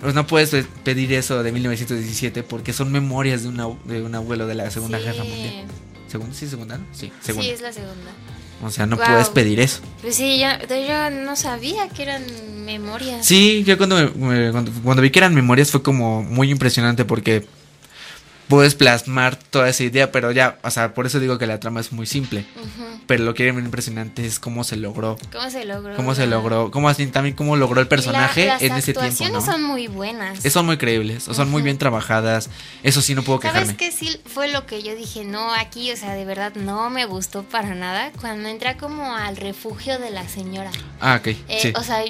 pues, 0.00 0.14
no 0.14 0.26
puedes 0.26 0.50
pe- 0.50 0.64
pedir 0.84 1.12
eso 1.12 1.42
de 1.42 1.52
1917 1.52 2.42
porque 2.42 2.72
son 2.72 2.90
memorias 2.92 3.42
de, 3.42 3.48
una, 3.48 3.68
de 3.84 4.02
un 4.02 4.14
abuelo 4.14 4.46
de 4.46 4.54
la 4.56 4.70
Segunda 4.70 4.98
sí. 4.98 5.04
Guerra 5.04 5.24
Mundial. 5.24 5.64
¿Segunda? 6.08 6.34
¿Sí, 6.34 6.48
segunda? 6.48 6.78
no? 6.78 6.84
Sí, 6.92 7.12
segunda. 7.20 7.44
Sí, 7.46 7.50
es 7.54 7.60
la 7.60 7.72
segunda. 7.72 8.10
O 8.64 8.70
sea, 8.70 8.86
no 8.86 8.96
Wow. 8.96 9.06
puedes 9.06 9.28
pedir 9.28 9.60
eso. 9.60 9.80
Pues 10.02 10.16
sí, 10.16 10.40
yo, 10.40 10.48
yo 10.68 11.10
no 11.10 11.36
sabía 11.36 11.88
que 11.90 12.02
eran 12.02 12.24
memorias. 12.64 13.24
Sí, 13.24 13.62
yo 13.64 13.76
cuando, 13.78 13.96
me- 13.96 14.10
me- 14.26 14.50
cuando, 14.50 14.72
cuando 14.82 15.00
vi 15.02 15.10
que 15.10 15.20
eran 15.20 15.34
memorias 15.34 15.70
fue 15.70 15.82
como 15.82 16.22
muy 16.24 16.50
impresionante 16.50 17.04
porque 17.04 17.46
puedes 18.48 18.74
plasmar 18.74 19.36
toda 19.36 19.68
esa 19.68 19.84
idea, 19.84 20.10
pero 20.10 20.32
ya, 20.32 20.58
o 20.62 20.70
sea, 20.70 20.94
por 20.94 21.06
eso 21.06 21.20
digo 21.20 21.38
que 21.38 21.46
la 21.46 21.60
trama 21.60 21.80
es 21.80 21.92
muy 21.92 22.06
simple. 22.06 22.44
Pero 23.06 23.24
lo 23.24 23.32
que 23.34 23.44
era 23.44 23.52
muy 23.54 23.62
impresionante 23.62 24.26
es 24.26 24.38
cómo 24.38 24.64
se 24.64 24.76
logró. 24.76 25.16
¿Cómo 25.32 25.50
se 25.50 25.64
logró? 25.64 25.96
Cómo 25.96 26.14
se 26.14 26.26
logró, 26.26 26.70
cómo 26.70 26.88
así 26.90 27.06
también 27.06 27.34
cómo 27.34 27.56
logró 27.56 27.80
el 27.80 27.88
personaje 27.88 28.46
La- 28.46 28.54
las 28.54 28.62
en 28.62 28.72
ese 28.74 28.92
tiempo, 28.92 29.00
actuaciones 29.00 29.46
¿no? 29.46 29.52
son 29.52 29.62
muy 29.62 29.86
buenas. 29.86 30.40
Son 30.52 30.66
muy 30.66 30.76
creíbles, 30.76 31.26
o 31.28 31.34
son 31.34 31.50
muy 31.50 31.62
bien 31.62 31.78
trabajadas. 31.78 32.50
Eso 32.82 33.00
sí 33.00 33.14
no 33.14 33.22
puedo 33.22 33.40
¿Sabes 33.40 33.52
quejarme. 33.70 33.76
qué 33.76 33.92
sí 33.92 34.20
fue 34.26 34.48
lo 34.48 34.66
que 34.66 34.82
yo 34.82 34.94
dije? 34.94 35.24
No, 35.24 35.54
aquí, 35.54 35.90
o 35.92 35.96
sea, 35.96 36.12
de 36.14 36.24
verdad 36.26 36.52
no 36.54 36.90
me 36.90 37.06
gustó 37.06 37.42
para 37.44 37.74
nada. 37.74 38.12
Cuando 38.20 38.48
entra 38.50 38.76
como 38.76 39.14
al 39.14 39.36
refugio 39.36 39.98
de 39.98 40.10
la 40.10 40.28
señora. 40.28 40.70
Ah, 41.00 41.16
ok. 41.20 41.26
Eh, 41.28 41.58
sí. 41.62 41.72
O 41.76 41.82
sea, 41.82 42.02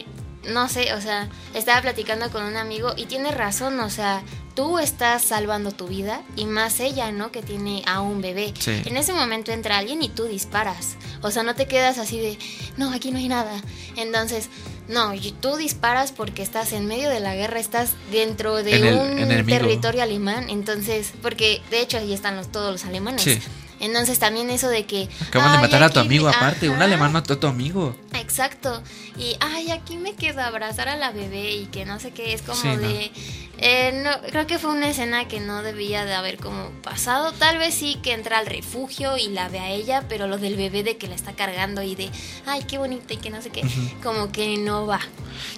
no 0.49 0.69
sé, 0.69 0.93
o 0.95 1.01
sea, 1.01 1.29
estaba 1.55 1.81
platicando 1.83 2.31
con 2.31 2.43
un 2.45 2.57
amigo 2.57 2.93
y 2.97 3.07
tiene 3.07 3.31
razón, 3.31 3.79
o 3.81 3.91
sea, 3.91 4.23
tú 4.55 4.79
estás 4.79 5.23
salvando 5.23 5.71
tu 5.73 5.87
vida 5.87 6.23
y 6.37 6.47
más 6.47 6.81
ella, 6.81 7.13
¿no? 7.13 7.31
Que 7.31 7.43
tiene 7.43 7.83
a 7.87 8.01
un 8.01 8.21
bebé. 8.21 8.53
Sí. 8.59 8.83
En 8.87 8.97
ese 8.97 9.13
momento 9.13 9.53
entra 9.53 9.79
alguien 9.79 10.03
y 10.03 10.09
tú 10.09 10.25
disparas. 10.25 10.97
O 11.23 11.31
sea, 11.31 11.43
no 11.45 11.55
te 11.55 11.67
quedas 11.67 11.99
así 11.99 12.19
de, 12.19 12.39
no, 12.77 12.93
aquí 12.93 13.11
no 13.11 13.19
hay 13.19 13.29
nada. 13.29 13.53
Entonces, 13.97 14.49
no, 14.89 15.15
y 15.15 15.33
tú 15.41 15.57
disparas 15.57 16.13
porque 16.13 16.43
estás 16.43 16.73
en 16.73 16.87
medio 16.87 17.09
de 17.11 17.21
la 17.21 17.35
guerra, 17.35 17.61
estás 17.61 17.91
dentro 18.11 18.63
de 18.63 18.73
el- 18.89 18.95
un 18.95 19.47
territorio 19.47 20.03
alemán. 20.03 20.49
Entonces, 20.51 21.13
porque 21.23 21.61
de 21.71 21.81
hecho 21.81 21.99
ahí 21.99 22.13
están 22.13 22.37
los, 22.37 22.51
todos 22.51 22.73
los 22.73 22.85
alemanes. 22.85 23.23
Sí. 23.23 23.39
Entonces 23.81 24.19
también 24.19 24.51
eso 24.51 24.69
de 24.69 24.85
que... 24.87 25.09
Acaban 25.29 25.53
de 25.53 25.57
"Ay, 25.59 25.63
matar 25.63 25.83
a 25.83 25.91
tu 25.91 26.01
amigo 26.01 26.29
me-". 26.29 26.35
aparte. 26.35 26.69
Un 26.71 26.83
alemán 26.83 27.13
mató 27.13 27.35
a 27.35 27.41
tu 27.41 27.47
amigo. 27.47 27.97
Exacto. 28.15 28.83
Y, 29.17 29.37
ay, 29.41 29.71
aquí 29.71 29.97
me 29.97 30.15
quedo 30.15 30.41
a 30.41 30.47
abrazar 30.47 30.89
a 30.89 30.97
la 30.97 31.11
bebé 31.13 31.53
y 31.55 31.67
que 31.67 31.85
no 31.85 31.99
sé 32.01 32.11
qué, 32.13 32.33
es 32.35 32.43
como 32.43 32.61
Sí, 32.61 32.69
no. 32.69 32.77
de... 32.79 33.11
eh, 33.59 34.03
no, 34.05 34.11
creo 34.31 34.47
que 34.47 34.59
fue 34.59 34.71
una 34.71 34.89
escena 34.91 35.27
que 35.29 35.41
no 35.41 35.63
debía 35.63 36.05
de 36.05 36.15
haber 36.15 36.37
como 36.39 36.71
pasado. 36.83 37.33
Tal 37.33 37.59
vez 37.59 37.75
sí 37.75 37.99
que 38.03 38.13
entra 38.13 38.39
al 38.39 38.47
refugio 38.47 39.17
y 39.17 39.29
la 39.29 39.49
ve 39.49 39.59
a 39.61 39.71
ella, 39.71 40.05
pero 40.09 40.27
lo 40.29 40.39
del 40.39 40.57
bebé 40.57 40.83
de 40.83 40.97
que 40.97 41.09
la 41.09 41.15
está 41.15 41.33
cargando 41.33 41.83
y 41.83 41.95
de, 41.95 42.11
ay, 42.47 42.63
qué 42.69 42.79
bonita 42.79 43.15
y 43.15 43.17
que 43.17 43.31
no 43.31 43.43
sé 43.43 43.51
qué, 43.51 43.63
como 44.03 44.31
que 44.33 44.57
no 44.59 44.87
va. 44.87 45.01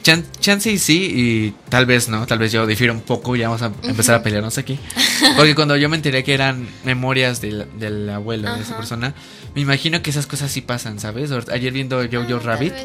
Chan- 0.02 0.26
chance 0.40 0.70
y 0.70 0.78
sí, 0.78 1.10
y 1.14 1.50
tal 1.70 1.86
vez 1.86 2.08
no, 2.08 2.26
tal 2.26 2.38
vez 2.38 2.52
yo 2.52 2.66
difiero 2.66 2.92
un 2.92 3.00
poco 3.00 3.34
y 3.36 3.40
vamos 3.42 3.62
a 3.62 3.72
empezar 3.82 4.14
a 4.16 4.22
pelearnos 4.22 4.58
aquí. 4.58 4.78
Porque 5.36 5.54
cuando 5.54 5.76
yo 5.76 5.88
me 5.88 5.96
enteré 5.96 6.22
que 6.24 6.34
eran 6.34 6.68
memorias 6.84 7.40
del, 7.40 7.66
del 7.78 8.09
abuelo 8.12 8.48
de 8.54 8.60
esa 8.60 8.70
Ajá. 8.70 8.76
persona, 8.78 9.14
me 9.54 9.60
imagino 9.60 10.02
que 10.02 10.10
esas 10.10 10.26
cosas 10.26 10.50
sí 10.50 10.60
pasan, 10.60 10.98
¿sabes? 11.00 11.30
Ayer 11.50 11.72
viendo 11.72 12.00
Jojo 12.02 12.36
Ah, 12.36 12.40
Rabbit, 12.44 12.74
sí. 12.76 12.84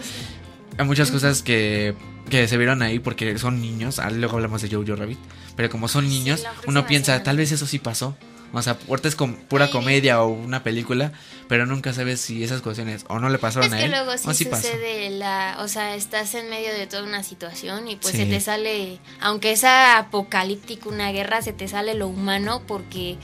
hay 0.77 0.85
muchas 0.85 1.11
cosas 1.11 1.41
que, 1.43 1.93
que 2.29 2.47
se 2.47 2.57
vieron 2.57 2.81
ahí 2.81 2.99
porque 2.99 3.38
son 3.38 3.61
niños, 3.61 3.99
ah, 3.99 4.09
luego 4.09 4.35
hablamos 4.35 4.61
de 4.61 4.69
Jojo 4.69 4.95
Rabbit, 4.95 5.19
pero 5.55 5.69
como 5.69 5.88
son 5.88 6.03
sí, 6.05 6.09
niños, 6.19 6.41
próxima 6.41 6.63
uno 6.67 6.88
piensa, 6.88 7.05
semana. 7.13 7.23
tal 7.23 7.38
vez 7.38 7.51
eso 7.51 7.65
sí 7.67 7.79
pasó. 7.79 8.15
O 8.53 8.61
sea, 8.61 8.77
ahorita 8.88 9.09
es 9.09 9.17
como 9.17 9.35
pura 9.35 9.69
comedia 9.69 10.21
o 10.21 10.27
una 10.27 10.63
película, 10.63 11.11
pero 11.49 11.65
nunca 11.65 11.91
sabes 11.91 12.21
si 12.21 12.41
esas 12.41 12.61
cuestiones 12.61 13.03
o 13.09 13.19
no 13.19 13.27
le 13.27 13.38
pasaron 13.38 13.67
Es 13.67 13.73
a 13.73 13.77
que 13.77 13.83
él 13.85 13.91
luego 13.91 14.11
o 14.11 14.17
sí 14.17 14.33
sí 14.33 14.45
pasó. 14.45 14.61
sucede 14.67 15.09
la, 15.09 15.57
o 15.59 15.67
sea, 15.67 15.93
estás 15.95 16.35
en 16.35 16.49
medio 16.49 16.71
de 16.71 16.88
toda 16.88 17.03
una 17.03 17.21
situación 17.21 17.89
y 17.89 17.97
pues 17.97 18.13
Sí. 18.13 18.19
se 18.19 18.25
te 18.27 18.39
sale, 18.39 18.99
aunque 19.19 19.57
sea 19.57 19.97
apocalíptico 19.97 20.88
una 20.88 21.11
guerra, 21.11 21.41
se 21.41 21.51
te 21.51 21.67
sale 21.67 21.95
lo 21.95 22.07
humano 22.07 22.61
porque 22.65 23.17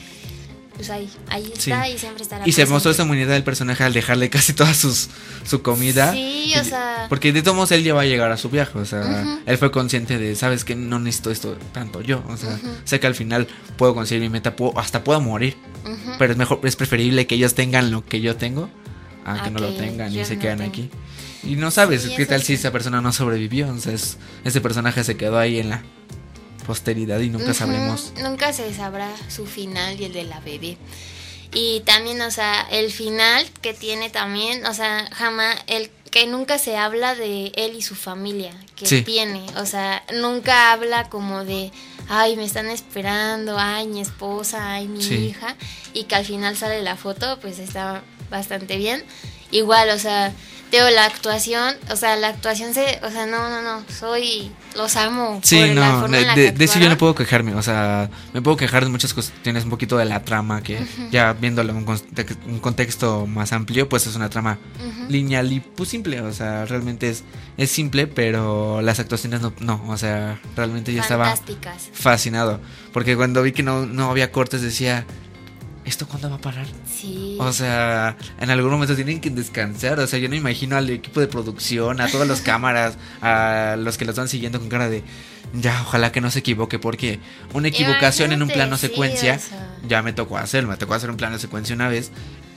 pues 0.75 0.89
ahí, 0.89 1.09
ahí 1.29 1.51
está 1.55 1.85
Sí. 1.85 1.91
y 1.93 1.97
siempre 1.99 2.23
estará. 2.23 2.47
Y 2.47 2.51
se 2.53 2.65
mostró 2.65 2.91
esa 2.91 3.03
humanidad 3.03 3.33
del 3.33 3.43
personaje 3.43 3.83
al 3.83 3.93
dejarle 3.93 4.29
casi 4.29 4.53
toda 4.53 4.73
sus, 4.73 5.09
su 5.43 5.61
comida. 5.61 6.13
Sí, 6.13 6.53
o 6.59 6.63
sea- 6.63 7.05
Porque 7.09 7.31
de 7.33 7.41
todos 7.43 7.55
modos 7.55 7.71
él 7.71 7.83
ya 7.83 7.93
va 7.93 8.01
a 8.01 8.05
llegar 8.05 8.31
a 8.31 8.37
su 8.37 8.49
viaje. 8.49 8.77
O 8.79 8.85
sea, 8.85 9.39
él 9.45 9.57
fue 9.57 9.71
consciente 9.71 10.17
de, 10.17 10.35
sabes 10.35 10.63
que 10.65 10.75
no 10.75 10.99
necesito 10.99 11.29
esto 11.31 11.57
tanto 11.73 12.01
yo. 12.01 12.23
O 12.29 12.37
sea, 12.37 12.57
sé 12.83 12.99
que 12.99 13.07
al 13.07 13.15
final 13.15 13.47
puedo 13.77 13.93
conseguir 13.93 14.21
mi 14.23 14.29
meta, 14.29 14.55
puedo, 14.55 14.77
hasta 14.79 15.03
puedo 15.03 15.19
morir. 15.21 15.57
Pero 16.17 16.31
es 16.31 16.37
mejor, 16.37 16.59
es 16.63 16.75
preferible 16.75 17.27
que 17.27 17.35
ellos 17.35 17.53
tengan 17.55 17.91
lo 17.91 18.05
que 18.05 18.21
yo 18.21 18.35
tengo 18.35 18.69
a 19.25 19.43
que 19.43 19.51
no 19.51 19.59
lo 19.59 19.73
tengan 19.75 20.11
y 20.15 20.23
se 20.25 20.35
no 20.35 20.41
quedan 20.41 20.61
aquí. 20.61 20.89
Y 21.43 21.55
no 21.55 21.71
sabes 21.71 22.03
Sí, 22.03 22.13
qué 22.15 22.25
tal 22.27 22.43
si 22.43 22.53
esa 22.53 22.71
persona 22.71 23.01
no 23.01 23.11
sobrevivió. 23.11 23.65
Entonces, 23.65 24.17
ese 24.43 24.61
personaje 24.61 25.03
se 25.03 25.17
quedó 25.17 25.37
ahí 25.39 25.59
en 25.59 25.69
la 25.69 25.83
posteridad 26.61 27.19
y 27.19 27.29
nunca 27.29 27.45
Ujú, 27.51 27.53
sabremos. 27.55 28.13
Nunca 28.21 28.53
se 28.53 28.73
sabrá 28.73 29.09
su 29.29 29.45
final 29.45 29.99
y 29.99 30.05
el 30.05 30.13
de 30.13 30.23
la 30.23 30.39
bebé. 30.39 30.77
Y 31.53 31.81
también, 31.81 32.21
o 32.21 32.31
sea, 32.31 32.65
el 32.71 32.91
final 32.91 33.45
que 33.61 33.73
tiene 33.73 34.09
también, 34.09 34.65
o 34.65 34.73
sea, 34.73 35.09
jamás, 35.11 35.57
el 35.67 35.91
que 36.09 36.25
nunca 36.27 36.57
se 36.57 36.77
habla 36.77 37.13
de 37.15 37.51
él 37.55 37.75
y 37.75 37.81
su 37.81 37.95
familia 37.95 38.53
que 38.75 38.85
Sí. 38.85 39.01
tiene. 39.01 39.45
O 39.57 39.65
sea, 39.65 40.03
nunca 40.13 40.71
habla 40.71 41.09
como 41.09 41.43
de, 41.43 41.71
ay, 42.07 42.37
me 42.37 42.45
están 42.45 42.67
esperando, 42.69 43.57
ay, 43.57 43.87
mi 43.87 43.99
esposa, 44.01 44.73
ay, 44.73 44.87
mi 44.87 45.01
Sí. 45.03 45.15
hija. 45.15 45.55
Y 45.93 46.05
que 46.05 46.15
al 46.15 46.25
final 46.25 46.55
sale 46.57 46.81
la 46.83 46.95
foto, 46.95 47.37
pues 47.41 47.59
está 47.59 48.01
bastante 48.29 48.77
bien. 48.77 49.03
Igual, 49.51 49.89
o 49.89 49.99
sea, 49.99 50.33
Teo, 50.71 50.89
la 50.89 51.03
actuación, 51.05 51.75
o 51.91 51.95
sea, 51.97 52.15
la 52.15 52.29
actuación 52.29 52.73
se, 52.73 52.99
o 53.03 53.11
sea, 53.11 53.25
no, 53.25 53.49
no, 53.49 53.61
no, 53.61 53.83
soy, 53.99 54.51
los 54.77 54.95
amo. 54.95 55.41
Sí, 55.43 55.57
por 55.59 55.67
la 55.75 55.89
no, 55.91 55.99
forma 55.99 56.15
de, 56.15 56.21
en 56.21 56.27
la 56.29 56.35
de- 56.35 56.45
que 56.45 56.51
de 56.53 56.63
eso 56.65 56.79
yo 56.79 56.87
no 56.87 56.97
puedo 56.97 57.13
quejarme, 57.13 57.53
o 57.55 57.61
sea, 57.61 58.09
me 58.33 58.41
puedo 58.41 58.55
quejar 58.55 58.85
de 58.85 58.89
muchas 58.89 59.13
cuestiones, 59.13 59.65
un 59.65 59.69
poquito 59.69 59.97
de 59.97 60.05
la 60.05 60.23
trama, 60.23 60.63
que 60.63 60.79
ya 61.11 61.33
viéndolo 61.33 61.71
en 61.71 61.77
un, 61.79 61.85
conte- 61.85 62.37
un 62.47 62.59
contexto 62.59 63.27
más 63.27 63.51
amplio, 63.51 63.89
pues 63.89 64.07
es 64.07 64.15
una 64.15 64.29
trama 64.29 64.59
lineal 65.09 65.51
y 65.51 65.59
pues 65.59 65.89
simple, 65.89 66.21
o 66.21 66.31
sea, 66.31 66.65
realmente 66.65 67.09
es, 67.09 67.25
es 67.57 67.69
simple, 67.69 68.07
pero 68.07 68.81
las 68.81 68.97
actuaciones 68.99 69.41
no, 69.41 69.53
no, 69.59 69.83
o 69.89 69.97
sea, 69.97 70.39
realmente 70.55 70.93
yo 70.93 71.01
estaba 71.01 71.35
fascinado, 71.93 72.61
porque 72.93 73.17
cuando 73.17 73.43
vi 73.43 73.51
que 73.51 73.61
no, 73.63 73.85
no 73.85 74.09
había 74.09 74.31
cortes 74.31 74.61
decía, 74.61 75.05
¿esto 75.91 76.07
cuándo 76.07 76.29
va 76.29 76.37
a 76.37 76.41
parar? 76.41 76.65
Sí. 76.91 77.35
O 77.39 77.53
sea, 77.53 78.17
en 78.39 78.49
algún 78.49 78.71
momento 78.71 78.95
tienen 78.95 79.19
que 79.21 79.29
descansar. 79.29 79.99
O 79.99 80.07
sea, 80.07 80.17
yo 80.19 80.27
no 80.29 80.35
imagino 80.35 80.75
al 80.77 80.89
equipo 80.89 81.19
de 81.19 81.27
producción, 81.27 82.01
a 82.01 82.07
todas 82.07 82.27
las 82.27 82.41
cámaras, 82.51 82.97
a 83.21 83.75
los 83.77 83.97
que 83.97 84.05
los 84.05 84.15
van 84.15 84.27
siguiendo 84.27 84.59
con 84.59 84.69
cara 84.69 84.89
de. 84.89 85.03
Ya, 85.53 85.81
ojalá 85.81 86.11
que 86.11 86.21
no 86.21 86.31
se 86.31 86.39
equivoque, 86.39 86.79
porque 86.79 87.19
una 87.53 87.67
equivocación 87.67 88.31
en 88.31 88.41
un 88.41 88.49
Imagínate, 88.49 88.57
plano 88.57 88.77
sí, 88.77 88.87
secuencia 88.87 89.35
o 89.35 89.39
sea. 89.39 89.75
ya 89.87 90.01
me 90.01 90.13
tocó 90.13 90.37
hacer. 90.37 90.65
Me 90.65 90.77
tocó 90.77 90.93
hacer 90.93 91.09
un 91.09 91.17
plano 91.17 91.37
secuencia 91.37 91.75
una 91.75 91.89
vez. 91.89 92.11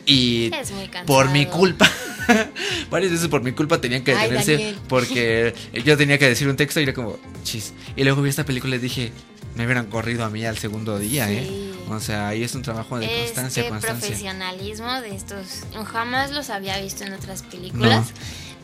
Y 0.07 0.51
Es 0.55 0.71
muy 0.71 0.91
por 1.07 1.31
mi 1.31 1.47
culpa, 1.47 1.91
varias 2.91 3.13
veces 3.13 3.29
por 3.29 3.43
mi 3.43 3.53
culpa 3.53 3.81
tenían 3.81 4.05
que 4.05 4.13
Ay, 4.13 4.25
detenerse 4.25 4.53
Daniel. 4.53 4.77
porque 4.87 5.55
yo 5.85 5.97
tenía 5.97 6.19
que 6.19 6.29
decir 6.29 6.47
un 6.47 6.57
texto 6.57 6.79
y 6.79 6.83
era 6.83 6.93
como, 6.93 7.19
chis. 7.43 7.73
Y 7.97 8.05
luego 8.05 8.21
vi 8.21 8.29
esta 8.29 8.45
película 8.45 8.77
y 8.77 8.79
dije, 8.81 9.13
me 9.57 9.65
hubieran 9.65 9.87
corrido 9.87 10.25
a 10.25 10.31
mí 10.31 10.45
al 10.45 10.59
segundo 10.59 10.99
día, 10.99 11.31
¿eh? 11.31 11.73
O 11.91 12.01
sea, 12.01 12.29
ahí 12.29 12.43
es 12.43 12.55
un 12.55 12.63
trabajo 12.63 12.99
de 12.99 13.07
constancia, 13.07 13.61
este 13.63 13.71
constancia. 13.71 14.09
profesionalismo 14.09 15.01
de 15.03 15.15
estos 15.15 15.65
jamás 15.93 16.31
los 16.31 16.49
había 16.51 16.79
visto 16.81 17.05
en 17.05 17.13
otras 17.13 17.43
películas 17.43 18.07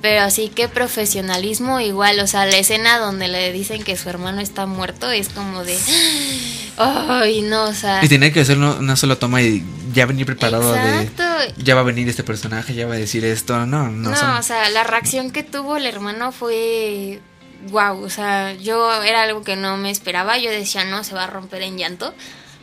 pero 0.02 0.30
sí 0.30 0.48
que 0.48 0.66
profesionalismo 0.66 1.78
igual 1.80 2.18
o 2.20 2.26
sea 2.26 2.46
la 2.46 2.56
escena 2.56 2.98
donde 2.98 3.28
le 3.28 3.52
dicen 3.52 3.82
que 3.84 3.98
su 3.98 4.08
hermano 4.08 4.40
está 4.40 4.64
muerto 4.64 5.10
es 5.10 5.28
como 5.28 5.62
de 5.64 5.76
ay 6.78 7.42
no 7.42 7.64
o 7.64 7.74
sea 7.74 8.02
Y 8.02 8.08
tenía 8.08 8.32
que 8.32 8.40
hacer 8.40 8.56
una, 8.56 8.72
una 8.76 8.96
sola 8.96 9.16
toma 9.16 9.42
y 9.42 9.62
ya 9.92 10.06
venir 10.06 10.24
preparado 10.24 10.74
exacto 10.74 11.22
de, 11.22 11.54
ya 11.62 11.74
va 11.74 11.80
a 11.82 11.84
venir 11.84 12.08
este 12.08 12.22
personaje, 12.24 12.74
ya 12.74 12.86
va 12.86 12.94
a 12.94 12.98
decir 12.98 13.24
esto, 13.24 13.66
no, 13.66 13.90
no, 13.90 14.10
no, 14.10 14.16
son- 14.16 14.30
o 14.30 14.42
sea 14.42 14.70
la 14.70 14.84
reacción 14.84 15.30
que 15.30 15.42
tuvo 15.42 15.76
el 15.76 15.84
hermano 15.86 16.32
fue 16.32 17.20
wow 17.68 18.02
o 18.02 18.08
sea 18.10 18.54
yo 18.54 19.02
era 19.02 19.22
algo 19.22 19.42
que 19.42 19.56
no 19.56 19.76
me 19.76 19.90
esperaba 19.90 20.38
yo 20.38 20.50
decía 20.50 20.84
no 20.84 21.04
se 21.04 21.14
va 21.14 21.24
a 21.24 21.26
romper 21.26 21.62
en 21.62 21.76
llanto 21.76 22.14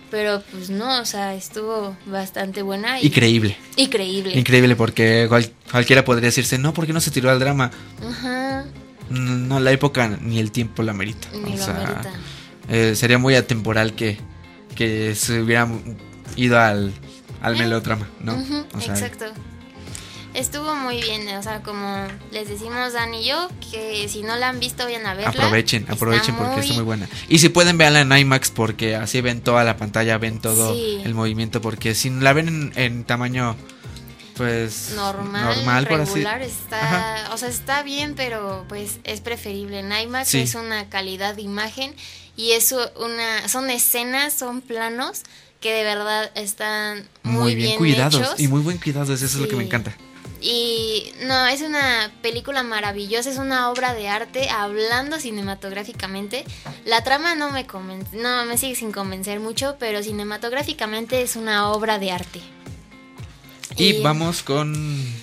pero 0.10 0.42
pues 0.52 0.70
no 0.70 1.02
o 1.02 1.06
sea 1.06 1.36
estuvo 1.36 1.96
bastante 2.06 2.62
buena 2.62 3.00
y 3.02 3.08
increíble. 3.08 3.58
increíble 3.76 4.38
Increíble 4.38 4.76
porque 4.76 5.26
cual- 5.28 5.52
cualquiera 5.70 6.06
podría 6.06 6.28
decirse, 6.28 6.58
no, 6.58 6.74
¿por 6.74 6.86
qué 6.88 6.94
no 6.94 7.02
se 7.02 7.12
tiró 7.12 7.30
al 7.30 7.40
drama? 7.40 7.72
Ajá, 8.02 8.64
No, 9.10 9.20
no, 9.20 9.60
la 9.60 9.72
época 9.72 10.08
ni 10.22 10.40
el 10.40 10.52
tiempo 10.52 10.82
la 10.84 10.94
merita. 10.94 11.28
ni 11.34 11.54
o 11.54 11.58
lo 11.58 11.64
sea, 11.64 11.76
amerita. 11.76 12.12
eh, 12.70 12.96
sería 12.96 13.18
muy 13.18 13.36
atemporal 13.36 13.96
que, 13.96 14.18
que 14.76 15.14
se 15.16 15.42
hubiera 15.42 15.68
ido 16.38 16.58
al, 16.58 16.94
al 17.42 17.56
Eh, 17.56 17.60
melodrama, 17.60 18.08
¿no? 18.22 18.36
Ujú, 18.36 18.66
O 18.76 18.80
sea, 18.82 18.94
exacto. 18.94 19.26
Estuvo 20.38 20.76
muy 20.76 21.02
bien, 21.02 21.28
o 21.36 21.42
sea, 21.42 21.64
como 21.64 22.06
les 22.32 22.48
decimos 22.48 22.94
Dan 22.94 23.12
y 23.16 23.26
yo, 23.26 23.50
que 23.72 24.08
si 24.08 24.22
no 24.22 24.36
la 24.36 24.50
han 24.50 24.60
visto 24.60 24.84
vayan 24.84 25.06
a 25.08 25.16
verla. 25.16 25.30
Aprovechen, 25.32 25.82
Está 25.82 25.94
aprovechen 25.94 26.36
porque 26.36 26.60
está 26.62 26.74
muy 26.76 26.84
buena. 26.84 27.10
Y 27.28 27.40
si 27.40 27.50
pueden 27.50 27.78
verla 27.80 28.02
en 28.02 28.12
IMAX 28.16 28.52
porque 28.52 28.96
así 28.96 29.20
ven 29.22 29.42
toda 29.42 29.64
la 29.64 29.78
pantalla, 29.78 30.18
ven 30.20 30.40
todo 30.40 30.74
Sí. 30.76 31.02
el 31.04 31.16
movimiento, 31.16 31.60
porque 31.60 31.96
si 31.96 32.12
la 32.12 32.34
ven 32.34 32.48
en, 32.48 32.74
en 32.76 33.04
tamaño 33.04 33.56
pues 34.36 34.94
normal, 34.96 35.56
normal 35.56 35.88
por 35.88 36.02
así. 36.02 36.20
está, 36.42 37.30
o 37.34 37.38
sea, 37.40 37.50
está 37.50 37.82
bien, 37.82 38.14
pero 38.16 38.64
pues 38.70 39.00
es 39.06 39.22
preferible. 39.22 39.80
En 39.80 39.92
IMAX 39.92 40.30
Sí. 40.30 40.40
es 40.42 40.54
una 40.54 40.88
calidad 40.90 41.34
de 41.36 41.42
imagen 41.42 41.96
y 42.36 42.52
eso 42.52 42.92
una 43.04 43.48
son 43.50 43.72
escenas, 43.72 44.34
son 44.34 44.62
planos 44.62 45.24
que 45.62 45.74
de 45.74 45.84
verdad 45.84 46.30
están 46.36 47.08
muy, 47.24 47.42
Muy 47.42 47.56
bien, 47.56 47.78
cuidados 47.80 48.22
hechos. 48.22 48.40
y 48.40 48.48
muy 48.48 48.62
buen 48.62 48.78
cuidados, 48.78 49.10
eso 49.10 49.26
es 49.26 49.36
lo 49.42 49.48
que 49.48 49.56
me 49.56 49.64
encanta. 49.64 49.98
Y 50.42 51.12
no, 51.24 51.48
es 51.48 51.62
una 51.62 52.12
película 52.22 52.62
maravillosa, 52.64 53.30
es 53.30 53.38
una 53.38 53.72
obra 53.72 53.94
de 53.96 54.08
arte 54.08 54.50
hablando 54.50 55.20
cinematográficamente. 55.20 56.46
La 56.86 57.04
trama 57.04 57.34
no 57.36 57.50
me 57.52 57.66
convence, 57.66 58.16
no 58.18 58.46
me 58.46 58.58
sigue 58.58 58.76
sin 58.76 58.92
convencer 58.92 59.40
mucho, 59.40 59.78
pero 59.80 60.04
cinematográficamente 60.04 61.22
es 61.22 61.36
una 61.36 61.72
obra 61.72 61.98
de 62.00 62.12
arte. 62.12 62.42
Y 63.78 64.02
vamos 64.02 64.44
con 64.44 64.74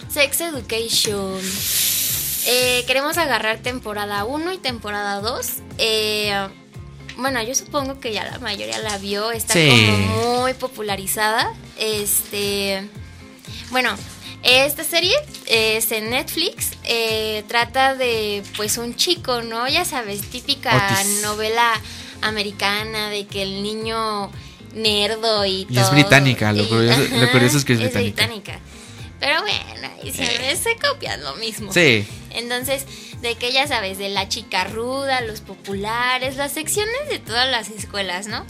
Sex 0.09 0.41
Education. 0.41 1.41
Eh, 2.47 2.85
queremos 2.87 3.17
agarrar 3.17 3.59
temporada 3.59 4.25
1 4.25 4.53
y 4.53 4.59
temporada 4.59 5.21
2. 5.21 5.47
Eh, 5.79 6.49
bueno, 7.17 7.43
yo 7.43 7.55
supongo 7.55 8.01
que 8.01 8.13
ya 8.13 8.25
la 8.25 8.39
mayoría 8.41 8.79
la 8.79 8.99
vio, 8.99 9.31
está 9.33 9.55
Sí. 9.55 9.69
como 9.71 10.41
muy 10.43 10.55
popularizada. 10.55 11.53
Este, 11.79 12.89
bueno, 13.71 13.97
esta 14.45 14.85
serie 14.85 15.15
es 15.47 15.91
en 15.93 16.11
Netflix. 16.11 16.73
eh, 16.85 17.45
trata 17.49 17.95
de, 17.95 18.43
pues, 18.57 18.77
un 18.79 18.95
chico, 18.95 19.41
¿no? 19.43 19.67
Ya 19.69 19.85
sabes, 19.85 20.21
típica 20.31 20.91
Otis. 20.99 21.23
novela 21.23 21.73
americana 22.21 23.09
de 23.11 23.27
que 23.27 23.43
el 23.43 23.63
niño 23.63 24.31
nerdo 24.75 25.47
y, 25.47 25.67
Y 25.71 25.79
es 25.79 25.91
británica, 25.91 26.53
lo 26.53 26.69
curioso- 26.69 27.01
lo 27.11 27.23
ajá, 27.23 27.33
curioso 27.33 27.57
es 27.59 27.65
que 27.65 27.73
es 27.75 27.79
británica. 27.95 28.59
Pero 29.21 29.41
bueno, 29.41 29.89
y 30.03 30.11
se, 30.13 30.57
se 30.57 30.77
copian 30.77 31.23
lo 31.23 31.35
mismo. 31.37 31.73
Sí, 31.73 32.07
Entonces, 32.31 32.85
de 33.23 33.37
que 33.37 33.53
ya 33.53 33.67
sabes, 33.67 33.97
de 33.97 34.09
la 34.11 34.29
chica 34.29 34.65
ruda, 34.65 35.21
los 35.23 35.41
populares, 35.41 36.37
las 36.37 36.53
secciones 36.53 37.09
de 37.09 37.19
todas 37.21 37.49
las 37.49 37.69
escuelas, 37.71 38.27
¿no? 38.27 38.45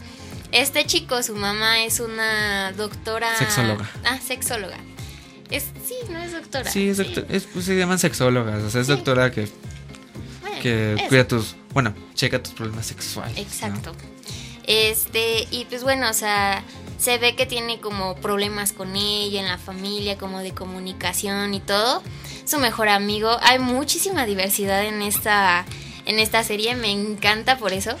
Este 0.51 0.85
chico, 0.85 1.21
su 1.23 1.35
mamá 1.35 1.83
es 1.83 1.99
una 1.99 2.71
doctora. 2.73 3.37
Sexóloga. 3.37 3.89
Ah, 4.03 4.19
sexóloga. 4.25 4.77
Es, 5.55 5.63
sí, 5.87 5.95
no 6.09 6.19
es 6.21 6.31
doctora. 6.33 6.69
sí, 6.71 6.89
es 6.89 6.97
doctor- 6.97 7.25
es- 7.29 7.43
pues, 7.51 7.65
se 7.65 7.77
llaman 7.77 7.99
sexólogas, 7.99 8.61
o 8.63 8.69
sea, 8.69 8.81
es 8.81 8.87
Sí. 8.87 8.93
doctora 8.93 9.31
que, 9.31 9.47
Bueno, 10.41 10.59
que 10.61 11.05
cuida 11.09 11.27
tus, 11.27 11.55
bueno, 11.73 11.93
checa 12.13 12.41
tus 12.41 12.53
problemas 12.53 12.85
sexuales. 12.85 13.35
¿no? 13.35 13.41
Exacto. 13.41 13.91
Este, 14.67 15.47
y 15.51 15.65
pues 15.65 15.83
bueno, 15.83 16.09
o 16.09 16.13
sea, 16.13 16.63
se 16.97 17.17
ve 17.19 17.35
que 17.35 17.45
tiene 17.45 17.79
como 17.79 18.15
problemas 18.15 18.71
con 18.73 18.95
ella, 18.95 19.41
en 19.41 19.47
la 19.47 19.57
familia, 19.57 20.17
como 20.17 20.39
de 20.39 20.51
comunicación 20.51 21.53
y 21.53 21.59
todo. 21.59 22.01
Su 22.45 22.59
mejor 22.59 22.89
amigo. 22.89 23.37
Hay 23.41 23.59
muchísima 23.59 24.25
diversidad 24.25 24.83
en 24.85 25.01
esta, 25.01 25.65
en 26.05 26.19
esta 26.19 26.43
serie, 26.43 26.75
me 26.75 26.91
encanta 26.91 27.57
por 27.57 27.73
eso. 27.73 27.91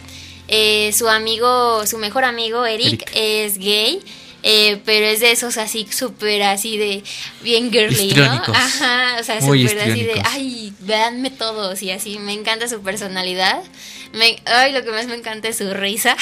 Eh, 0.47 0.91
su 0.93 1.07
amigo, 1.07 1.85
su 1.87 1.97
mejor 1.97 2.23
amigo, 2.23 2.65
Eric, 2.65 3.03
Eric. 3.03 3.11
es 3.15 3.57
gay. 3.57 3.99
Eh, 4.47 4.79
pero 4.85 5.07
es 5.07 5.21
de 5.21 5.31
esos 5.31 5.57
así, 5.57 5.87
súper 5.89 6.43
así 6.43 6.77
de 6.77 7.03
bien 7.41 7.71
girly, 7.71 8.13
¿no? 8.13 8.31
Ajá, 8.53 9.17
o 9.19 9.23
sea, 9.23 9.41
súper 9.41 9.79
así 9.79 10.03
de, 10.03 10.21
ay, 10.23 10.71
véanme 10.81 11.31
todos 11.31 11.81
y 11.81 11.89
así, 11.89 12.19
me 12.19 12.33
encanta 12.33 12.67
su 12.67 12.81
personalidad. 12.81 13.63
Me, 14.13 14.39
ay, 14.45 14.71
lo 14.71 14.83
que 14.83 14.91
más 14.91 15.07
me 15.07 15.15
encanta 15.15 15.47
es 15.47 15.57
su 15.57 15.73
risa, 15.73 16.15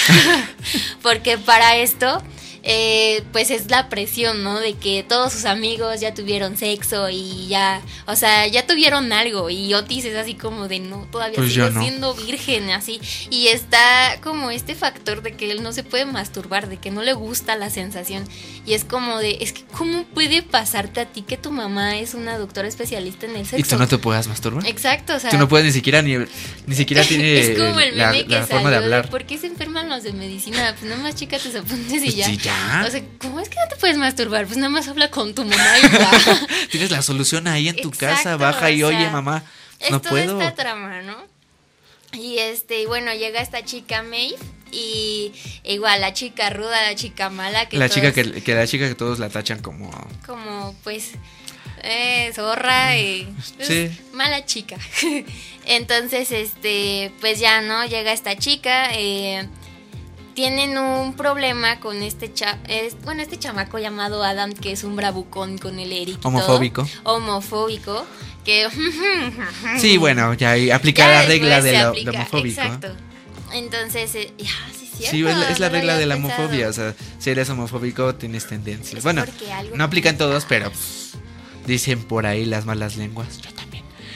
porque 1.01 1.37
para 1.37 1.75
esto, 1.75 2.23
eh, 2.65 3.23
pues 3.33 3.51
es 3.51 3.69
la 3.69 3.89
presión, 3.89 4.43
¿no? 4.43 4.59
De 4.59 4.73
que 4.73 5.05
todos 5.07 5.33
sus 5.33 5.43
amigos 5.45 5.99
ya 5.99 6.13
tuvieron 6.13 6.55
sexo 6.57 7.09
y 7.09 7.47
ya, 7.47 7.81
o 8.07 8.15
sea, 8.15 8.47
ya 8.47 8.65
tuvieron 8.65 9.11
algo 9.11 9.49
y 9.49 9.73
Otis 9.73 10.05
es 10.05 10.15
así 10.15 10.35
como 10.35 10.69
de, 10.69 10.79
no, 10.79 11.05
todavía 11.11 11.35
Pues 11.35 11.51
sigue 11.53 11.69
no. 11.69 11.81
siendo 11.81 12.13
virgen, 12.15 12.69
así. 12.69 13.01
Y 13.29 13.47
está 13.47 14.17
como 14.21 14.49
este 14.49 14.75
factor 14.75 15.21
de 15.21 15.33
que 15.33 15.51
él 15.51 15.61
no 15.61 15.73
se 15.73 15.83
puede 15.83 16.05
masturbar, 16.05 16.69
de 16.69 16.77
que 16.77 16.89
no 16.89 17.01
le 17.01 17.13
gusta 17.13 17.55
la 17.57 17.69
sensación. 17.69 18.23
Y 18.65 18.73
es 18.75 18.85
como 18.85 19.17
de, 19.19 19.39
es 19.41 19.51
que, 19.51 19.63
¿cómo 19.77 20.05
puede 20.05 20.41
pasarte 20.41 21.01
a 21.01 21.05
ti 21.05 21.21
que 21.23 21.35
tu 21.35 21.51
mamá 21.51 21.97
es 21.97 22.13
una 22.13 22.37
doctora 22.37 22.69
especialista 22.69 23.25
en 23.25 23.35
el 23.35 23.45
sexo? 23.45 23.57
Y 23.57 23.63
tú 23.63 23.77
no 23.77 23.87
te 23.89 23.97
puedas 23.97 24.27
masturbar. 24.27 24.65
Exacto, 24.65 25.15
o 25.15 25.19
sea. 25.19 25.29
Tú 25.31 25.37
no 25.37 25.49
puedes 25.49 25.65
ni 25.65 25.73
siquiera 25.73 26.01
ni, 26.01 26.15
ni 26.65 26.75
siquiera 26.75 27.03
tiene 27.07 27.39
es 27.39 27.57
como 27.59 27.77
el 27.81 27.97
la, 27.97 28.11
meme 28.11 28.23
que 28.25 28.35
la 28.35 28.47
forma 28.47 28.69
de 28.71 28.77
hablar. 28.77 29.09
¿Por 29.09 29.25
qué 29.25 29.37
se 29.37 29.47
enferman 29.47 29.89
los 29.89 30.03
de 30.03 30.13
medicina? 30.13 30.73
Pues 30.79 30.89
nada 30.89 31.01
más 31.03 31.15
chica 31.15 31.37
tus 31.39 31.55
apuntes 31.55 31.91
y 32.01 32.05
Pues 32.05 32.15
ya. 32.15 32.25
sí, 32.27 32.37
ya. 32.37 32.52
O 32.87 32.91
sea, 32.91 33.01
¿cómo 33.19 33.39
es 33.39 33.49
que 33.49 33.55
no 33.59 33.67
te 33.69 33.75
puedes 33.77 33.97
masturbar? 33.97 34.45
Pues 34.45 34.57
nada 34.57 34.69
más 34.69 34.87
habla 34.87 35.09
con 35.11 35.33
tu 35.35 35.43
mamá 35.45 35.77
y 35.79 35.81
ya. 35.83 36.47
Tienes 36.71 36.91
la 36.91 37.01
solución 37.01 37.47
ahí 37.47 37.67
en 37.69 37.75
tu 37.77 37.91
casa, 37.91 38.37
baja 38.37 38.71
y 38.71 38.83
o 38.83 38.87
oye, 38.87 39.09
mamá, 39.09 39.43
es 39.79 39.91
no 39.91 39.99
toda 39.99 40.11
puedo. 40.11 40.41
esta 40.41 40.55
trama, 40.55 41.01
¿no? 41.01 41.15
Y 42.13 42.37
este, 42.39 42.81
y 42.81 42.85
bueno, 42.85 43.11
llega 43.13 43.41
esta 43.41 43.63
chica 43.65 44.03
Maeve 44.03 44.35
y 44.71 45.31
igual 45.63 46.01
la 46.01 46.13
chica 46.13 46.49
ruda, 46.49 46.81
la 46.83 46.95
chica 46.95 47.29
mala 47.29 47.67
que 47.69 47.77
La 47.77 47.89
chica 47.89 48.11
que 48.13 48.23
la 48.55 48.67
chica 48.67 48.87
que 48.87 48.95
todos 48.95 49.17
la 49.19 49.29
tachan 49.29 49.61
como 49.61 49.89
como 50.25 50.75
pues 50.83 51.11
eh, 51.83 52.31
zorra 52.35 52.95
y 52.97 53.25
pues, 53.57 53.67
Sí. 53.67 53.91
mala 54.13 54.45
chica. 54.45 54.77
Entonces, 55.65 56.31
este, 56.31 57.11
pues 57.19 57.39
ya 57.39 57.61
no 57.61 57.85
llega 57.85 58.11
esta 58.13 58.35
chica. 58.37 58.89
eh, 58.93 59.47
tienen 60.33 60.77
un 60.77 61.13
problema 61.15 61.79
con 61.79 62.01
este 62.03 62.33
cha 62.33 62.59
es- 62.67 62.95
bueno, 63.03 63.21
este 63.21 63.37
chamaco 63.37 63.77
llamado 63.79 64.23
Adam, 64.23 64.51
que 64.53 64.71
es 64.71 64.83
un 64.83 64.95
bravucón 64.95 65.57
con 65.57 65.79
el 65.79 65.91
Eric. 65.91 66.19
todo. 66.19 66.29
Homofóbico. 66.29 66.87
Homofóbico. 67.03 68.05
Que 68.43 68.67
Sí, 69.79 69.97
bueno, 69.97 70.33
ya 70.33 70.51
ahí 70.51 70.69
aplica 70.71 71.05
Ya 71.07 71.21
la 71.21 71.25
regla 71.27 71.61
de 71.61 71.71
lo, 71.73 71.87
aplica, 71.89 72.11
lo 72.11 72.17
homofóbico. 72.17 72.61
Exacto. 72.61 72.87
Entonces, 73.53 74.15
eh, 74.15 74.33
ya, 74.37 74.45
sí, 74.77 74.89
es 74.91 75.09
Sí, 75.09 75.17
cierto, 75.17 75.29
es 75.29 75.37
la, 75.37 75.49
es 75.49 75.59
la 75.59 75.67
no 75.69 75.73
regla 75.73 75.97
de 75.97 76.05
la 76.07 76.15
pensado. 76.15 76.39
homofobia. 76.43 76.67
O 76.69 76.73
sea, 76.73 76.93
si 77.19 77.29
eres 77.29 77.49
homofóbico, 77.49 78.15
tienes 78.15 78.47
tendencias. 78.47 78.97
Es 78.97 79.03
Bueno, 79.03 79.23
no 79.75 79.83
aplican 79.83 80.17
todos, 80.17 80.45
pero 80.45 80.69
pues, 80.71 81.11
dicen 81.65 82.03
por 82.03 82.25
ahí 82.25 82.45
las 82.45 82.65
malas 82.65 82.97
lenguas. 82.97 83.39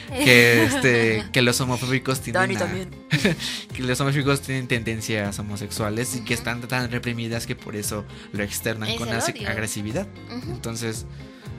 Que 0.10 0.64
este 0.64 1.26
que 1.32 1.42
los 1.42 1.60
homofóbicos 1.62 2.20
Dani 2.26 2.56
tienen 2.56 2.58
a- 2.58 2.60
también. 2.60 2.90
que 3.74 3.84
los 3.84 4.00
homofóbicos 4.02 4.42
tienen 4.42 4.68
tendencias 4.68 5.38
homosexuales 5.40 6.16
y 6.16 6.22
que 6.24 6.34
están 6.34 6.62
tan 6.62 6.90
reprimidas 6.92 7.46
que 7.46 7.56
por 7.56 7.76
eso 7.76 8.06
lo 8.34 8.44
externan 8.44 8.90
Es 8.90 8.98
con 8.98 9.10
agresividad. 9.10 10.08
Entonces, 10.30 11.06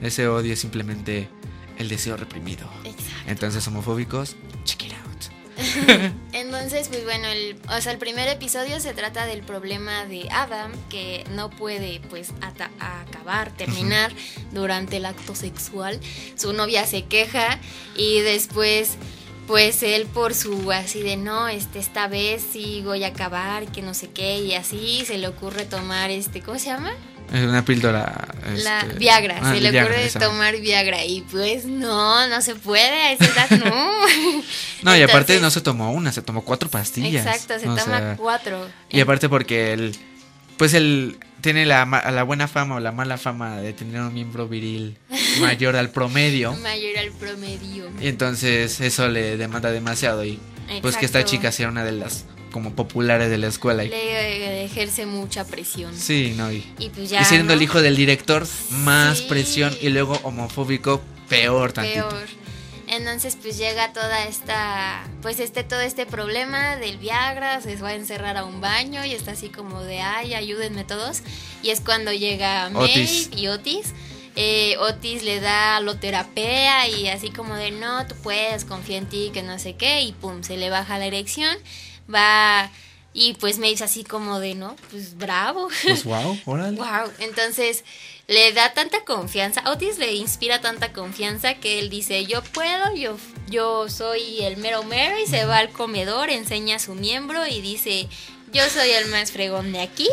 ese 0.01 0.27
odio 0.27 0.53
es 0.53 0.59
simplemente 0.59 1.29
el 1.77 1.87
deseo 1.89 2.17
reprimido. 2.17 2.69
Exacto. 2.83 3.03
Entonces, 3.27 3.67
homofóbicos. 3.67 4.35
Entonces, 6.33 6.87
pues 6.87 7.03
bueno, 7.03 7.27
el, 7.27 7.57
o 7.75 7.81
sea, 7.81 7.91
el 7.91 7.97
primer 7.97 8.27
episodio 8.29 8.79
se 8.79 8.93
trata 8.93 9.25
del 9.25 9.41
problema 9.41 10.05
de 10.05 10.27
Adam, 10.31 10.71
que 10.89 11.23
no 11.31 11.49
puede 11.49 12.01
pues 12.09 12.31
ata- 12.41 12.71
acabar, 12.79 13.51
terminar 13.51 14.11
durante 14.51 14.97
el 14.97 15.05
acto 15.05 15.35
sexual. 15.35 15.99
Su 16.35 16.53
novia 16.53 16.85
se 16.85 17.05
queja 17.05 17.59
y 17.95 18.19
después 18.21 18.95
pues 19.47 19.81
él 19.81 20.05
por 20.05 20.35
su 20.35 20.71
así 20.71 21.01
de 21.01 21.17
no, 21.17 21.47
este 21.47 21.79
esta 21.79 22.07
vez 22.07 22.45
sí 22.53 22.81
voy 22.85 23.03
a 23.03 23.07
acabar, 23.07 23.65
que 23.71 23.81
no 23.81 23.95
sé 23.95 24.09
qué 24.11 24.37
y 24.39 24.53
así 24.53 25.03
se 25.07 25.17
le 25.17 25.27
ocurre 25.27 25.65
tomar 25.65 26.11
este, 26.11 26.41
¿cómo 26.41 26.59
se 26.59 26.67
llama? 26.67 26.93
Es 27.33 27.43
una 27.43 27.63
píldora. 27.63 28.27
La 28.63 28.81
este, 28.81 28.97
Viagra, 28.97 29.39
ah, 29.41 29.53
se 29.53 29.61
le 29.61 29.71
Viagra, 29.71 29.91
ocurre 29.91 30.05
esa. 30.05 30.19
tomar 30.19 30.59
Viagra 30.59 31.05
y 31.05 31.21
pues 31.21 31.65
no, 31.65 32.27
no 32.27 32.41
se 32.41 32.55
puede, 32.55 32.89
a 32.89 33.11
esa 33.13 33.25
edad 33.25 33.49
no. 33.51 33.89
No, 34.81 34.95
y 34.95 35.01
aparte 35.01 35.39
no 35.39 35.51
se 35.51 35.61
tomó 35.61 35.91
una, 35.91 36.11
se 36.11 36.21
tomó 36.21 36.43
cuatro 36.43 36.69
pastillas. 36.69 37.25
Exacto, 37.25 37.59
se 37.59 37.65
toma 37.65 37.83
sea, 37.83 38.15
cuatro. 38.17 38.67
Y 38.89 39.01
aparte 39.01 39.27
porque 39.27 39.73
él, 39.73 39.95
pues 40.57 40.73
él 40.73 41.17
tiene 41.41 41.65
la, 41.65 41.85
la 41.85 42.23
buena 42.23 42.47
fama 42.47 42.75
o 42.75 42.79
la 42.79 42.91
mala 42.91 43.17
fama 43.17 43.57
de 43.57 43.73
tener 43.73 44.01
un 44.01 44.13
miembro 44.13 44.47
viril 44.47 44.97
mayor 45.41 45.75
al 45.75 45.89
promedio. 45.89 46.53
Mayor 46.53 46.97
al 46.97 47.11
promedio. 47.11 47.89
Y 48.01 48.07
entonces 48.07 48.79
eso 48.81 49.07
le 49.07 49.37
demanda 49.37 49.71
demasiado 49.71 50.23
y 50.25 50.39
pues 50.81 50.97
que 50.97 51.05
esta 51.05 51.25
chica 51.25 51.51
sea 51.51 51.67
una 51.67 51.83
de 51.83 51.91
las 51.93 52.25
como 52.49 52.73
populares 52.73 53.29
de 53.29 53.37
la 53.37 53.47
escuela. 53.47 53.83
Y, 53.83 53.89
Le 53.89 54.65
ejerce 54.65 55.05
mucha 55.05 55.45
presión. 55.45 55.95
sí, 55.97 56.33
no, 56.37 56.51
y, 56.51 56.65
Y 56.79 56.89
pues 56.89 57.09
ya. 57.09 57.21
y 57.21 57.25
siendo 57.25 57.47
¿no? 57.47 57.53
el 57.53 57.61
hijo 57.61 57.81
del 57.81 57.95
director, 57.95 58.47
más 58.71 59.19
Sí. 59.19 59.25
presión 59.29 59.75
y 59.81 59.89
luego 59.89 60.19
homofóbico, 60.23 61.01
peor 61.27 61.71
tantito. 61.73 62.07
Peor. 62.09 62.27
Entonces 62.87 63.37
pues 63.39 63.57
llega 63.59 63.93
toda 63.93 64.25
esta, 64.25 65.03
pues 65.21 65.39
este 65.39 65.63
todo 65.63 65.79
este 65.81 66.07
problema 66.07 66.75
del 66.77 66.97
Viagra, 66.97 67.61
se 67.61 67.75
va 67.75 67.89
a 67.89 67.93
encerrar 67.93 68.35
a 68.35 68.45
un 68.45 68.61
baño 68.61 69.05
y 69.05 69.11
está 69.13 69.31
así 69.33 69.49
como 69.49 69.83
de, 69.83 70.01
ay, 70.01 70.33
ayúdenme 70.33 70.83
todos. 70.85 71.21
Y 71.61 71.69
es 71.69 71.81
cuando 71.81 72.11
llega 72.11 72.69
Maeve 72.71 72.91
Otis. 73.03 73.29
y 73.35 73.47
Otis. 73.47 73.93
Eh, 74.35 74.75
Otis 74.79 75.21
le 75.23 75.39
da 75.39 75.79
loterapea 75.81 76.87
y 76.87 77.09
así 77.09 77.29
como 77.29 77.55
de, 77.55 77.69
no, 77.71 78.07
tú 78.07 78.15
puedes, 78.23 78.65
confía 78.65 78.97
en 78.97 79.05
ti, 79.05 79.29
que 79.33 79.43
no 79.43 79.59
sé 79.59 79.75
qué, 79.75 80.01
y 80.01 80.13
pum, 80.13 80.41
se 80.43 80.55
le 80.57 80.69
baja 80.69 80.97
la 80.97 81.05
erección, 81.05 81.55
va... 82.13 82.71
Y 83.11 83.33
pues 83.33 83.57
Maeve 83.57 83.83
así 83.83 84.03
como 84.03 84.39
de, 84.39 84.53
no, 84.53 84.75
pues 84.91 85.17
bravo. 85.17 85.67
Pues 85.81 86.03
wow, 86.03 86.39
órale. 86.45 86.77
Wow, 86.79 87.11
entonces 87.17 87.83
le 88.27 88.53
da 88.53 88.73
tanta 88.73 89.03
confianza, 89.03 89.61
a 89.61 89.71
Otis 89.71 89.97
le 89.97 90.13
inspira 90.13 90.61
tanta 90.61 90.93
confianza 90.93 91.55
que 91.55 91.79
él 91.79 91.89
dice, 91.89 92.27
yo 92.27 92.43
puedo, 92.43 92.93
yo, 92.93 93.17
yo 93.49 93.89
soy 93.89 94.41
el 94.41 94.57
mero 94.57 94.83
mero 94.83 95.17
y 95.17 95.25
se 95.25 95.45
va 95.45 95.57
al 95.57 95.71
comedor, 95.71 96.29
enseña 96.29 96.77
su 96.77 96.93
miembro 96.93 97.47
y 97.47 97.59
dice, 97.61 98.07
yo 98.53 98.61
soy 98.69 98.89
el 98.91 99.07
más 99.09 99.31
fregón 99.31 99.71
de 99.71 99.81
aquí 99.81 100.07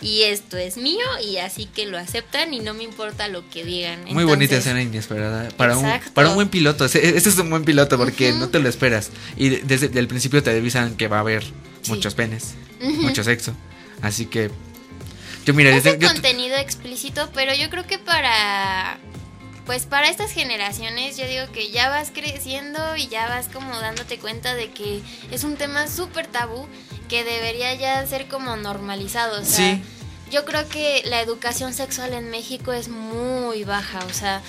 y 0.00 0.22
esto 0.22 0.56
es 0.56 0.76
mío 0.76 1.04
y 1.24 1.38
así 1.38 1.66
que 1.66 1.86
lo 1.86 1.98
aceptan 1.98 2.54
y 2.54 2.60
no 2.60 2.74
me 2.74 2.84
importa 2.84 3.28
lo 3.28 3.48
que 3.50 3.64
digan. 3.64 4.04
Muy 4.06 4.24
bonita 4.24 4.56
escena 4.56 4.80
inesperada. 4.82 5.48
Para 5.56 5.76
un, 5.76 5.90
para 6.14 6.28
un 6.30 6.34
buen 6.36 6.48
piloto. 6.48 6.84
Este 6.86 7.16
es 7.16 7.38
un 7.38 7.50
buen 7.50 7.64
piloto 7.64 7.96
porque 7.98 8.32
no 8.32 8.48
te 8.48 8.58
lo 8.58 8.68
esperas. 8.68 9.10
Y 9.36 9.48
de- 9.50 9.62
desde 9.64 9.98
el 9.98 10.08
principio 10.08 10.42
te 10.42 10.50
avisan 10.50 10.96
que 10.96 11.08
va 11.08 11.18
a 11.18 11.20
haber 11.20 11.42
Sí. 11.82 11.92
muchos 11.92 12.14
penes, 12.14 12.54
mucho 12.80 13.24
sexo. 13.24 13.54
Así 14.02 14.26
que. 14.26 14.50
Yo, 15.46 15.54
mira, 15.54 15.70
Es 15.74 15.84
yo- 15.84 15.98
contenido 16.08 16.56
explícito, 16.56 17.30
pero 17.34 17.54
yo 17.54 17.70
creo 17.70 17.86
que 17.86 17.98
para 17.98 18.98
pues 19.66 19.86
para 19.86 20.08
estas 20.10 20.32
generaciones 20.32 21.16
yo 21.16 21.26
digo 21.28 21.44
que 21.52 21.70
ya 21.70 21.88
vas 21.90 22.10
creciendo 22.12 22.96
y 22.96 23.06
ya 23.08 23.28
vas 23.28 23.46
como 23.48 23.78
dándote 23.78 24.18
cuenta 24.18 24.54
de 24.54 24.70
que 24.72 25.00
es 25.30 25.44
un 25.44 25.56
tema 25.56 25.86
súper 25.86 26.26
tabú 26.26 26.66
que 27.10 27.24
debería 27.24 27.74
ya 27.74 28.06
ser 28.06 28.28
como 28.28 28.56
normalizado. 28.56 29.42
O 29.42 29.44
sea, 29.44 29.74
Sí. 29.74 29.82
yo 30.30 30.44
creo 30.46 30.66
que 30.68 31.02
la 31.04 31.20
educación 31.20 31.74
sexual 31.74 32.14
en 32.14 32.30
México 32.30 32.72
es 32.72 32.88
muy 32.88 33.64
baja, 33.64 33.98
o 34.08 34.12
sea, 34.14 34.40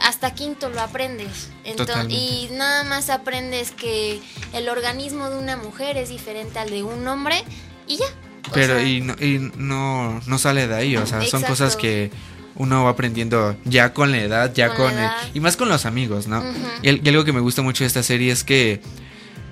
hasta 0.00 0.32
quinto 0.34 0.68
lo 0.70 0.80
aprendes. 0.80 1.50
Enton- 1.64 1.76
Totalmente. 1.86 2.14
y 2.14 2.48
nada 2.52 2.84
más 2.84 3.10
aprendes 3.10 3.72
que 3.72 4.20
el 4.52 4.68
organismo 4.68 5.28
de 5.28 5.36
una 5.38 5.56
mujer 5.56 5.96
es 5.96 6.08
diferente 6.08 6.58
al 6.58 6.70
de 6.70 6.82
un 6.84 7.06
hombre 7.08 7.42
y 7.86 7.96
ya. 7.98 8.06
Pero 8.52 8.76
sea, 8.76 8.86
y, 8.86 9.00
no, 9.00 9.14
y 9.20 9.50
no, 9.56 10.20
no 10.26 10.38
sale 10.38 10.66
de 10.68 10.74
ahí, 10.74 10.96
o 10.96 11.06
sea, 11.06 11.22
son 11.26 11.42
cosas 11.42 11.76
que 11.76 12.10
uno 12.56 12.84
va 12.84 12.90
aprendiendo 12.90 13.56
ya 13.64 13.92
con 13.94 14.12
la 14.12 14.18
edad, 14.18 14.52
ya 14.54 14.74
Con 14.74 14.96
el- 14.96 15.10
y 15.32 15.40
más 15.40 15.56
con 15.56 15.68
los 15.68 15.86
amigos, 15.86 16.26
¿no? 16.28 16.44
Y 16.82 17.08
algo 17.08 17.24
que 17.24 17.32
me 17.32 17.40
gusta 17.40 17.62
mucho 17.62 17.82
de 17.84 17.88
esta 17.88 18.02
serie 18.02 18.30
es 18.30 18.44
que 18.44 18.80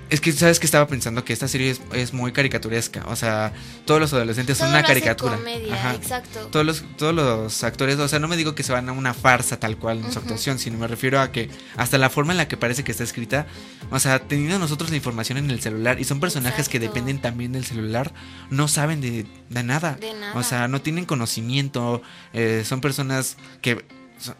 es 0.09 0.21
que 0.21 0.31
sabes 0.31 0.59
que 0.59 0.65
estaba 0.65 0.87
pensando 0.87 1.23
que 1.25 1.33
esta 1.33 1.47
serie 1.47 1.71
es, 1.71 1.81
es 1.93 2.13
muy 2.13 2.31
caricaturesca, 2.31 3.03
o 3.07 3.15
sea, 3.15 3.53
todos 3.85 3.99
los 3.99 4.13
adolescentes 4.13 4.57
son 4.57 4.69
una 4.69 4.83
caricatura. 4.83 5.37
comedia, 5.37 5.73
Ajá. 5.73 5.95
exacto. 5.95 6.47
Todos 6.51 6.65
los, 6.65 6.83
todos 6.97 7.13
los 7.13 7.63
actores, 7.63 7.97
o 7.97 8.07
sea, 8.07 8.19
no 8.19 8.27
me 8.27 8.37
digo 8.37 8.55
que 8.55 8.63
se 8.63 8.71
van 8.71 8.89
a 8.89 8.91
una 8.91 9.13
farsa 9.13 9.59
tal 9.59 9.77
cual 9.77 9.99
en 9.99 10.11
su 10.11 10.19
actuación, 10.19 10.59
sino 10.59 10.77
me 10.77 10.87
refiero 10.87 11.19
a 11.19 11.31
que 11.31 11.49
hasta 11.77 11.97
la 11.97 12.09
forma 12.09 12.33
en 12.33 12.37
la 12.37 12.47
que 12.47 12.57
parece 12.57 12.83
que 12.83 12.91
está 12.91 13.03
escrita, 13.03 13.47
o 13.91 13.99
sea, 13.99 14.19
teniendo 14.19 14.59
nosotros 14.59 14.89
la 14.89 14.97
información 14.97 15.37
en 15.37 15.49
el 15.49 15.61
celular 15.61 15.99
y 15.99 16.03
son 16.03 16.19
personajes 16.19 16.69
que 16.69 16.79
dependen 16.79 17.19
también 17.19 17.51
del 17.51 17.65
celular, 17.65 18.13
no 18.49 18.67
saben 18.67 19.01
de, 19.01 19.25
de 19.49 19.63
nada. 19.63 19.97
De 19.99 20.13
nada. 20.13 20.37
O 20.37 20.43
sea, 20.43 20.67
no 20.67 20.81
tienen 20.81 21.05
conocimiento, 21.05 22.01
eh, 22.33 22.63
son 22.65 22.81
personas 22.81 23.37
que 23.61 23.83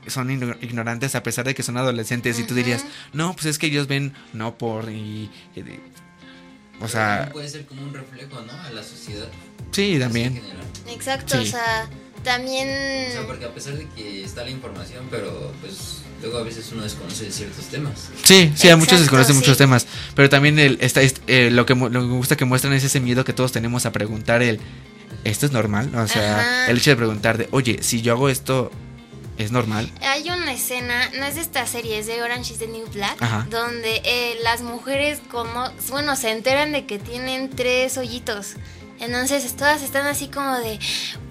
son 0.08 0.30
igno- 0.30 0.58
ignorantes 0.62 1.16
a 1.16 1.24
pesar 1.24 1.46
de 1.46 1.54
que 1.56 1.64
son 1.64 1.78
adolescentes 1.78 2.40
y 2.40 2.44
tú 2.44 2.54
dirías, 2.56 2.86
no, 3.14 3.34
pues 3.34 3.46
es 3.48 3.58
que 3.58 3.68
ellos 3.68 3.88
ven 3.88 4.14
no 4.34 4.58
por 4.58 4.90
y... 4.90 5.30
y- 5.56 5.60
o 5.62 5.66
Pero 6.80 6.88
sea, 6.90 7.30
puede 7.32 7.48
ser 7.50 7.66
como 7.66 7.84
un 7.84 7.94
reflejo, 7.94 8.42
¿no? 8.42 8.52
A 8.62 8.70
la 8.72 8.84
sociedad. 8.84 9.28
sí, 9.72 9.98
también. 10.00 10.34
general. 10.36 10.66
Exacto, 10.90 11.36
Sí. 11.42 11.48
o 11.48 11.52
sea, 11.52 11.88
también... 12.24 12.68
O 13.10 13.12
sea, 13.12 13.28
porque 13.28 13.46
a 13.46 13.54
pesar 13.54 13.76
de 13.76 13.88
que 13.90 14.24
está 14.24 14.44
la 14.44 14.50
información, 14.50 15.06
pero 15.12 15.54
pues 15.62 16.00
luego 16.22 16.40
a 16.40 16.44
veces 16.44 16.70
uno 16.74 16.84
desconoce 16.84 17.32
ciertos 17.32 17.66
temas. 17.66 18.10
Sí, 18.24 18.52
sí, 18.56 18.70
a 18.70 18.76
muchos 18.78 19.00
desconocen 19.00 19.36
sí. 19.36 19.40
muchos 19.42 19.58
temas, 19.58 19.86
pero 20.16 20.30
también 20.30 20.58
el, 20.60 20.78
está, 20.82 21.02
es- 21.02 21.22
eh, 21.28 21.50
lo, 21.52 21.66
que, 21.66 21.76
lo 21.76 21.90
que 21.92 22.00
me 22.00 22.16
gusta 22.16 22.36
que 22.36 22.46
muestran 22.46 22.74
es 22.74 22.84
ese 22.84 23.00
miedo 23.00 23.24
que 23.24 23.34
todos 23.34 23.52
tenemos 23.52 23.86
a 23.86 23.92
preguntar 23.92 24.42
el, 24.42 24.60
¿esto 25.24 25.46
es 25.46 25.52
normal? 25.52 25.94
O 25.96 26.08
sea, 26.08 26.40
Ajá. 26.40 26.72
el 26.72 26.78
hecho 26.80 26.90
de 26.90 26.96
preguntar 26.96 27.38
de, 27.38 27.48
oye, 27.52 27.80
si 27.82 28.02
yo 28.02 28.14
hago 28.14 28.30
esto, 28.30 28.72
¿es 29.38 29.52
normal? 29.52 29.92
Hay 30.02 30.30
una 30.30 30.54
escena, 30.54 31.10
no 31.18 31.26
es 31.26 31.36
de 31.36 31.42
esta 31.42 31.66
serie, 31.66 32.00
es 32.00 32.08
de 32.08 32.22
Orange 32.22 32.54
is 32.54 32.60
the 32.60 32.68
New 32.68 32.88
Black, 32.88 33.22
Ajá. 33.22 33.48
donde 33.50 34.02
eh, 34.06 34.38
las 34.44 34.62
mujeres 34.62 35.20
como, 35.32 35.70
bueno, 35.90 36.16
se 36.16 36.32
enteran 36.32 36.72
de 36.72 36.86
que 36.86 37.00
tienen 37.00 37.50
tres 37.50 37.98
hoyitos. 37.98 38.56
Entonces 39.00 39.56
todas 39.58 39.82
están 39.82 40.08
así 40.08 40.28
como 40.28 40.58
de, 40.60 40.80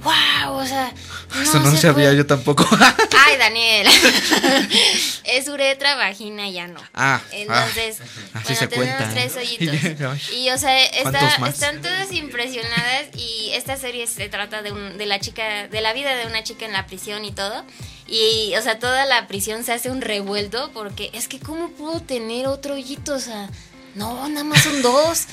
wow, 0.02 0.54
o 0.56 0.66
sea, 0.66 0.92
no, 1.34 1.42
Eso 1.42 1.60
no 1.60 1.70
se 1.70 1.78
sabía 1.78 2.06
puede". 2.06 2.16
yo 2.18 2.26
tampoco. 2.26 2.68
Ay, 3.26 3.36
Daniel. 3.38 3.86
es 5.24 5.48
uretra, 5.48 5.94
vagina, 5.96 6.48
ya 6.50 6.66
no. 6.66 6.80
ah, 6.94 7.20
Entonces, 7.30 7.98
ah, 8.00 8.40
así 8.40 8.52
bueno, 8.54 8.58
se 8.60 8.66
tenemos 8.68 8.96
cuenta. 8.96 9.14
tres 9.14 9.36
hoyitos. 9.36 10.30
Y, 10.32 10.50
o 10.50 10.58
sea, 10.58 10.76
¿Cuántos 11.02 11.22
está- 11.22 11.48
están 11.48 11.82
todas 11.82 12.12
impresionadas 12.12 13.06
y 13.16 13.50
esta 13.54 13.76
serie 13.76 14.06
se 14.06 14.28
trata 14.28 14.62
de, 14.62 14.72
un, 14.72 14.98
de 14.98 15.06
la 15.06 15.20
chica, 15.20 15.68
de 15.68 15.80
la 15.80 15.92
vida 15.92 16.14
de 16.16 16.26
una 16.26 16.42
chica 16.42 16.66
en 16.66 16.72
la 16.72 16.86
prisión 16.86 17.24
y 17.24 17.32
todo. 17.32 17.64
Y, 18.06 18.54
o 18.58 18.62
sea, 18.62 18.78
toda 18.78 19.06
la 19.06 19.26
prisión 19.28 19.64
se 19.64 19.72
hace 19.72 19.90
un 19.90 20.02
revuelto 20.02 20.70
porque 20.74 21.10
es 21.14 21.28
que, 21.28 21.38
¿cómo 21.38 21.70
puedo 21.70 22.00
tener 22.00 22.46
otro 22.48 22.74
hoyito? 22.74 23.14
O 23.14 23.20
sea, 23.20 23.48
no, 23.94 24.28
nada 24.28 24.44
más 24.44 24.62
son 24.62 24.82
dos. 24.82 25.24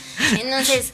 Entonces... 0.41 0.93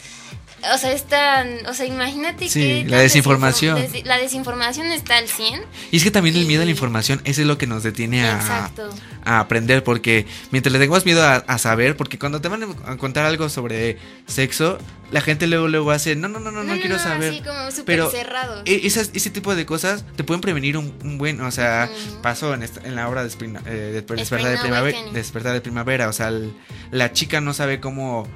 O 0.74 0.78
sea, 0.78 0.92
están, 0.94 1.66
o 1.68 1.74
sea, 1.74 1.86
imagínate 1.86 2.50
Sí, 2.50 2.84
que 2.84 2.86
la 2.90 2.98
desinformación. 3.00 3.78
desinfor- 3.78 3.92
des- 3.92 4.06
la 4.06 4.18
desinformación 4.18 4.88
está 4.88 5.18
al 5.18 5.28
100. 5.28 5.62
Y 5.92 5.98
es 5.98 6.04
que 6.04 6.12
también 6.12 6.36
el 6.36 6.46
miedo 6.46 6.62
a 6.62 6.66
la 6.66 6.72
información, 6.72 7.22
eso 7.24 7.42
es 7.42 7.48
lo 7.48 7.58
que 7.58 7.68
nos 7.68 7.84
detiene 7.84 8.24
a, 8.28 8.70
aprender, 9.26 9.84
porque 9.84 10.28
mientras 10.52 10.72
le 10.72 10.80
tengamos 10.80 11.04
miedo 11.06 11.24
a, 11.24 11.36
a 11.38 11.58
saber, 11.58 11.98
porque 11.98 12.20
cuando 12.20 12.42
te 12.42 12.48
van 12.48 12.64
a 12.86 12.98
contar 12.98 13.26
algo 13.26 13.50
sobre 13.50 13.98
sexo, 14.28 14.78
la 15.12 15.22
gente 15.22 15.48
luego 15.48 15.68
luego 15.68 15.92
hace, 15.92 16.16
no, 16.16 16.28
no, 16.28 16.40
no, 16.40 16.52
no, 16.52 16.64
no, 16.64 16.74
quiero 16.80 17.00
saber. 17.00 17.34
Así 17.34 17.42
como 17.42 17.72
súper 17.72 17.86
Pero 17.86 18.12
cerrados. 18.12 18.62
E- 18.66 18.82
esas- 18.86 19.12
ese 19.14 19.30
tipo 19.32 19.56
de 19.56 19.66
cosas 19.66 20.04
te 20.16 20.24
pueden 20.24 20.42
prevenir 20.42 20.78
un, 20.78 20.94
un 21.04 21.18
buen, 21.18 21.42
o 21.42 21.52
sea, 21.52 21.90
Ujú. 21.92 22.22
pasó 22.22 22.54
en, 22.54 22.64
esta- 22.64 22.82
en 22.88 22.96
la 22.96 23.08
obra 23.10 23.24
de, 23.24 23.30
eh, 23.30 23.70
de 23.70 24.02
Despertar, 24.02 24.52
de 24.52 24.58
primavera. 24.60 24.98
Despertar 25.14 25.54
de 25.54 25.62
primavera, 25.62 26.08
o 26.10 26.14
sea, 26.14 26.28
el- 26.30 26.54
la 26.92 27.12
chica 27.12 27.42
no 27.42 27.54
sabe 27.54 27.80
cómo 27.80 28.28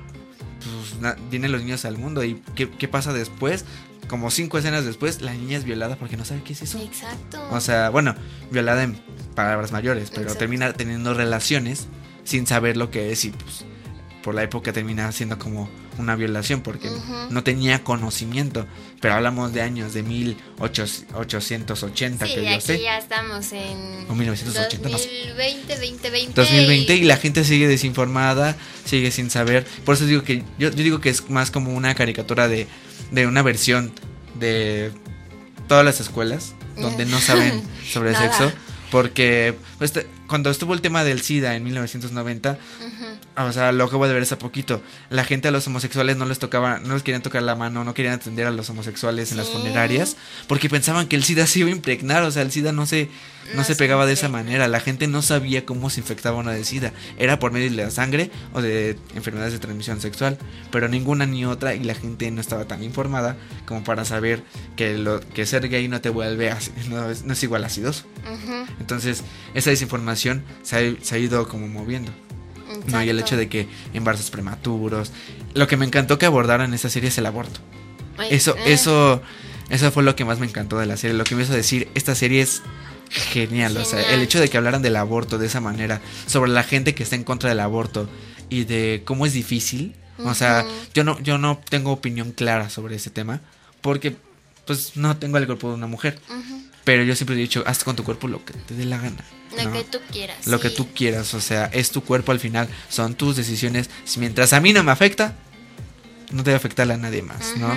vienen 1.30 1.52
los 1.52 1.62
niños 1.62 1.86
al 1.86 1.98
mundo 1.98 2.24
y 2.24 2.42
qué, 2.56 2.70
qué 2.70 2.88
pasa 2.88 3.14
después, 3.14 3.66
como 4.08 4.32
cinco 4.32 4.58
escenas 4.58 4.86
después, 4.86 5.22
la 5.22 5.34
niña 5.34 5.58
es 5.58 5.64
violada 5.64 5.96
porque 5.96 6.18
no 6.18 6.26
sabe 6.26 6.42
qué 6.44 6.54
es 6.54 6.62
eso. 6.62 6.80
Exacto. 6.80 7.48
O 7.52 7.62
sea, 7.62 7.90
bueno, 7.90 8.16
violada 8.52 8.84
en 8.84 9.00
palabras 9.36 9.72
mayores, 9.72 10.10
pero 10.10 10.24
Exacto. 10.24 10.40
termina 10.40 10.74
teniendo 10.74 11.14
relaciones 11.14 11.88
sin 12.24 12.46
saber 12.46 12.78
lo 12.78 12.92
que 12.92 13.12
es 13.12 13.26
y 13.26 13.30
pues 13.32 13.66
por 14.24 14.36
la 14.36 14.44
época 14.44 14.74
termina 14.74 15.12
siendo 15.12 15.40
como 15.40 15.70
una 16.00 16.16
violación 16.16 16.62
porque 16.62 16.90
no 17.30 17.44
tenía 17.44 17.84
conocimiento. 17.84 18.66
Pero 19.02 19.16
hablamos 19.16 19.54
de 19.54 19.62
años 19.62 19.94
de 19.94 20.04
1880 20.04 22.26
sí, 22.26 22.34
que 22.34 22.44
yo 22.44 22.50
aquí 22.50 22.62
sé. 22.62 22.82
ya 22.82 22.98
estamos 22.98 23.52
en 23.52 24.06
O 24.10 24.16
1980, 24.16 24.90
no 24.90 24.98
sé. 24.98 25.06
2020, 25.06 25.76
2020. 25.76 26.42
2020 26.42 26.96
y 26.96 27.04
la 27.04 27.18
gente 27.18 27.44
sigue 27.44 27.68
desinformada, 27.68 28.56
sigue 28.86 29.12
sin 29.12 29.30
saber. 29.30 29.66
Por 29.86 29.96
eso 29.96 30.06
digo 30.06 30.24
que 30.24 30.44
yo, 30.58 30.70
yo 30.70 30.84
digo 30.84 31.00
que 31.00 31.10
es 31.10 31.30
más 31.30 31.52
como 31.52 31.74
una 31.74 31.96
caricatura 31.96 32.48
de, 32.48 32.68
de 33.12 33.28
una 33.28 33.42
versión 33.42 33.94
de 34.40 34.92
todas 35.68 35.86
las 35.86 36.00
escuelas 36.00 36.56
donde 36.76 37.06
no 37.06 37.20
saben 37.20 37.62
sobre 37.92 38.12
el 38.12 38.16
sexo. 38.16 38.52
Porque 38.92 39.56
pues, 39.78 39.94
cuando 40.28 40.50
estuvo 40.50 40.74
el 40.74 40.82
tema 40.82 41.04
del 41.04 41.22
SIDA 41.22 41.56
en 41.56 41.64
1990, 41.64 42.58
o 43.46 43.54
sea, 43.54 43.72
lo 43.72 43.86
acabo 43.86 44.08
de 44.08 44.14
ver 44.14 44.24
hace 44.24 44.36
poquito, 44.38 44.82
la 45.10 45.24
gente 45.24 45.48
a 45.48 45.52
los 45.52 45.66
homosexuales 45.68 46.18
no 46.18 46.26
les 46.26 46.40
tocaba, 46.40 46.80
no 46.80 46.94
les 46.94 47.04
querían 47.04 47.22
tocar 47.22 47.42
la 47.44 47.56
mano, 47.56 47.84
no 47.84 47.94
querían 47.94 48.16
atender 48.16 48.48
a 48.48 48.52
los 48.52 48.70
homosexuales 48.70 49.32
en 49.32 49.38
las 49.38 49.48
funerarias, 49.50 50.18
porque 50.48 50.70
pensaban 50.70 51.08
que 51.08 51.16
el 51.16 51.24
SIDA 51.24 51.48
se 51.48 51.60
iba 51.60 51.70
a 51.70 51.72
impregnar, 51.72 52.24
o 52.24 52.32
sea, 52.32 52.42
el 52.42 52.52
SIDA 52.52 52.72
no 52.72 52.86
se, 52.86 53.10
no 53.56 53.64
se 53.64 53.76
pegaba 53.76 54.06
de 54.06 54.14
esa 54.14 54.30
manera, 54.30 54.68
la 54.68 54.80
gente 54.80 55.08
no 55.08 55.22
sabía 55.22 55.66
cómo 55.66 55.90
se 55.90 56.00
infectaba 56.02 56.38
uno 56.38 56.52
de 56.52 56.64
SIDA, 56.66 56.92
era 57.18 57.40
por 57.40 57.52
medio 57.52 57.70
de 57.70 57.76
la 57.76 57.92
sangre 57.92 58.30
o 58.54 58.62
de 58.62 58.98
enfermedades 59.16 59.54
de 59.54 59.60
transmisión 59.60 60.02
sexual, 60.02 60.38
pero 60.72 60.88
ninguna 60.88 61.26
ni 61.26 61.46
otra 61.46 61.76
y 61.76 61.84
la 61.84 61.96
gente 61.96 62.30
no 62.32 62.42
estaba 62.42 62.66
tan 62.66 62.84
informada 62.84 63.38
como 63.66 63.84
para 63.84 64.06
saber 64.06 64.44
que, 64.76 64.98
lo, 64.98 65.20
que 65.22 65.46
ser 65.46 65.68
gay 65.70 65.88
no 65.88 66.02
te 66.02 66.10
vuelve, 66.10 66.52
así- 66.52 66.72
no 66.90 67.10
es, 67.10 67.24
no 67.24 67.34
es 67.34 67.44
igual 67.44 67.64
a 67.64 67.68
acidoso. 67.68 68.04
Ujú, 68.32 68.66
Entonces, 68.80 69.24
esa 69.54 69.70
desinformación 69.70 70.44
se 70.64 70.76
ha, 70.76 71.04
se 71.04 71.16
ha 71.16 71.18
ido 71.18 71.48
como 71.48 71.68
moviendo. 71.68 72.12
No, 72.88 73.04
y 73.04 73.10
el 73.10 73.20
hecho 73.20 73.38
de 73.38 73.50
que 73.50 73.68
embarazos 73.94 74.30
prematuros. 74.30 75.12
Lo 75.54 75.68
que 75.68 75.78
me 75.78 75.86
encantó 75.86 76.18
que 76.18 76.26
abordaran 76.26 76.74
esa 76.74 76.90
serie 76.90 77.10
es 77.10 77.18
el 77.18 77.26
aborto. 77.26 77.60
Ay, 78.18 78.30
Eso, 78.32 78.56
eh, 78.58 78.74
eso, 78.74 79.22
eso 79.70 79.92
fue 79.92 80.04
lo 80.04 80.16
que 80.16 80.26
más 80.26 80.40
me 80.40 80.48
encantó 80.48 80.78
de 80.78 80.86
la 80.86 80.98
serie. 80.98 81.16
Lo 81.18 81.24
que 81.24 81.36
me 81.36 81.44
hizo 81.44 81.54
decir, 81.54 81.90
esta 81.96 82.16
serie 82.16 82.42
es 82.42 82.62
genial. 83.10 83.76
O 83.78 83.86
sea, 83.86 84.02
el 84.14 84.22
hecho 84.22 84.40
de 84.40 84.50
que 84.50 84.58
hablaran 84.58 84.82
del 84.82 84.96
aborto 84.96 85.38
de 85.38 85.48
esa 85.48 85.62
manera, 85.62 86.02
sobre 86.28 86.52
la 86.52 86.64
gente 86.64 86.94
que 86.96 87.04
está 87.04 87.16
en 87.16 87.24
contra 87.24 87.50
del 87.50 87.60
aborto 87.60 88.10
y 88.50 88.66
de 88.66 89.04
cómo 89.06 89.26
es 89.26 89.34
difícil. 89.34 89.96
O 90.26 90.34
sea, 90.34 90.66
yo 90.94 91.06
no, 91.06 91.18
yo 91.22 91.38
no 91.38 91.62
tengo 91.70 91.92
opinión 91.92 92.34
clara 92.34 92.70
sobre 92.70 92.96
ese 92.96 93.10
tema. 93.10 93.42
Porque, 93.82 94.18
pues, 94.78 94.96
no 94.98 95.18
tengo 95.18 95.38
el 95.38 95.46
cuerpo 95.46 95.70
de 95.70 95.76
una 95.76 95.88
mujer. 95.88 96.20
Pero 96.84 97.04
yo 97.04 97.16
siempre 97.16 97.36
he 97.36 97.40
dicho, 97.40 97.64
haz 97.68 97.84
con 97.84 97.96
tu 97.96 98.04
cuerpo 98.04 98.28
lo 98.28 98.44
que 98.44 98.54
te 98.54 98.74
dé 98.74 98.86
la 98.86 98.98
gana. 98.98 99.24
Lo 99.56 99.64
¿no? 99.64 99.74
que 99.74 99.84
tú 99.84 100.00
quieras. 100.12 100.48
lo 100.48 100.60
que 100.60 100.70
tú 100.70 100.88
quieras, 100.94 101.34
o 101.34 101.42
sea, 101.42 101.66
es 101.66 101.92
tu 101.92 102.04
cuerpo 102.04 102.32
al 102.32 102.40
final, 102.40 102.68
son 102.88 103.16
tus 103.16 103.36
decisiones. 103.36 103.90
Si 104.06 104.20
mientras 104.20 104.54
a 104.54 104.60
mí 104.62 104.74
no 104.74 104.84
me 104.84 104.92
afecta, 104.92 105.36
no 106.32 106.44
debe 106.44 106.56
afectarle 106.58 106.94
a 106.94 106.98
nadie 106.98 107.22
más, 107.22 107.58
¿no? 107.58 107.70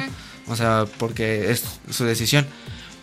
O 0.48 0.56
sea, 0.56 0.86
porque 0.98 1.50
es 1.50 1.64
su 1.90 2.04
decisión. 2.04 2.46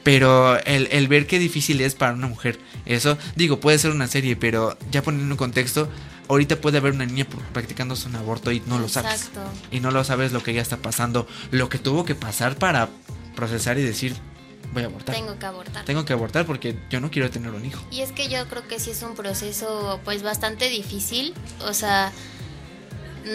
Pero 0.04 0.58
el, 0.66 0.88
el 0.92 1.08
ver 1.08 1.28
qué 1.28 1.40
difícil 1.40 1.82
es 1.82 1.94
para 1.94 2.14
una 2.14 2.28
mujer, 2.28 2.58
eso, 2.86 3.18
digo, 3.36 3.60
puede 3.60 3.78
ser 3.78 3.92
una 3.92 4.08
serie, 4.08 4.36
pero 4.36 4.78
ya 4.92 5.04
poniendo 5.04 5.34
en 5.34 5.38
contexto, 5.38 5.90
ahorita 6.30 6.62
puede 6.62 6.78
haber 6.78 6.94
una 6.94 7.06
niña 7.06 7.26
pr- 7.26 7.42
practicándose 7.54 8.08
un 8.08 8.16
aborto 8.16 8.52
y 8.52 8.62
no 8.66 8.80
lo 8.80 8.88
sabes. 8.88 9.14
Exacto. 9.14 9.42
Y 9.72 9.82
no 9.82 9.92
lo 9.92 10.04
sabes 10.06 10.32
lo 10.32 10.42
que 10.42 10.54
ya 10.54 10.62
está 10.62 10.78
pasando, 10.78 11.28
lo 11.52 11.68
que 11.70 11.80
tuvo 11.80 12.06
que 12.06 12.16
pasar 12.16 12.56
para 12.56 12.90
procesar 13.40 13.78
y 13.78 13.84
decir, 13.84 14.16
voy 14.74 14.84
a 14.84 14.88
abortar. 14.88 15.16
Tengo 15.16 15.40
que 15.40 15.46
abortar. 15.46 15.86
Tengo 15.86 16.04
que 16.06 16.14
abortar 16.14 16.46
porque 16.46 16.78
yo 16.90 17.00
no 17.00 17.10
quiero 17.10 17.30
tener 17.30 17.52
un 17.52 17.66
hijo. 17.66 17.82
Y 17.92 18.02
es 18.02 18.12
que 18.12 18.28
yo 18.28 18.48
creo 18.50 18.68
que 18.68 18.80
sí 18.80 18.92
es 18.92 19.02
un 19.04 19.16
proceso 19.16 20.00
pues 20.04 20.22
bastante 20.24 20.70
difícil, 20.70 21.34
o 21.62 21.74
sea, 21.74 22.12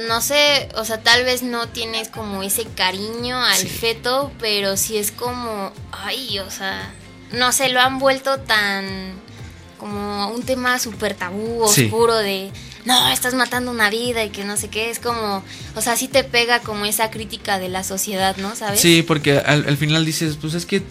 no 0.09 0.21
sé, 0.21 0.69
o 0.77 0.85
sea, 0.85 1.03
tal 1.03 1.25
vez 1.25 1.43
no 1.43 1.69
tienes 1.69 2.09
como 2.09 2.43
ese 2.43 2.65
cariño 2.65 3.39
al 3.43 3.57
Sí. 3.57 3.69
feto, 3.69 4.33
pero 4.41 4.77
sí 4.77 4.97
es 4.99 5.11
como, 5.13 5.73
ay, 5.93 6.39
o 6.41 6.51
sea, 6.51 6.93
no 7.33 7.53
sé, 7.53 7.69
lo 7.71 7.81
han 7.81 7.99
vuelto 7.99 8.39
tan 8.41 8.85
como 9.79 10.29
un 10.29 10.43
tema 10.43 10.79
súper 10.79 11.15
tabú, 11.15 11.67
Sí. 11.69 11.85
oscuro 11.85 12.15
de, 12.17 12.51
no, 12.85 13.11
estás 13.11 13.35
matando 13.35 13.71
una 13.71 13.91
vida 13.91 14.25
y 14.25 14.31
que 14.31 14.45
no 14.45 14.57
sé 14.57 14.69
qué, 14.69 14.91
es 14.91 14.99
como, 14.99 15.43
o 15.75 15.81
sea, 15.81 15.97
sí 15.97 16.09
te 16.09 16.25
pega 16.25 16.61
como 16.61 16.85
esa 16.85 17.11
crítica 17.11 17.59
de 17.59 17.69
la 17.69 17.85
sociedad, 17.85 18.37
¿no? 18.37 18.55
¿Sabes? 18.57 18.81
Sí, 18.81 19.03
porque 19.03 19.39
al, 19.39 19.67
al 19.67 19.77
final 19.77 20.05
dices, 20.05 20.37
pues 20.41 20.55
es 20.55 20.67
que 20.67 20.83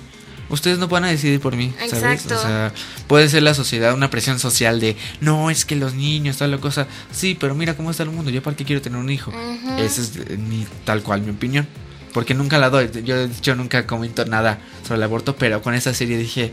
ustedes 0.49 0.77
no 0.77 0.87
van 0.87 1.03
a 1.03 1.07
decidir 1.09 1.39
por 1.39 1.55
mí, 1.55 1.73
¿sabes? 1.77 1.93
Exacto. 1.93 2.35
O 2.35 2.41
sea, 2.41 2.71
puede 3.07 3.29
ser 3.29 3.43
la 3.43 3.53
sociedad 3.53 3.93
una 3.93 4.09
presión 4.09 4.39
social 4.39 4.79
de, 4.79 4.95
no, 5.21 5.49
es 5.49 5.65
que 5.65 5.75
los 5.75 5.93
niños, 5.93 6.37
tal 6.37 6.51
la 6.51 6.57
cosa. 6.57 6.87
Sí, 7.11 7.37
pero 7.39 7.55
mira 7.55 7.75
cómo 7.75 7.91
está 7.91 8.03
el 8.03 8.09
mundo, 8.09 8.31
yo 8.31 8.41
para 8.41 8.55
qué 8.55 8.65
quiero 8.65 8.81
tener 8.81 8.99
un 8.99 9.09
hijo. 9.09 9.31
Ujú. 9.31 9.81
Esa 9.81 10.01
es 10.01 10.13
eh, 10.15 10.37
mi, 10.37 10.65
tal 10.85 11.03
cual 11.03 11.21
mi 11.21 11.31
opinión. 11.31 11.67
Porque 12.13 12.35
nunca 12.35 12.59
la 12.59 12.69
doy, 12.69 12.91
yo, 13.03 13.27
yo 13.41 13.55
nunca 13.55 13.87
comento 13.87 14.23
nada 14.25 14.59
sobre 14.83 14.97
el 14.97 15.03
aborto, 15.03 15.35
pero 15.35 15.63
con 15.63 15.73
esta 15.73 15.95
serie 15.95 16.15
dije, 16.15 16.51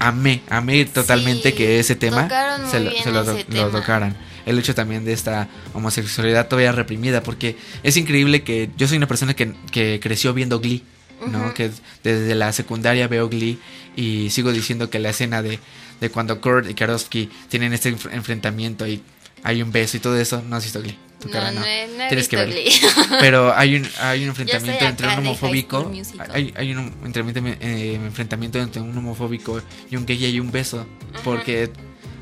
amé, 0.00 0.42
amé 0.50 0.84
totalmente 0.86 1.50
Sí, 1.50 1.56
que 1.56 1.78
ese 1.78 1.94
tema 1.94 2.28
se, 2.68 2.80
lo, 2.80 2.90
se 2.90 3.12
lo, 3.12 3.70
tocaran. 3.70 4.16
El 4.46 4.58
hecho 4.58 4.74
también 4.74 5.04
de 5.04 5.12
esta 5.12 5.48
homosexualidad 5.74 6.48
todavía 6.48 6.72
reprimida, 6.72 7.22
porque 7.22 7.56
es 7.82 7.96
increíble 7.96 8.42
que 8.42 8.70
yo 8.76 8.88
soy 8.88 8.96
una 8.96 9.06
persona 9.08 9.34
que, 9.34 9.52
que 9.70 10.00
creció 10.00 10.32
viendo 10.32 10.60
Glee, 10.60 10.82
¿no? 11.30 11.52
Que 11.52 11.70
desde 12.04 12.34
la 12.34 12.52
secundaria 12.52 13.08
veo 13.08 13.28
Glee 13.28 13.58
y 13.96 14.30
sigo 14.30 14.52
diciendo 14.52 14.88
que 14.88 14.98
la 14.98 15.10
escena 15.10 15.42
de, 15.42 15.58
de 16.00 16.10
cuando 16.10 16.40
Kurt 16.40 16.70
y 16.70 16.74
Karofsky 16.74 17.28
tienen 17.48 17.72
este 17.72 17.94
enf- 17.94 18.10
enfrentamiento 18.12 18.86
y 18.86 19.02
hay 19.42 19.62
un 19.62 19.72
beso 19.72 19.96
y 19.96 20.00
todo 20.00 20.18
eso, 20.18 20.42
no 20.48 20.56
has 20.56 20.64
visto 20.64 20.80
Glee. 20.80 20.96
Tu 21.20 21.28
No, 21.28 21.32
cara 21.32 21.50
no. 21.50 21.60
no 21.60 21.66
he- 21.66 21.88
no 21.96 22.04
he 22.04 22.08
Tienes 22.08 22.28
que 22.28 22.36
verlo. 22.36 22.54
Pero 23.20 23.54
hay 23.56 23.76
un, 23.76 23.88
hay 24.00 24.22
un 24.24 24.28
enfrentamiento 24.28 24.84
entre 24.84 25.08
un 25.08 25.14
homofóbico. 25.14 25.90
Hay, 26.32 26.52
hay 26.56 26.72
un 26.72 26.92
enfrentamiento, 27.04 27.64
eh, 27.66 27.94
enfrentamiento 27.94 28.58
entre 28.60 28.82
un 28.82 28.96
homofóbico 28.96 29.60
y 29.90 29.96
un 29.96 30.04
gay 30.06 30.18
y 30.22 30.26
hay 30.26 30.40
un 30.40 30.52
beso. 30.52 30.86
Porque 31.24 31.70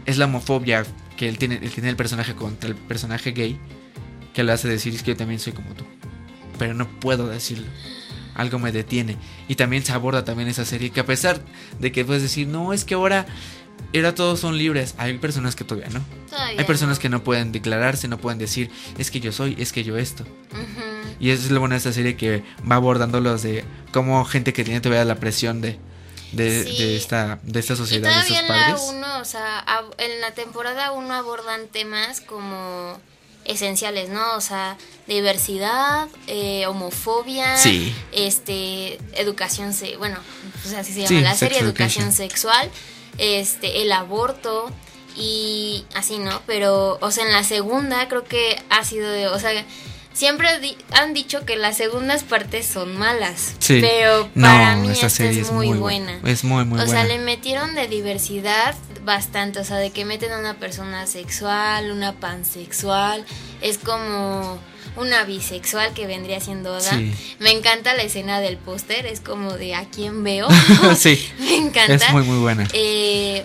es 0.06 0.16
la 0.18 0.26
homofobia 0.26 0.84
que 1.16 1.28
él 1.28 1.38
tiene, 1.38 1.56
él 1.56 1.70
tiene 1.70 1.88
el 1.88 1.96
personaje 1.96 2.34
contra 2.34 2.68
el 2.68 2.76
personaje 2.76 3.32
gay 3.32 3.58
que 4.34 4.42
le 4.42 4.52
hace 4.52 4.68
decir 4.68 4.94
es 4.94 5.02
que 5.02 5.12
yo 5.12 5.16
también 5.16 5.40
soy 5.40 5.52
como 5.52 5.72
tú. 5.74 5.84
Pero 6.58 6.74
no 6.74 6.88
puedo 7.00 7.28
decirlo. 7.28 7.66
Algo 8.34 8.58
me 8.58 8.72
detiene. 8.72 9.16
Y 9.48 9.54
también 9.54 9.84
se 9.84 9.92
aborda 9.92 10.24
también 10.24 10.48
esa 10.48 10.64
serie 10.64 10.90
que 10.90 11.00
a 11.00 11.06
pesar 11.06 11.40
de 11.78 11.92
que 11.92 12.04
puedes 12.04 12.22
decir, 12.22 12.48
no, 12.48 12.72
es 12.72 12.84
que 12.84 12.94
ahora 12.94 13.26
era 13.92 14.14
todos 14.14 14.40
son 14.40 14.58
libres. 14.58 14.94
Hay 14.98 15.18
personas 15.18 15.54
que 15.54 15.64
todavía 15.64 15.90
no. 15.90 16.04
Todavía 16.28 16.58
Hay 16.58 16.66
personas 16.66 16.98
no. 16.98 17.02
que 17.02 17.08
no 17.08 17.22
pueden 17.22 17.52
declararse, 17.52 18.08
no 18.08 18.18
pueden 18.18 18.38
decir, 18.38 18.70
es 18.98 19.10
que 19.10 19.20
yo 19.20 19.30
soy, 19.30 19.54
es 19.58 19.72
que 19.72 19.84
yo 19.84 19.96
esto. 19.96 20.24
Y 21.20 21.30
eso 21.30 21.44
es 21.44 21.50
lo 21.52 21.60
bueno 21.60 21.74
de 21.74 21.78
esta 21.78 21.92
serie 21.92 22.16
que 22.16 22.42
va 22.70 22.76
abordando 22.76 23.20
los 23.20 23.42
de 23.42 23.64
cómo 23.92 24.24
gente 24.24 24.52
que 24.52 24.64
tiene 24.64 24.80
todavía 24.80 25.04
la 25.04 25.20
presión 25.20 25.60
de, 25.60 25.78
de, 26.36 26.64
Sí. 26.64 26.76
de 26.78 26.96
esta, 26.96 27.38
de 27.42 27.60
esta 27.60 27.72
Y 27.74 27.76
sociedad, 27.76 28.08
de 28.08 28.14
todavía 28.14 28.28
sus 28.28 28.38
en 28.38 28.48
la 28.48 28.64
padres. 28.66 28.80
1, 28.88 29.18
o 29.20 29.24
sea, 29.24 29.64
en 29.98 30.20
la 30.20 30.30
temporada 30.32 30.92
1 30.92 31.14
abordan 31.14 31.68
temas 31.68 32.20
como 32.20 32.98
esenciales, 33.44 34.08
¿no? 34.08 34.36
O 34.36 34.40
sea, 34.40 34.76
diversidad, 35.06 36.08
eh, 36.26 36.66
homofobia, 36.66 37.56
Sí. 37.58 37.94
este, 38.12 38.98
educación, 39.14 39.74
se 39.74 39.96
bueno, 39.98 40.18
pues 40.62 40.74
así 40.74 40.92
se 40.92 41.00
llama 41.00 41.08
Sí, 41.08 41.20
la 41.20 41.34
serie, 41.34 41.58
education. 41.58 42.04
educación 42.06 42.12
sexual, 42.12 42.70
este, 43.18 43.82
el 43.82 43.92
aborto 43.92 44.70
y 45.16 45.84
así, 45.94 46.18
¿no? 46.18 46.40
Pero, 46.46 46.98
o 47.00 47.10
sea, 47.10 47.24
en 47.26 47.32
la 47.32 47.44
segunda 47.44 48.08
creo 48.08 48.24
que 48.24 48.60
ha 48.70 48.82
sido 48.84 49.10
de, 49.10 49.28
o 49.28 49.38
sea, 49.38 49.50
siempre 50.14 50.58
di- 50.60 50.78
han 50.92 51.12
dicho 51.12 51.44
que 51.44 51.56
las 51.56 51.76
segundas 51.76 52.22
partes 52.22 52.66
son 52.66 52.96
malas, 52.96 53.54
Sí. 53.58 53.80
pero 53.82 54.30
para 54.40 54.76
no, 54.76 54.82
mí 54.82 54.88
esta 54.92 55.10
serie 55.10 55.42
es 55.42 55.52
muy 55.52 55.68
buena. 55.74 56.18
Es 56.24 56.42
muy, 56.44 56.64
muy 56.64 56.80
o 56.80 56.84
buena. 56.86 56.90
sea, 56.90 57.04
le 57.04 57.18
metieron 57.18 57.74
de 57.74 57.86
diversidad 57.88 58.74
bastante, 59.04 59.58
o 59.58 59.64
sea, 59.64 59.76
de 59.76 59.90
que 59.90 60.06
meten 60.06 60.32
a 60.32 60.38
una 60.38 60.54
persona 60.54 61.06
sexual, 61.06 61.90
una 61.90 62.12
pansexual, 62.14 63.26
es 63.60 63.76
como 63.78 64.58
una 64.96 65.24
bisexual 65.24 65.92
que 65.92 66.06
vendría 66.06 66.40
siendo 66.40 66.72
Oda. 66.76 66.90
Sí. 66.90 67.12
Me 67.40 67.50
encanta 67.50 67.94
la 67.94 68.02
escena 68.04 68.40
del 68.40 68.56
póster, 68.56 69.06
es 69.06 69.20
como 69.20 69.52
de 69.54 69.74
a 69.74 69.84
quién 69.86 70.22
veo. 70.22 70.48
sí, 70.96 71.28
Me 71.40 71.56
encanta. 71.56 71.94
es 71.94 72.10
muy, 72.12 72.22
muy 72.22 72.38
buena. 72.38 72.66
Eh, 72.72 73.44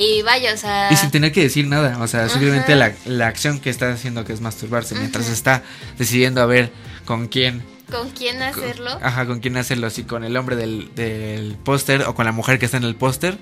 y 0.00 0.22
vaya, 0.22 0.54
o 0.54 0.56
sea, 0.56 0.88
Y 0.90 0.96
sin 0.96 1.10
tener 1.10 1.30
que 1.30 1.42
decir 1.42 1.66
nada, 1.66 1.98
o 2.00 2.08
sea, 2.08 2.26
simplemente 2.30 2.74
la, 2.74 2.94
la 3.04 3.26
acción 3.26 3.60
que 3.60 3.68
está 3.68 3.92
haciendo 3.92 4.24
que 4.24 4.32
es 4.32 4.40
masturbarse 4.40 4.94
mientras 4.94 5.28
está 5.28 5.62
decidiendo 5.98 6.40
a 6.40 6.46
ver 6.46 6.72
con 7.04 7.28
quién 7.28 7.62
¿con 7.90 8.08
quién 8.10 8.40
hacerlo? 8.40 8.98
Ajá, 9.02 9.26
con 9.26 9.40
quién 9.40 9.58
hacerlo, 9.58 9.90
si 9.90 10.04
con 10.04 10.24
el 10.24 10.36
hombre 10.38 10.56
del, 10.56 10.94
del 10.94 11.56
póster 11.62 12.04
o 12.04 12.14
con 12.14 12.24
la 12.24 12.32
mujer 12.32 12.58
que 12.58 12.64
está 12.64 12.78
en 12.78 12.84
el 12.84 12.94
póster, 12.94 13.36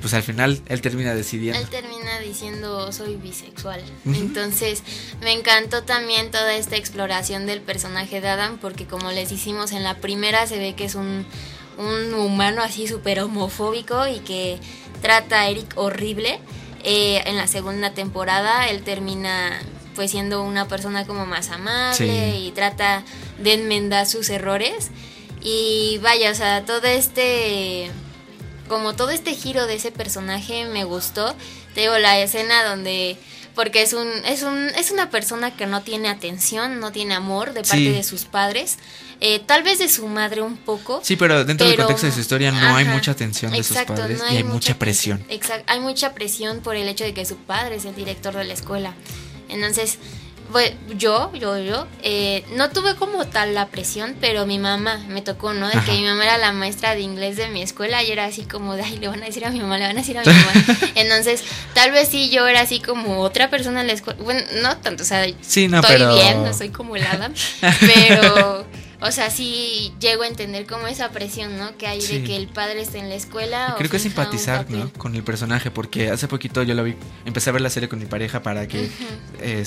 pues 0.00 0.12
al 0.14 0.22
final 0.22 0.60
él 0.66 0.80
termina 0.80 1.14
decidiendo. 1.14 1.60
Él 1.60 1.68
termina 1.68 2.18
diciendo 2.18 2.90
soy 2.90 3.16
bisexual. 3.16 3.80
Entonces 4.06 4.82
me 5.20 5.32
encantó 5.32 5.84
también 5.84 6.30
toda 6.30 6.54
esta 6.56 6.76
exploración 6.76 7.46
del 7.46 7.60
personaje 7.60 8.20
de 8.20 8.28
Adam 8.28 8.58
porque 8.58 8.86
como 8.86 9.12
les 9.12 9.30
hicimos 9.30 9.72
en 9.72 9.84
la 9.84 9.98
primera 9.98 10.46
se 10.46 10.58
ve 10.58 10.74
que 10.74 10.84
es 10.84 10.96
un, 10.96 11.24
un 11.78 12.14
humano 12.14 12.62
así 12.62 12.86
súper 12.86 13.20
homofóbico 13.20 14.06
y 14.06 14.20
que 14.20 14.58
trata 15.00 15.40
a 15.42 15.48
Eric 15.48 15.72
horrible. 15.76 16.38
Eh, 16.84 17.22
en 17.26 17.36
la 17.36 17.46
segunda 17.48 17.90
temporada 17.90 18.68
él 18.68 18.82
termina 18.82 19.60
pues 19.96 20.10
siendo 20.10 20.42
una 20.42 20.68
persona 20.68 21.04
como 21.06 21.24
más 21.26 21.50
amable 21.50 21.96
Sí. 22.32 22.46
y 22.48 22.52
trata 22.52 23.02
de 23.38 23.54
enmendar 23.54 24.06
sus 24.06 24.28
errores. 24.30 24.90
Y 25.40 25.98
vaya, 26.02 26.30
o 26.30 26.34
sea, 26.34 26.64
todo 26.64 26.86
este 26.86 27.90
como 28.68 28.94
todo 28.94 29.10
este 29.10 29.32
giro 29.34 29.66
de 29.66 29.74
ese 29.76 29.92
personaje 29.92 30.64
me 30.66 30.84
gustó. 30.84 31.34
Te 31.74 31.82
digo, 31.82 31.98
la 31.98 32.18
escena 32.18 32.64
donde 32.64 33.16
porque 33.56 33.82
es 33.82 33.94
un 33.94 34.06
es 34.26 34.42
un 34.42 34.68
es 34.76 34.92
una 34.92 35.10
persona 35.10 35.56
que 35.56 35.66
no 35.66 35.82
tiene 35.82 36.08
atención, 36.08 36.78
no 36.78 36.92
tiene 36.92 37.14
amor 37.14 37.48
de 37.48 37.62
parte 37.62 37.76
Sí. 37.78 37.88
de 37.88 38.04
sus 38.04 38.24
padres, 38.26 38.78
eh, 39.20 39.40
tal 39.40 39.64
vez 39.64 39.78
de 39.80 39.88
su 39.88 40.06
madre 40.06 40.42
un 40.42 40.56
poco. 40.58 41.00
Sí, 41.02 41.16
pero 41.16 41.44
dentro 41.44 41.66
del 41.66 41.76
contexto 41.76 42.06
de 42.06 42.12
su 42.12 42.20
historia 42.20 42.52
no 42.52 42.76
hay 42.76 42.84
mucha 42.84 43.10
atención 43.10 43.50
de 43.50 43.58
exacto, 43.58 43.94
sus 43.96 44.02
padres 44.02 44.18
no 44.20 44.32
y 44.32 44.36
hay 44.36 44.44
mucha 44.44 44.78
presión. 44.78 45.24
Exacto, 45.30 45.64
hay 45.72 45.80
mucha 45.80 46.12
presión 46.14 46.60
por 46.60 46.76
el 46.76 46.86
hecho 46.86 47.02
de 47.02 47.14
que 47.14 47.24
su 47.24 47.36
padre 47.36 47.76
es 47.76 47.86
el 47.86 47.96
director 47.96 48.34
de 48.34 48.44
la 48.44 48.52
escuela. 48.52 48.94
Entonces, 49.48 49.98
pues, 50.52 50.72
yo, 50.96 51.32
yo, 51.34 51.58
yo, 51.58 51.86
eh, 52.02 52.44
no 52.54 52.70
tuve 52.70 52.94
como 52.96 53.26
tal 53.26 53.54
la 53.54 53.66
presión, 53.68 54.16
pero 54.20 54.46
mi 54.46 54.58
mamá 54.58 54.98
me 55.08 55.22
tocó, 55.22 55.52
¿no? 55.54 55.66
De 55.68 55.76
Ajá. 55.76 55.84
que 55.86 55.92
mi 55.92 56.04
mamá 56.04 56.24
era 56.24 56.38
la 56.38 56.52
maestra 56.52 56.94
de 56.94 57.00
inglés 57.00 57.36
de 57.36 57.48
mi 57.48 57.62
escuela 57.62 58.02
y 58.02 58.10
era 58.10 58.24
así 58.24 58.42
como 58.42 58.74
de, 58.74 58.82
ay, 58.82 58.98
le 58.98 59.08
van 59.08 59.22
a 59.22 59.26
decir 59.26 59.44
a 59.44 59.50
mi 59.50 59.60
mamá, 59.60 59.78
le 59.78 59.86
van 59.86 59.96
a 59.96 60.00
decir 60.00 60.16
a 60.18 60.22
mi 60.22 60.26
mamá. 60.32 60.52
Entonces, 60.94 61.42
tal 61.74 61.90
vez 61.92 62.08
sí 62.08 62.30
yo 62.30 62.46
era 62.46 62.60
así 62.60 62.80
como 62.80 63.20
otra 63.20 63.50
persona 63.50 63.80
en 63.80 63.86
la 63.88 63.92
escuela. 63.92 64.22
Bueno, 64.22 64.42
no 64.62 64.76
tanto, 64.78 65.02
o 65.02 65.06
sea, 65.06 65.26
Sí, 65.40 65.68
no, 65.68 65.80
estoy 65.80 65.96
pero- 65.96 66.14
bien, 66.14 66.42
no 66.44 66.52
soy 66.54 66.68
como 66.70 66.96
el 66.96 67.06
Adam, 67.06 67.32
pero, 67.80 68.66
o 69.00 69.12
sea, 69.12 69.30
sí 69.30 69.92
llego 70.00 70.22
a 70.22 70.26
entender 70.28 70.66
como 70.66 70.86
esa 70.86 71.10
presión, 71.10 71.58
¿no? 71.58 71.76
Que 71.76 71.86
hay 71.86 72.00
Sí. 72.00 72.18
de 72.18 72.24
que 72.24 72.36
el 72.36 72.48
padre 72.48 72.80
esté 72.82 72.98
en 72.98 73.08
la 73.08 73.14
escuela. 73.14 73.74
Creo 73.78 73.90
que 73.90 73.96
es 73.96 74.02
simpatizar. 74.02 74.70
¿no? 74.70 74.92
Con 74.94 75.14
el 75.14 75.22
personaje, 75.22 75.70
porque 75.70 76.10
hace 76.10 76.28
poquito 76.28 76.62
yo 76.62 76.74
la 76.74 76.82
vi, 76.82 76.94
empecé 77.24 77.50
a 77.50 77.52
ver 77.52 77.62
la 77.62 77.70
serie 77.70 77.88
con 77.88 77.98
mi 77.98 78.06
pareja 78.06 78.42
para 78.42 78.66
que 78.68 78.88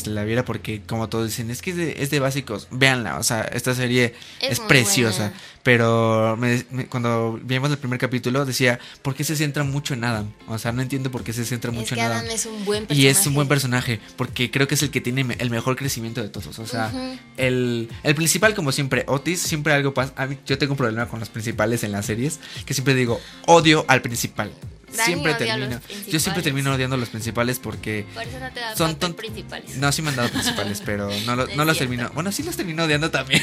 la 0.05 0.23
viera, 0.23 0.45
porque 0.45 0.81
como 0.87 1.09
todos 1.09 1.27
dicen, 1.27 1.51
es 1.51 1.61
que 1.61 1.71
es 1.71 1.77
de, 1.77 1.95
es 1.99 2.09
de 2.09 2.19
básicos, 2.19 2.67
véanla, 2.71 3.17
o 3.17 3.23
sea, 3.23 3.41
esta 3.41 3.73
serie 3.75 4.13
Es 4.41 4.59
preciosa, 4.59 5.17
buena. 5.29 5.33
Pero 5.63 6.35
me- 6.37 6.63
me- 6.71 6.85
cuando 6.87 7.39
vimos 7.43 7.69
el 7.71 7.77
primer 7.77 7.99
capítulo 7.99 8.45
decía, 8.45 8.79
¿por 9.01 9.15
qué 9.15 9.23
se 9.23 9.35
centra 9.35 9.63
mucho 9.63 9.93
en 9.93 10.03
Adam? 10.03 10.31
O 10.47 10.57
sea, 10.57 10.71
no 10.71 10.81
entiendo 10.81 11.11
por 11.11 11.23
qué 11.23 11.33
se 11.33 11.45
centra 11.45 11.71
Es 11.71 11.77
mucho 11.77 11.95
que 11.95 12.01
en 12.01 12.07
Adam. 12.07 12.17
Adam 12.19 12.31
es 12.31 12.45
un 12.45 12.65
buen 12.65 12.85
personaje. 12.85 13.01
Y 13.01 13.07
es 13.07 13.25
un 13.27 13.33
buen 13.33 13.47
personaje, 13.47 13.99
porque 14.15 14.49
creo 14.51 14.67
que 14.67 14.75
es 14.75 14.83
el 14.83 14.89
que 14.91 15.01
tiene 15.01 15.25
el 15.39 15.49
mejor 15.49 15.75
crecimiento 15.75 16.21
de 16.21 16.29
todos. 16.29 16.57
O 16.59 16.65
sea, 16.65 16.91
el, 17.37 17.89
el 18.03 18.15
principal, 18.15 18.55
como 18.55 18.71
siempre, 18.71 19.03
Otis, 19.07 19.39
siempre 19.41 19.73
algo 19.73 19.93
pasa. 19.93 20.13
a 20.15 20.25
mí- 20.27 20.37
Yo 20.45 20.57
tengo 20.57 20.73
un 20.73 20.77
problema 20.77 21.07
con 21.07 21.19
los 21.19 21.29
principales 21.29 21.83
en 21.83 21.91
las 21.91 22.05
series, 22.05 22.39
que 22.65 22.73
siempre 22.73 22.95
digo, 22.95 23.19
odio 23.45 23.85
al 23.87 24.01
principal. 24.01 24.51
Dani 24.95 25.05
siempre 25.05 25.33
termino. 25.35 25.79
Yo 26.07 26.19
siempre 26.19 26.43
termino 26.43 26.73
odiando 26.73 26.95
a 26.95 26.99
los 26.99 27.09
principales 27.09 27.59
porque. 27.59 28.05
Por 28.13 28.23
eso 28.23 28.39
no 28.39 28.51
te 28.51 28.59
dan 28.59 28.77
Son 28.77 28.95
ton- 28.95 29.13
principales. 29.13 29.77
No, 29.77 29.91
sí 29.91 30.01
me 30.01 30.09
han 30.09 30.15
dado 30.15 30.29
principales, 30.29 30.81
pero 30.85 31.09
no, 31.25 31.35
lo- 31.35 31.47
No 31.55 31.65
los 31.65 31.77
termino. 31.77 32.09
Bueno, 32.13 32.31
sí 32.31 32.43
los 32.43 32.55
termino 32.55 32.83
odiando 32.83 33.11
también. 33.11 33.41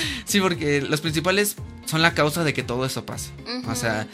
sí, 0.24 0.40
porque 0.40 0.80
los 0.82 1.00
principales 1.00 1.56
son 1.86 2.02
la 2.02 2.14
causa 2.14 2.44
de 2.44 2.52
que 2.54 2.62
todo 2.62 2.84
eso 2.86 3.04
pase. 3.06 3.30
O 3.66 3.74
sea, 3.74 4.06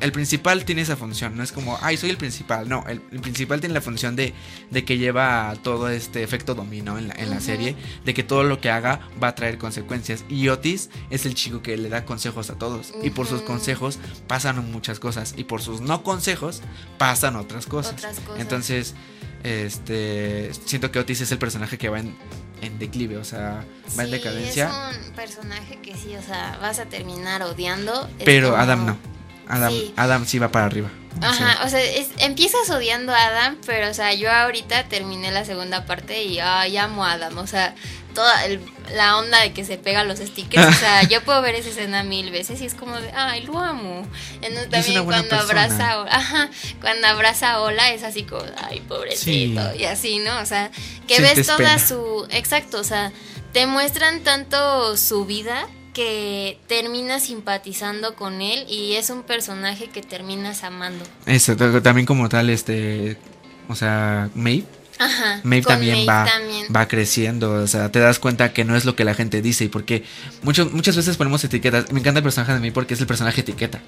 el 0.00 0.12
principal 0.12 0.64
tiene 0.64 0.82
esa 0.82 0.96
función. 0.96 1.36
No 1.36 1.42
es 1.42 1.50
como, 1.52 1.78
ay, 1.82 1.96
soy 1.96 2.10
el 2.10 2.16
principal. 2.16 2.68
No, 2.68 2.84
el, 2.88 3.02
el 3.10 3.20
principal 3.20 3.60
tiene 3.60 3.74
la 3.74 3.80
función 3.80 4.14
de, 4.16 4.32
de 4.70 4.84
que 4.84 4.96
lleva 4.98 5.54
todo 5.62 5.88
este 5.88 6.22
efecto 6.22 6.54
dominó 6.54 6.98
en 6.98 7.08
la, 7.08 7.14
en 7.14 7.30
la 7.30 7.40
serie. 7.40 7.74
De 8.04 8.14
que 8.14 8.22
todo 8.22 8.44
lo 8.44 8.60
que 8.60 8.70
haga 8.70 9.00
va 9.22 9.28
a 9.28 9.34
traer 9.34 9.58
consecuencias. 9.58 10.24
Y 10.28 10.48
Otis 10.48 10.90
es 11.10 11.26
el 11.26 11.34
chico 11.34 11.62
que 11.62 11.76
le 11.76 11.88
da 11.88 12.04
consejos 12.04 12.50
a 12.50 12.54
todos. 12.54 12.92
Y 13.02 13.10
por 13.10 13.26
sus 13.26 13.42
consejos 13.42 13.98
pasan 14.26 14.70
muchas 14.70 15.00
cosas. 15.00 15.34
Y 15.36 15.44
por 15.44 15.62
sus 15.62 15.80
no 15.80 16.02
consejos 16.02 16.62
pasan 16.98 17.36
otras 17.36 17.66
cosas. 17.66 17.94
Otras 17.94 18.20
cosas. 18.20 18.40
Entonces, 18.40 18.94
este 19.42 20.50
siento 20.64 20.90
que 20.90 20.98
Otis 20.98 21.20
es 21.20 21.32
el 21.32 21.38
personaje 21.38 21.78
que 21.78 21.88
va 21.88 22.00
en, 22.00 22.14
en 22.62 22.78
declive, 22.78 23.16
o 23.16 23.24
sea, 23.24 23.64
va 23.98 24.04
en 24.04 24.10
decadencia. 24.10 24.70
Es 24.90 25.06
un 25.08 25.12
personaje 25.14 25.78
que 25.82 25.96
sí, 25.96 26.14
o 26.16 26.22
sea, 26.22 26.58
vas 26.60 26.78
a 26.78 26.86
terminar 26.86 27.42
odiando. 27.42 28.08
Pero 28.24 28.50
como- 28.50 28.62
Adam 28.62 28.86
no. 28.86 29.17
Adam, 29.48 29.72
Sí. 29.72 29.94
Adam 29.96 30.26
sí 30.26 30.38
va 30.38 30.50
para 30.50 30.66
arriba. 30.66 30.90
O 31.16 31.20
sea, 31.20 31.30
Ajá, 31.52 31.64
o 31.66 31.68
sea, 31.68 31.82
es- 31.82 32.10
empiezas 32.18 32.68
odiando 32.70 33.12
a 33.12 33.26
Adam, 33.26 33.56
pero, 33.66 33.90
o 33.90 33.94
sea, 33.94 34.12
yo 34.14 34.30
ahorita 34.30 34.84
terminé 34.84 35.30
la 35.32 35.44
segunda 35.44 35.84
parte 35.86 36.22
y 36.22 36.38
ay, 36.38 36.76
amo 36.76 37.04
a 37.04 37.12
Adam, 37.12 37.36
o 37.38 37.46
sea, 37.46 37.74
toda 38.14 38.44
el- 38.44 38.60
la 38.94 39.16
onda 39.16 39.40
de 39.40 39.52
que 39.52 39.64
se 39.64 39.78
pega 39.78 40.04
los 40.04 40.18
stickers, 40.20 40.66
o 40.66 40.72
sea, 40.78 41.02
yo 41.04 41.22
puedo 41.22 41.40
ver 41.42 41.54
esa 41.56 41.70
escena 41.70 42.04
mil 42.04 42.30
veces 42.30 42.60
y 42.60 42.66
es 42.66 42.74
como 42.74 43.00
de, 43.00 43.10
ay, 43.12 43.42
lo 43.46 43.58
amo. 43.58 44.06
Entonces 44.42 44.64
Es 44.64 44.70
también 44.94 45.04
cuando 45.06 45.28
persona. 45.28 45.62
abraza, 45.62 45.92
a- 45.92 46.16
ajá, 46.16 46.50
cuando 46.80 47.06
abraza 47.08 47.52
a 47.52 47.60
Ola 47.62 47.90
es 47.90 48.02
así 48.04 48.22
como, 48.24 48.42
ay, 48.68 48.80
pobrecito, 48.80 49.72
Sí. 49.72 49.78
y 49.78 49.84
así, 49.86 50.18
¿no? 50.20 50.38
O 50.40 50.46
sea, 50.46 50.70
que 51.08 51.16
Sientes 51.16 51.36
ves 51.38 51.46
toda 51.46 51.58
pena. 51.58 51.78
su, 51.78 52.26
exacto, 52.30 52.78
o 52.78 52.84
sea, 52.84 53.12
te 53.52 53.66
muestran 53.66 54.20
tanto 54.20 54.96
su 54.96 55.24
vida 55.24 55.66
que 55.92 56.58
terminas 56.66 57.24
simpatizando 57.24 58.14
con 58.14 58.40
él 58.40 58.66
y 58.68 58.94
es 58.94 59.10
un 59.10 59.22
personaje 59.22 59.88
que 59.88 60.02
terminas 60.02 60.64
amando. 60.64 61.04
Eso, 61.26 61.56
también 61.82 62.06
como 62.06 62.28
tal, 62.28 62.50
este, 62.50 63.16
o 63.68 63.74
sea, 63.74 64.30
Maeve, 64.34 64.64
Ajá. 64.98 65.40
Maeve 65.44 65.64
también 65.66 65.92
Maeve 66.04 66.06
va, 66.06 66.24
también. 66.24 66.66
va 66.74 66.88
creciendo, 66.88 67.52
o 67.52 67.66
sea, 67.66 67.90
te 67.92 67.98
das 68.00 68.18
cuenta 68.18 68.52
que 68.52 68.64
no 68.64 68.76
es 68.76 68.84
lo 68.84 68.96
que 68.96 69.04
la 69.04 69.14
gente 69.14 69.40
dice 69.42 69.64
y 69.64 69.68
porque 69.68 70.04
mucho- 70.42 70.68
muchas 70.72 70.96
veces 70.96 71.16
ponemos 71.16 71.42
etiquetas, 71.44 71.92
me 71.92 72.00
encanta 72.00 72.18
el 72.18 72.24
personaje 72.24 72.52
de 72.52 72.58
Maeve 72.60 72.72
porque 72.72 72.94
es 72.94 73.00
el 73.00 73.06
personaje 73.06 73.40
etiqueta, 73.42 73.80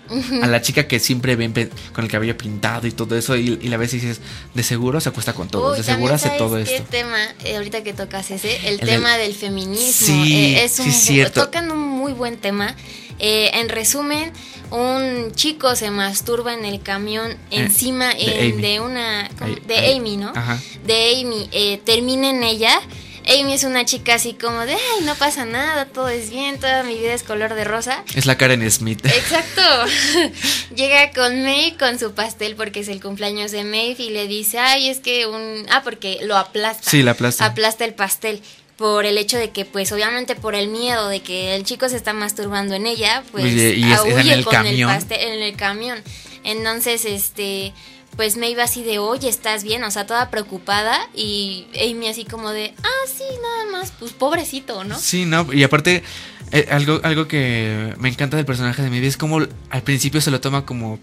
a 0.43 0.47
la 0.47 0.63
chica 0.63 0.87
que 0.87 1.01
siempre 1.01 1.37
ven 1.37 1.53
con 1.93 2.05
el 2.05 2.11
cabello 2.11 2.37
pintado 2.39 2.87
y 2.87 2.93
todo 2.93 3.17
eso 3.17 3.37
y, 3.37 3.59
y 3.61 3.69
la 3.69 3.77
ves 3.77 3.93
y 3.95 3.97
dices, 3.99 4.21
de 4.55 4.63
seguro 4.63 5.01
se 5.01 5.09
acuesta 5.09 5.33
con 5.33 5.49
todos, 5.49 5.73
Uy, 5.73 5.79
de 5.79 5.85
seguro 5.93 6.15
hace 6.15 6.31
todo 6.39 6.59
esto. 6.59 6.83
tema, 6.91 7.19
eh, 7.45 7.57
ahorita 7.57 7.83
que 7.83 7.93
tocas 7.93 8.31
ese, 8.31 8.57
el, 8.69 8.81
El 8.81 8.87
tema 8.87 9.17
del- 9.17 9.29
del 9.29 9.35
feminismo. 9.35 10.07
Sí, 10.07 10.35
eh, 10.57 10.65
es 10.65 10.73
sí, 10.73 10.83
un, 10.83 10.89
es 10.89 10.97
cierto. 10.97 11.45
Tocan 11.45 11.71
un 11.71 11.79
muy 11.79 12.13
buen 12.13 12.37
tema. 12.39 12.75
Eh, 13.21 13.51
en 13.55 13.69
resumen, 13.69 14.33
un 14.71 15.33
chico 15.35 15.77
se 15.77 15.91
masturba 15.91 16.55
en 16.55 16.65
el 16.65 16.81
camión 16.83 17.37
encima 17.51 18.13
Eh, 18.13 18.27
de 18.27 18.41
en- 18.47 18.53
Amy. 18.55 18.63
de 18.63 18.81
una... 18.81 19.31
de 19.67 19.95
Amy, 19.95 20.17
¿no? 20.17 20.33
Ajá. 20.35 20.59
de 20.87 21.21
Amy 21.21 21.49
eh, 21.53 21.81
termina 21.85 22.31
en 22.31 22.43
ella. 22.43 22.81
Amy 23.29 23.53
es 23.53 23.65
una 23.65 23.85
chica 23.85 24.15
así 24.15 24.33
como 24.33 24.61
de, 24.65 24.73
ay, 24.73 25.05
no 25.05 25.15
pasa 25.15 25.45
nada, 25.45 25.85
todo 25.85 26.09
es 26.09 26.31
bien, 26.31 26.59
toda 26.59 26.83
mi 26.83 26.95
vida 26.99 27.13
es 27.13 27.23
color 27.23 27.55
de 27.55 27.65
rosa. 27.65 28.03
Es 28.15 28.25
la 28.27 28.39
Karen 28.39 28.69
Smith. 28.71 29.05
Exacto. 29.05 29.63
Llega 30.75 31.11
con 31.13 31.43
Maeve 31.43 31.77
con 31.79 31.99
su 31.99 32.13
pastel 32.13 32.57
porque 32.57 32.81
es 32.81 32.89
el 32.89 33.01
cumpleaños 33.03 33.51
de 33.51 33.63
Maeve 33.65 33.97
y 34.03 34.11
le 34.11 34.27
dice, 34.27 34.59
ay, 34.59 34.89
es 34.89 34.99
que 35.01 35.27
un... 35.27 35.67
Ah, 35.71 35.83
porque 35.85 36.19
lo 36.23 36.37
aplasta. 36.37 36.91
Sí, 36.91 37.03
la 37.03 37.11
aplasta. 37.13 37.45
Aplasta 37.45 37.85
el 37.85 37.95
pastel. 37.95 38.41
Por 38.81 39.05
el 39.05 39.19
hecho 39.19 39.37
de 39.37 39.51
que, 39.51 39.65
pues, 39.67 39.93
obviamente 39.93 40.35
por 40.35 40.55
el 40.55 40.69
miedo 40.69 41.09
de 41.11 41.21
que 41.21 41.55
el 41.55 41.65
chico 41.65 41.89
se 41.91 41.97
está 41.97 42.15
masturbando 42.15 42.75
en 42.75 42.87
ella, 42.87 43.23
pues, 43.31 43.45
y 43.55 43.61
es- 43.93 44.01
es 44.07 44.17
en 44.17 44.29
el 44.33 44.43
con 44.45 44.55
camión. 44.55 44.75
el 44.91 44.97
pastel 44.97 45.21
en 45.21 45.43
el 45.43 45.55
camión. 45.55 45.99
Entonces, 46.45 47.05
este, 47.05 47.75
pues 48.17 48.39
Maeve 48.39 48.63
así 48.63 48.83
de, 48.83 48.99
oye, 48.99 49.29
¿estás 49.29 49.65
bien? 49.65 49.85
O 49.85 49.91
sea, 49.91 50.07
toda 50.07 50.31
preocupada 50.31 50.99
y 51.15 51.67
Amy 51.79 52.09
así 52.09 52.25
como 52.25 52.51
de, 52.53 52.73
ah, 52.83 53.07
sí, 53.07 53.23
nada 53.43 53.71
más, 53.79 53.93
pues 53.99 54.13
pobrecito, 54.13 54.83
¿no? 54.85 54.99
Sí, 54.99 55.27
no, 55.27 55.53
y 55.53 55.63
aparte, 55.63 56.03
eh, 56.51 56.67
algo, 56.71 57.01
algo 57.05 57.29
que 57.29 57.95
me 57.99 58.09
encanta 58.09 58.39
del 58.39 58.47
personaje 58.47 58.83
de 58.83 58.89
Maeve 58.89 59.07
es 59.09 59.19
como 59.19 59.39
al 59.71 59.83
principio 59.83 60.23
se 60.23 60.31
lo 60.31 60.41
toma 60.41 60.65
como, 60.65 60.99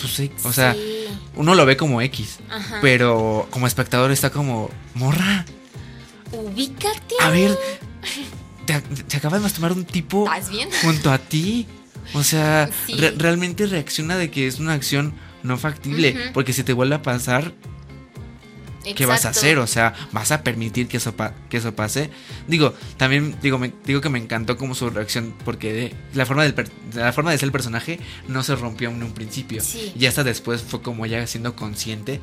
pues 0.00 0.12
sí, 0.14 0.30
o 0.44 0.52
sea, 0.54 0.72
Sí. 0.72 1.04
uno 1.36 1.54
lo 1.54 1.66
ve 1.66 1.76
como 1.76 2.00
X, 2.00 2.38
Ajá. 2.48 2.78
pero 2.80 3.46
como 3.50 3.66
espectador 3.66 4.10
está 4.12 4.30
como, 4.30 4.70
morra, 4.94 5.44
Ubícate. 6.32 7.14
a 7.20 7.30
ver, 7.30 7.58
te, 8.66 8.80
te 8.80 9.16
acaba 9.16 9.38
de 9.38 9.42
masturbar 9.42 9.72
un 9.72 9.84
tipo 9.84 10.24
¿Estás 10.32 10.50
bien? 10.50 10.68
junto 10.82 11.10
a 11.10 11.18
ti, 11.18 11.66
o 12.14 12.22
sea, 12.22 12.68
Sí. 12.86 12.94
re- 12.94 13.14
realmente 13.16 13.66
reacciona 13.66 14.16
de 14.16 14.30
que 14.30 14.46
es 14.46 14.58
una 14.58 14.72
acción 14.74 15.14
no 15.42 15.56
factible, 15.56 16.30
porque 16.34 16.52
si 16.52 16.62
te 16.64 16.72
vuelve 16.72 16.96
a 16.96 17.02
pasar, 17.02 17.52
¿qué 18.94 19.06
vas 19.06 19.24
a 19.24 19.28
hacer? 19.30 19.58
O 19.58 19.66
sea, 19.66 19.94
¿vas 20.12 20.30
a 20.32 20.42
permitir 20.42 20.88
que 20.88 20.96
eso, 20.98 21.14
pa- 21.14 21.34
que 21.50 21.56
eso 21.58 21.74
pase? 21.74 22.10
Digo, 22.46 22.74
también 22.96 23.36
digo, 23.42 23.58
me, 23.58 23.72
digo 23.84 24.00
que 24.00 24.08
me 24.08 24.18
encantó 24.18 24.56
como 24.56 24.74
su 24.74 24.88
reacción, 24.90 25.34
porque 25.44 25.94
la 26.14 26.24
forma, 26.26 26.42
del 26.44 26.54
per- 26.54 26.70
la 26.94 27.12
forma 27.12 27.30
de 27.32 27.38
ser 27.38 27.46
el 27.46 27.52
personaje 27.52 27.98
no 28.28 28.42
se 28.42 28.54
rompió 28.56 28.88
en 28.90 29.02
un 29.02 29.12
principio. 29.12 29.62
Sí. 29.62 29.92
Y 29.98 30.06
hasta 30.06 30.24
después 30.24 30.62
fue 30.62 30.80
como 30.82 31.04
ya 31.06 31.26
siendo 31.26 31.54
consciente 31.56 32.20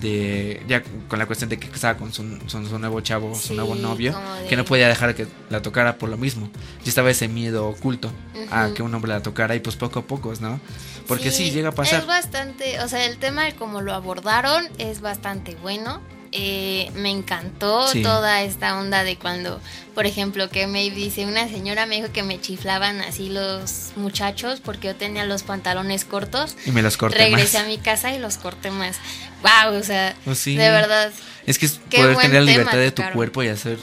de, 0.00 0.62
ya 0.68 0.82
con 1.08 1.18
la 1.18 1.26
cuestión 1.26 1.50
de 1.50 1.58
que 1.58 1.66
estaba 1.68 1.96
con 1.98 2.12
su, 2.12 2.22
su- 2.46 2.66
su 2.66 2.78
nuevo 2.78 3.00
chavo, 3.00 3.34
su 3.34 3.54
nuevo 3.54 3.74
novio, 3.74 4.12
de- 4.42 4.48
que 4.48 4.56
no 4.56 4.64
podía 4.64 4.88
dejar 4.88 5.14
que 5.14 5.26
la 5.50 5.62
tocara 5.62 5.98
por 5.98 6.08
lo 6.08 6.16
mismo. 6.16 6.48
Ya 6.84 6.88
estaba 6.88 7.10
ese 7.10 7.28
miedo 7.28 7.66
oculto 7.68 8.12
a 8.50 8.70
que 8.74 8.82
un 8.82 8.94
hombre 8.94 9.10
la 9.12 9.22
tocara 9.22 9.54
y 9.54 9.60
pues 9.60 9.76
poco 9.76 10.00
a 10.00 10.02
poco, 10.06 10.32
¿no? 10.40 10.60
Porque 11.06 11.30
sí, 11.30 11.50
llega 11.50 11.68
a 11.70 11.72
pasar. 11.72 12.00
Es 12.00 12.06
bastante, 12.06 12.80
o 12.80 12.88
sea, 12.88 13.04
el 13.04 13.18
tema 13.18 13.44
de 13.44 13.54
cómo 13.54 13.80
lo 13.80 13.94
abordaron 13.94 14.68
es 14.78 15.00
bastante 15.00 15.54
bueno. 15.56 16.00
eh, 16.38 16.90
me 16.96 17.08
encantó 17.08 17.86
Sí. 17.88 18.02
toda 18.02 18.42
esta 18.42 18.76
onda 18.78 19.04
de 19.04 19.16
cuando, 19.16 19.58
por 19.94 20.04
ejemplo, 20.04 20.50
que 20.50 20.66
me 20.66 20.90
dice 20.90 21.24
una 21.24 21.48
señora 21.48 21.86
me 21.86 21.94
dijo 21.96 22.12
que 22.12 22.22
me 22.24 22.38
chiflaban 22.38 23.00
así 23.00 23.30
los 23.30 23.92
muchachos 23.96 24.60
porque 24.60 24.88
yo 24.88 24.96
tenía 24.96 25.24
los 25.24 25.44
pantalones 25.44 26.04
cortos. 26.04 26.56
Y 26.66 26.72
me 26.72 26.82
los 26.82 26.98
corté 26.98 27.16
Regresé 27.18 27.58
más. 27.58 27.64
a 27.64 27.68
mi 27.68 27.78
casa 27.78 28.12
y 28.12 28.18
los 28.18 28.36
corté 28.36 28.70
más. 28.70 28.96
Wow, 29.40 29.78
o 29.78 29.82
sea, 29.82 30.14
Pues 30.26 30.38
sí. 30.38 30.56
de 30.56 30.68
verdad. 30.68 31.10
Es 31.46 31.58
que 31.58 31.66
es 31.66 31.74
poder 31.90 32.16
tener 32.18 32.42
la 32.42 32.50
libertad 32.50 32.78
de 32.78 32.90
tu 32.90 33.02
cuerpo 33.14 33.42
y 33.42 33.48
hacer. 33.48 33.78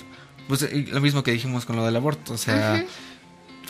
Pues 0.48 0.62
lo 0.72 1.02
mismo 1.02 1.24
que 1.24 1.32
dijimos 1.32 1.66
con 1.66 1.76
lo 1.78 1.86
del 1.86 1.96
aborto. 1.96 2.34
O 2.34 2.38
sea, 2.38 2.74
Ujú. 2.84 2.88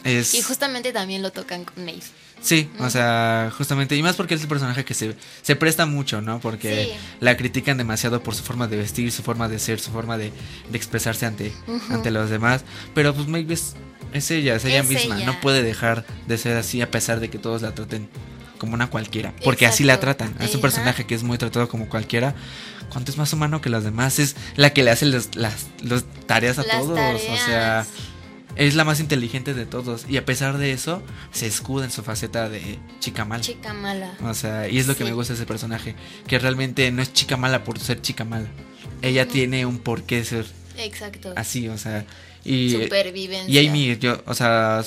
es. 0.03 0.33
Y 0.33 0.41
justamente 0.41 0.91
también 0.91 1.21
lo 1.21 1.31
tocan 1.31 1.63
con 1.63 1.85
Maeve. 1.85 2.01
Sí, 2.43 2.69
o 2.79 2.89
sea, 2.89 3.51
justamente. 3.57 3.95
Y 3.95 4.03
más 4.03 4.17
porque 4.17 4.33
es 4.35 4.41
el 4.41 4.49
personaje 4.49 4.83
que 4.83 4.93
se, 4.93 5.15
se 5.41 5.55
presta 5.55 5.85
mucho, 5.85 6.21
¿no? 6.21 6.39
Porque 6.41 6.85
Sí. 6.91 6.99
la 7.21 7.37
critican 7.37 7.77
demasiado 7.77 8.21
por 8.21 8.35
su 8.35 8.43
forma 8.43 8.67
de 8.67 8.75
vestir, 8.77 9.11
su 9.13 9.23
forma 9.23 9.47
de 9.47 9.59
ser, 9.59 9.79
su 9.79 9.91
forma 9.91 10.17
de, 10.17 10.33
de 10.69 10.77
expresarse 10.77 11.25
ante, 11.25 11.53
ante 11.89 12.11
los 12.11 12.29
demás. 12.29 12.65
Pero 12.93 13.15
pues 13.15 13.27
Maeve 13.29 13.53
es, 13.53 13.75
es 14.11 14.29
ella, 14.29 14.55
es 14.55 14.65
ella 14.65 14.81
Es 14.81 14.89
misma. 14.89 15.15
ella. 15.15 15.25
No 15.25 15.39
puede 15.39 15.63
dejar 15.63 16.05
de 16.27 16.37
ser 16.37 16.57
así 16.57 16.81
a 16.81 16.91
pesar 16.91 17.21
de 17.21 17.29
que 17.29 17.39
todos 17.39 17.61
la 17.61 17.73
traten 17.73 18.09
como 18.57 18.73
una 18.73 18.89
cualquiera. 18.89 19.33
Porque 19.43 19.65
así 19.65 19.85
la 19.85 20.01
tratan. 20.01 20.35
Es 20.41 20.53
un 20.53 20.59
personaje 20.61 21.05
que 21.05 21.15
es 21.15 21.23
muy 21.23 21.37
tratado 21.37 21.69
como 21.69 21.87
cualquiera. 21.87 22.35
¿Cuánto 22.89 23.09
es 23.11 23.17
más 23.17 23.31
humano 23.33 23.61
que 23.61 23.69
los 23.69 23.85
demás? 23.85 24.19
Es 24.19 24.35
la 24.57 24.71
que 24.71 24.83
le 24.83 24.91
hace 24.91 25.05
los- 25.05 25.35
las 25.35 25.67
los 25.81 26.03
tareas 26.27 26.59
a 26.59 26.63
Las 26.63 26.77
todos. 26.79 26.99
O 27.29 27.37
sea. 27.45 27.85
Es 28.55 28.75
la 28.75 28.83
más 28.83 28.99
inteligente 28.99 29.53
de 29.53 29.65
todos. 29.65 30.05
Y 30.09 30.17
a 30.17 30.25
pesar 30.25 30.57
de 30.57 30.71
eso, 30.71 31.01
se 31.31 31.47
escuda 31.47 31.85
en 31.85 31.91
su 31.91 32.03
faceta 32.03 32.49
de 32.49 32.79
chica 32.99 33.25
mala. 33.25 33.41
Chica 33.43 33.73
mala. 33.73 34.13
O 34.23 34.33
sea, 34.33 34.67
y 34.69 34.77
es 34.79 34.87
lo 34.87 34.93
que 34.95 35.03
Sí. 35.03 35.09
me 35.09 35.13
gusta 35.15 35.33
de 35.33 35.37
ese 35.39 35.45
personaje. 35.45 35.95
Que 36.27 36.39
realmente 36.39 36.91
no 36.91 37.01
es 37.01 37.13
chica 37.13 37.37
mala 37.37 37.63
por 37.63 37.79
ser 37.79 38.01
chica 38.01 38.23
mala. 38.25 38.47
Ella 39.01 39.27
tiene 39.27 39.65
un 39.65 39.79
porqué 39.79 40.23
ser 40.23 40.45
Exacto. 40.77 41.33
así, 41.35 41.67
o 41.67 41.77
sea. 41.77 42.05
Y, 42.45 42.71
Supervivencia. 42.71 43.61
y 43.61 43.67
Amy, 43.67 43.97
yo, 43.97 44.21
o 44.25 44.33
sea, 44.33 44.83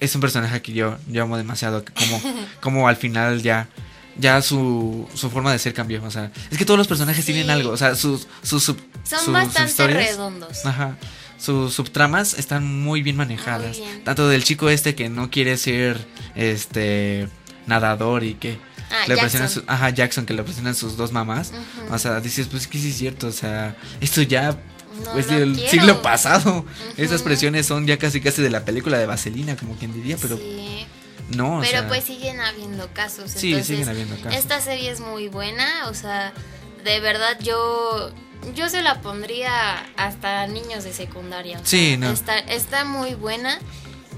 es 0.00 0.14
un 0.14 0.20
personaje 0.20 0.60
que 0.62 0.72
yo, 0.72 0.96
yo 1.08 1.22
amo 1.22 1.36
demasiado. 1.36 1.84
Como, 1.98 2.20
como 2.60 2.88
al 2.88 2.96
final 2.96 3.42
ya. 3.42 3.68
Ya 4.16 4.40
su, 4.42 5.08
su 5.12 5.28
forma 5.28 5.50
de 5.50 5.58
ser 5.58 5.74
cambió. 5.74 6.00
O 6.04 6.10
sea, 6.10 6.30
es 6.48 6.56
que 6.56 6.64
todos 6.64 6.78
los 6.78 6.86
personajes 6.86 7.24
Sí. 7.24 7.32
tienen 7.32 7.50
algo. 7.50 7.70
O 7.70 7.76
sea, 7.76 7.96
sus, 7.96 8.28
sus, 8.44 8.62
Son 8.62 8.76
sus 9.04 9.32
bastante 9.32 9.86
redondos. 9.88 10.64
Ajá. 10.64 10.96
Sus 11.44 11.74
subtramas 11.74 12.34
están 12.34 12.64
muy 12.82 13.02
bien 13.02 13.16
manejadas. 13.16 13.78
Muy 13.78 13.86
bien. 13.86 14.04
Tanto 14.04 14.28
del 14.28 14.44
chico 14.44 14.70
este 14.70 14.94
que 14.94 15.08
no 15.08 15.30
quiere 15.30 15.56
ser 15.56 16.06
este 16.34 17.28
nadador 17.66 18.24
y 18.24 18.34
que 18.34 18.58
Ah, 18.90 19.04
le 19.08 19.16
presionan 19.16 19.48
Jackson. 19.48 19.64
su- 19.64 19.70
ajá, 19.70 19.90
Jackson 19.90 20.26
que 20.26 20.34
le 20.34 20.42
presionan 20.42 20.74
sus 20.74 20.96
dos 20.96 21.10
mamás. 21.12 21.52
O 21.90 21.98
sea, 21.98 22.20
dices, 22.20 22.46
pues 22.48 22.66
que 22.68 22.78
sí 22.78 22.90
es 22.90 22.96
cierto, 22.96 23.26
o 23.26 23.32
sea, 23.32 23.76
esto 24.00 24.22
ya 24.22 24.56
No 25.04 25.18
es 25.18 25.26
del 25.26 25.54
quiero. 25.54 25.70
siglo 25.70 26.02
pasado. 26.02 26.64
Esas 26.96 27.22
presiones 27.22 27.66
son 27.66 27.86
ya 27.86 27.98
casi 27.98 28.20
casi 28.20 28.40
de 28.42 28.50
la 28.50 28.64
película 28.64 28.98
de 28.98 29.06
Vaselina, 29.06 29.56
como 29.56 29.74
quien 29.76 29.92
diría, 29.92 30.16
pero 30.20 30.36
Sí. 30.36 30.86
no, 31.34 31.58
o 31.58 31.60
Pero 31.60 31.70
sea, 31.80 31.88
pues 31.88 32.04
siguen 32.04 32.40
habiendo 32.40 32.88
casos. 32.92 33.30
Sí, 33.32 33.48
entonces, 33.48 33.66
siguen 33.66 33.88
habiendo 33.88 34.16
casos. 34.16 34.38
Esta 34.38 34.60
serie 34.60 34.90
es 34.90 35.00
muy 35.00 35.28
buena, 35.28 35.88
o 35.88 35.94
sea, 35.94 36.32
de 36.84 37.00
verdad 37.00 37.38
yo 37.40 38.12
yo 38.54 38.68
se 38.68 38.82
la 38.82 39.00
pondría 39.00 39.86
hasta 39.96 40.46
niños 40.46 40.84
de 40.84 40.92
secundaria. 40.92 41.60
Sí, 41.64 41.96
no. 41.96 42.10
Está, 42.10 42.38
está 42.38 42.84
muy 42.84 43.14
buena 43.14 43.58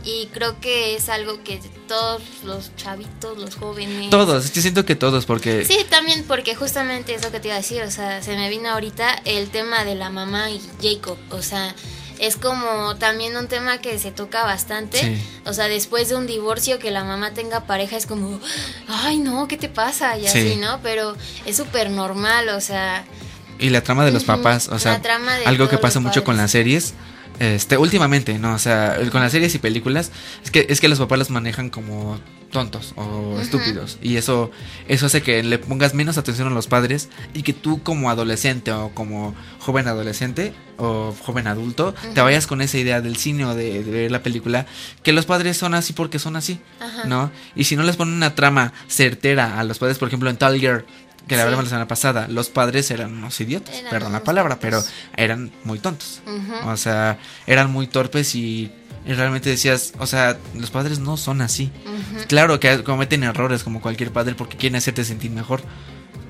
y 0.05 0.27
creo 0.33 0.61
que 0.61 0.95
es 0.95 1.09
algo 1.09 1.43
que 1.43 1.61
todos 1.89 2.23
los 2.45 2.75
chavitos, 2.77 3.39
los 3.39 3.57
jóvenes... 3.57 4.11
todos, 4.11 4.53
yo 4.53 4.63
siento 4.63 4.85
que 4.85 4.95
todos 4.95 5.27
porque 5.27 5.65
Sí, 5.65 5.79
también 5.91 6.25
porque 6.29 6.55
justamente 6.55 7.15
eso 7.15 7.31
que 7.33 7.41
te 7.41 7.49
iba 7.49 7.55
a 7.57 7.59
decir, 7.59 7.83
o 7.83 7.91
sea, 7.91 8.23
se 8.23 8.37
me 8.37 8.49
vino 8.49 8.69
ahorita 8.71 9.21
el 9.25 9.51
tema 9.51 9.85
de 9.85 9.95
la 9.97 10.11
mamá 10.11 10.51
y 10.51 10.61
Jacob, 10.81 11.19
o 11.31 11.43
sea, 11.43 11.75
es 12.21 12.37
como 12.37 12.97
también 12.97 13.37
un 13.37 13.47
tema 13.49 13.79
que 13.79 13.99
se 13.99 14.11
toca 14.13 14.45
bastante, 14.45 14.99
Sí. 15.01 15.23
o 15.45 15.53
sea, 15.53 15.67
después 15.69 16.09
de 16.09 16.15
un 16.15 16.27
divorcio 16.27 16.79
que 16.79 16.91
la 16.93 17.03
mamá 17.05 17.33
tenga 17.35 17.67
pareja 17.67 17.97
es 17.97 18.07
como, 18.07 18.41
ay 18.89 19.19
no, 19.19 19.49
¿qué 19.49 19.57
te 19.57 19.69
pasa? 19.69 20.17
Y 20.19 20.23
Sí. 20.29 20.39
así, 20.39 20.57
¿no? 20.57 20.81
Pero 20.83 21.17
es 21.47 21.57
súper 21.57 21.91
normal, 21.91 22.49
o 22.51 22.61
sea, 22.61 23.05
y 23.59 23.71
la 23.71 23.83
trama 23.83 24.05
de 24.05 24.13
los 24.13 24.25
papás, 24.25 24.69
o 24.69 24.73
la 24.73 24.79
sea, 24.79 25.03
trama 25.03 25.37
de 25.37 25.47
algo 25.47 25.69
que 25.69 25.79
pasa 25.79 26.01
mucho 26.01 26.25
con 26.25 26.37
las 26.37 26.51
series, 26.51 26.95
este, 27.39 27.77
últimamente, 27.77 28.39
¿no? 28.39 28.55
O 28.55 28.59
sea, 28.59 28.99
con 29.11 29.21
las 29.21 29.33
series 29.33 29.55
y 29.55 29.59
películas, 29.59 30.11
es 30.45 30.51
que, 30.51 30.67
es 30.69 30.81
que 30.81 30.89
los 30.89 30.99
papás 30.99 31.19
los 31.19 31.31
manejan 31.31 31.71
como 31.71 32.19
tontos 32.51 32.95
o 32.97 33.39
estúpidos. 33.41 33.99
Y 34.01 34.17
eso, 34.17 34.51
eso 34.89 35.07
hace 35.07 35.21
que 35.21 35.43
le 35.43 35.59
pongas 35.59 35.93
menos 35.95 36.17
atención 36.17 36.49
a 36.49 36.51
los 36.51 36.67
padres 36.67 37.09
y 37.35 37.43
que 37.43 37.53
tú 37.53 37.83
como 37.83 38.09
adolescente 38.09 38.73
o 38.73 38.91
como 38.95 39.35
joven 39.59 39.89
adolescente 39.89 40.55
o 40.79 41.15
joven 41.23 41.47
adulto, 41.47 41.95
te 42.15 42.21
vayas 42.21 42.47
con 42.47 42.63
esa 42.63 42.79
idea 42.79 43.01
del 43.01 43.17
cine 43.17 43.45
o 43.45 43.55
de, 43.55 43.83
de 43.83 43.91
ver 43.91 44.11
la 44.11 44.23
película, 44.23 44.67
que 45.03 45.13
los 45.13 45.27
padres 45.27 45.57
son 45.57 45.75
así 45.75 45.93
porque 45.93 46.19
son 46.19 46.37
así. 46.37 46.61
¿no? 47.07 47.31
Y 47.55 47.65
si 47.65 47.77
no 47.77 47.83
les 47.83 47.97
ponen 47.97 48.15
una 48.15 48.35
trama 48.35 48.73
certera 48.89 49.59
a 49.59 49.65
los 49.65 49.79
padres, 49.79 49.99
por 49.99 50.09
ejemplo, 50.09 50.31
en 50.31 50.37
Tall 50.37 50.59
Girl, 50.59 50.85
que 51.27 51.35
la 51.37 51.43
Sí. 51.43 51.45
hablamos 51.45 51.65
la 51.65 51.71
semana 51.71 51.89
pasada, 51.89 52.29
los 52.29 52.49
padres 52.51 52.91
eran 52.91 53.13
unos 53.13 53.41
idiotas, 53.41 53.75
Eran 53.75 53.91
perdón 53.91 54.13
la 54.13 54.23
palabra, 54.25 54.59
pero 54.61 54.83
eran 55.17 55.51
muy 55.65 55.79
tontos. 55.79 56.21
O 56.65 56.77
sea, 56.77 57.19
eran 57.47 57.71
muy 57.73 57.87
torpes 57.87 58.35
y, 58.35 58.71
y 59.07 59.13
realmente 59.13 59.51
decías, 59.51 59.93
o 59.99 60.07
sea, 60.07 60.39
los 60.55 60.71
padres 60.71 60.99
no 60.99 61.17
son 61.17 61.41
así. 61.41 61.71
Claro 62.29 62.61
que 62.61 62.83
cometen 62.85 63.23
errores 63.25 63.63
como 63.65 63.81
cualquier 63.81 64.13
padre 64.13 64.35
porque 64.35 64.57
quieren 64.57 64.77
hacerte 64.77 65.05
sentir 65.05 65.31
mejor, 65.31 65.63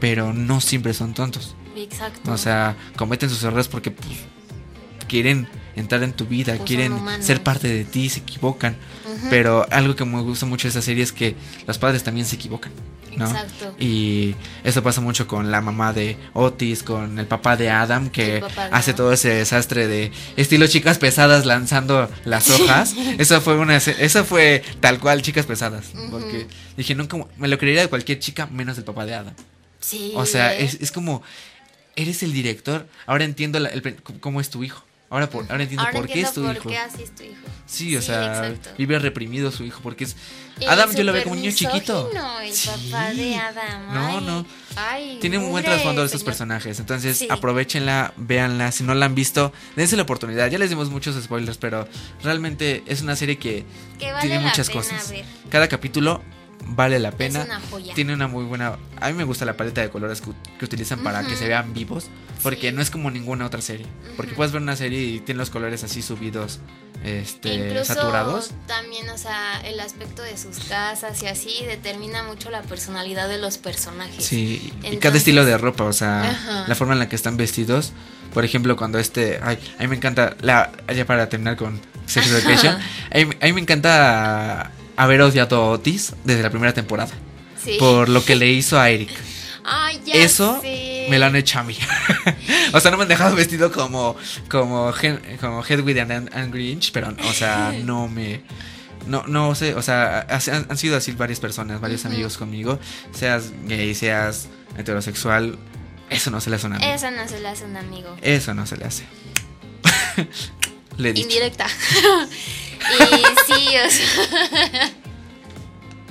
pero 0.00 0.32
no 0.32 0.60
siempre 0.60 0.94
son 0.94 1.14
tontos. 1.14 1.54
Exacto. 1.76 2.32
O 2.32 2.38
sea, 2.38 2.74
cometen 2.96 3.28
sus 3.28 3.42
errores 3.44 3.68
porque 3.68 3.90
pues, 3.90 4.08
quieren 5.08 5.46
entrar 5.74 6.02
en 6.02 6.12
tu 6.12 6.24
vida, 6.26 6.54
Pues 6.56 6.66
quieren 6.66 6.94
ser 7.20 7.42
parte 7.42 7.68
de 7.68 7.84
ti, 7.84 8.08
se 8.08 8.20
equivocan. 8.20 8.76
Pero 9.30 9.66
algo 9.70 9.94
que 9.96 10.04
me 10.04 10.20
gusta 10.22 10.46
mucho 10.46 10.68
de 10.68 10.70
esa 10.70 10.82
serie 10.82 11.02
es 11.02 11.12
que 11.12 11.36
los 11.66 11.78
padres 11.78 12.02
también 12.02 12.26
se 12.26 12.36
equivocan. 12.36 12.72
¿No? 13.16 13.26
Exacto. 13.26 13.74
Y 13.78 14.34
eso 14.64 14.82
pasa 14.82 15.00
mucho 15.00 15.26
con 15.26 15.50
la 15.50 15.60
mamá 15.60 15.92
de 15.92 16.16
Otis, 16.34 16.82
con 16.82 17.18
el 17.18 17.26
papá 17.26 17.56
de 17.56 17.70
Adam, 17.70 18.10
que 18.10 18.36
El 18.36 18.40
papá 18.42 18.68
hace 18.72 18.94
todo 18.94 19.12
ese 19.12 19.30
desastre 19.30 19.86
de 19.88 20.12
estilo 20.36 20.66
chicas 20.66 20.98
pesadas 20.98 21.44
lanzando 21.46 22.08
las 22.24 22.48
hojas. 22.50 22.94
eso 23.18 23.40
fue 23.40 23.56
una 23.58 23.76
eso 23.76 24.24
fue 24.24 24.62
tal 24.80 24.98
cual 25.00 25.22
chicas 25.22 25.46
pesadas. 25.46 25.86
Porque 26.10 26.46
dije, 26.76 26.94
nunca 26.94 27.16
me 27.36 27.48
lo 27.48 27.58
creería 27.58 27.82
de 27.82 27.88
cualquier 27.88 28.18
chica 28.18 28.46
menos 28.46 28.76
del 28.76 28.84
papá 28.84 29.04
de 29.06 29.14
Adam. 29.14 29.34
Sí. 29.80 30.12
O 30.14 30.24
sea, 30.26 30.54
¿eh? 30.54 30.64
es, 30.64 30.78
es 30.80 30.92
como, 30.92 31.22
eres 31.96 32.22
el 32.22 32.32
director, 32.32 32.86
ahora 33.06 33.24
entiendo 33.24 33.58
la- 33.58 33.68
el 33.68 33.96
cómo 34.20 34.40
es 34.40 34.50
tu 34.50 34.64
hijo. 34.64 34.84
Ahora, 35.08 35.30
por, 35.30 35.44
ahora 35.50 35.62
entiendo 35.62 35.82
Ahora 35.82 35.92
por 35.98 36.08
qué 36.08 36.20
es 36.20 36.32
tu 36.32 36.42
por 36.44 36.56
hijo. 36.56 36.68
qué 36.68 36.78
así 36.78 37.02
es 37.04 37.14
tu 37.14 37.22
hijo. 37.22 37.34
Sí, 37.64 37.96
o 37.96 38.02
sea, 38.02 38.48
exacto. 38.48 38.70
vive 38.76 38.98
reprimido 38.98 39.50
su 39.52 39.62
hijo 39.64 39.80
porque 39.82 40.04
es... 40.04 40.16
Adam 40.68 40.92
yo 40.94 41.04
lo 41.04 41.12
veo 41.12 41.22
como 41.22 41.34
un 41.36 41.42
niño 41.42 41.52
chiquito. 41.54 42.10
misógino, 42.12 42.40
El 42.40 42.52
Sí. 42.52 42.68
papá 42.90 43.10
de 43.12 43.36
Adam. 43.36 43.94
No, 43.94 44.06
ay, 44.18 44.24
no. 44.24 44.46
ay, 44.76 45.18
Tiene 45.20 45.38
un 45.38 45.50
buen 45.50 45.64
trasfondo 45.64 46.00
de 46.00 46.06
estos 46.06 46.24
personajes. 46.24 46.80
Entonces, 46.80 47.18
Sí. 47.18 47.28
aprovechenla, 47.30 48.14
véanla. 48.16 48.72
Si 48.72 48.82
no 48.82 48.94
la 48.94 49.06
han 49.06 49.14
visto, 49.14 49.52
dense 49.76 49.96
la 49.96 50.02
oportunidad. 50.02 50.50
Ya 50.50 50.58
les 50.58 50.70
dimos 50.70 50.90
muchos 50.90 51.22
spoilers, 51.22 51.58
pero 51.58 51.86
realmente 52.22 52.82
es 52.86 53.02
una 53.02 53.14
serie 53.16 53.36
que 53.38 53.64
Que 53.98 54.10
vale 54.12 54.26
tiene 54.28 54.40
muchas 54.40 54.70
cosas. 54.70 55.10
ver. 55.10 55.24
Cada 55.50 55.68
capítulo 55.68 56.22
vale 56.64 56.98
la 56.98 57.12
pena. 57.12 57.40
Es 57.40 57.46
una 57.46 57.60
joya. 57.70 57.94
Tiene 57.94 58.14
una 58.14 58.28
muy 58.28 58.44
buena. 58.44 58.76
A 59.00 59.08
mí 59.08 59.14
me 59.14 59.24
gusta 59.24 59.44
la 59.44 59.56
paleta 59.56 59.80
de 59.82 59.90
colores 59.90 60.20
que, 60.20 60.30
que 60.58 60.64
utilizan 60.64 61.02
para 61.02 61.24
que 61.26 61.36
se 61.36 61.46
vean 61.48 61.72
vivos. 61.74 62.06
Porque 62.42 62.70
Sí. 62.70 62.74
no 62.76 62.82
es 62.82 62.90
como 62.90 63.10
ninguna 63.10 63.46
otra 63.46 63.60
serie. 63.62 63.86
Porque 64.16 64.34
puedes 64.34 64.52
ver 64.52 64.62
una 64.62 64.76
serie 64.76 65.00
y 65.02 65.20
tiene 65.20 65.38
los 65.38 65.50
colores 65.50 65.82
así 65.84 66.02
subidos, 66.02 66.60
este, 67.04 67.54
Incluso 67.54 67.94
saturados. 67.94 68.50
también, 68.66 69.08
o 69.10 69.16
sea, 69.18 69.60
el 69.64 69.80
aspecto 69.80 70.22
de 70.22 70.36
sus 70.36 70.58
casas 70.68 71.22
y 71.22 71.26
así 71.26 71.64
determina 71.66 72.22
mucho 72.24 72.50
la 72.50 72.62
personalidad 72.62 73.28
de 73.28 73.38
los 73.38 73.58
personajes. 73.58 74.24
Sí, 74.24 74.72
y 74.82 74.96
cada 74.98 75.16
estilo 75.16 75.44
de 75.44 75.56
ropa, 75.56 75.84
o 75.84 75.92
sea, 75.92 76.64
la 76.68 76.74
forma 76.74 76.92
en 76.94 76.98
la 76.98 77.08
que 77.08 77.16
están 77.16 77.36
vestidos. 77.36 77.92
Por 78.34 78.44
ejemplo, 78.44 78.76
cuando 78.76 78.98
este. 78.98 79.40
Ay, 79.42 79.58
a 79.78 79.82
mí 79.82 79.88
me 79.88 79.96
encanta. 79.96 80.36
La, 80.42 80.70
ya 80.94 81.06
para 81.06 81.28
terminar 81.28 81.56
con 81.56 81.80
Sex 82.06 82.26
Education. 82.30 82.76
A 83.10 83.18
mí, 83.18 83.34
a 83.40 83.46
mí 83.46 83.52
me 83.54 83.60
encanta 83.62 84.72
haber 84.96 85.20
odiado 85.22 85.56
a 85.56 85.70
Otis 85.70 86.14
desde 86.24 86.42
la 86.42 86.50
primera 86.50 86.72
temporada. 86.74 87.12
Sí. 87.62 87.76
Por 87.78 88.08
lo 88.08 88.24
que 88.24 88.36
le 88.36 88.48
hizo 88.48 88.78
a 88.78 88.90
Eric. 88.90 89.10
Ay, 89.68 90.00
ya 90.06 90.14
Eso 90.14 90.60
sé. 90.62 91.06
me 91.10 91.18
lo 91.18 91.26
han 91.26 91.34
hecho 91.34 91.58
a 91.58 91.64
mí. 91.64 91.76
o 92.72 92.78
sea, 92.80 92.90
no 92.92 92.96
me 92.96 93.02
han 93.02 93.08
dejado 93.08 93.34
vestido 93.34 93.72
como. 93.72 94.16
Como, 94.48 94.92
como 95.40 95.64
Hedwig 95.64 95.98
and, 95.98 96.12
and 96.32 96.52
Grinch. 96.52 96.92
Pero, 96.92 97.08
o 97.28 97.32
sea, 97.32 97.74
no 97.84 98.06
me. 98.08 98.42
No, 99.08 99.24
no 99.26 99.54
sé, 99.54 99.74
o 99.74 99.82
sea, 99.82 100.26
ha- 100.28 100.52
han, 100.56 100.66
han 100.68 100.76
sido 100.78 100.96
así 100.96 101.12
varias 101.12 101.38
personas, 101.40 101.80
varios 101.80 102.04
amigos 102.06 102.36
conmigo. 102.38 102.78
Seas 103.12 103.50
gay, 103.66 103.94
seas 103.94 104.48
heterosexual. 104.78 105.58
Eso 106.10 106.30
no 106.30 106.40
se 106.40 106.50
le 106.50 106.56
hace 106.56 106.66
a 106.66 106.70
un 106.70 106.74
amigo. 106.76 106.92
Eso 106.92 107.10
no 107.10 107.26
se 107.28 107.40
le 107.40 107.48
hace 107.48 107.64
a 107.64 107.66
un 107.66 107.76
amigo. 107.76 108.16
Eso 108.22 108.54
no 108.54 108.66
se 108.66 108.76
le 108.76 108.84
hace. 108.84 109.04
le. 110.96 111.10
Indirecta. 111.10 111.66
Y 112.80 113.52
sí, 113.52 113.68
o 113.76 113.90
sea. 113.90 114.92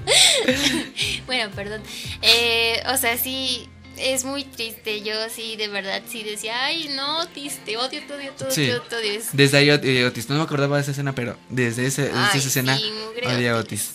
bueno, 1.26 1.52
perdón. 1.56 1.82
Eh, 2.22 2.82
o 2.94 2.98
sea, 2.98 3.18
sí. 3.18 3.68
es 3.98 4.24
muy 4.26 4.44
triste. 4.44 5.02
Yo 5.02 5.14
sí, 5.34 5.56
de 5.56 5.68
verdad, 5.68 6.02
sí 6.08 6.24
decía, 6.24 6.66
ay, 6.66 6.90
no, 6.96 7.22
Otis, 7.22 7.60
te 7.66 7.78
odio, 7.78 8.02
te 8.06 8.14
odio, 8.14 8.32
te 8.34 8.44
odio, 8.46 8.54
Sí. 8.54 8.72
te 8.90 8.96
odio. 8.96 9.12
Es- 9.14 9.30
Desde 9.34 9.58
ahí 9.58 9.70
eh, 9.70 10.06
Otis, 10.06 10.30
no 10.30 10.36
me 10.36 10.44
acordaba 10.44 10.76
de 10.78 10.82
esa 10.84 10.92
escena, 10.92 11.14
pero 11.16 11.38
desde, 11.50 11.86
ese, 11.86 12.04
desde 12.04 12.18
Ay, 12.18 12.38
esa 12.40 12.48
escena 12.48 12.78
sí, 12.78 12.92
odia 13.26 13.54
a 13.54 13.58
Otis. 13.58 13.94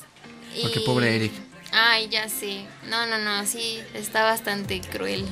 Porque 0.63 0.81
pobre 0.81 1.15
Eric. 1.15 1.33
Ay, 1.73 2.09
ya 2.09 2.29
sé. 2.29 2.65
No, 2.89 3.07
no, 3.07 3.19
no, 3.19 3.47
sí, 3.47 3.81
está 3.95 4.25
bastante 4.25 4.81
cruel. 4.81 5.25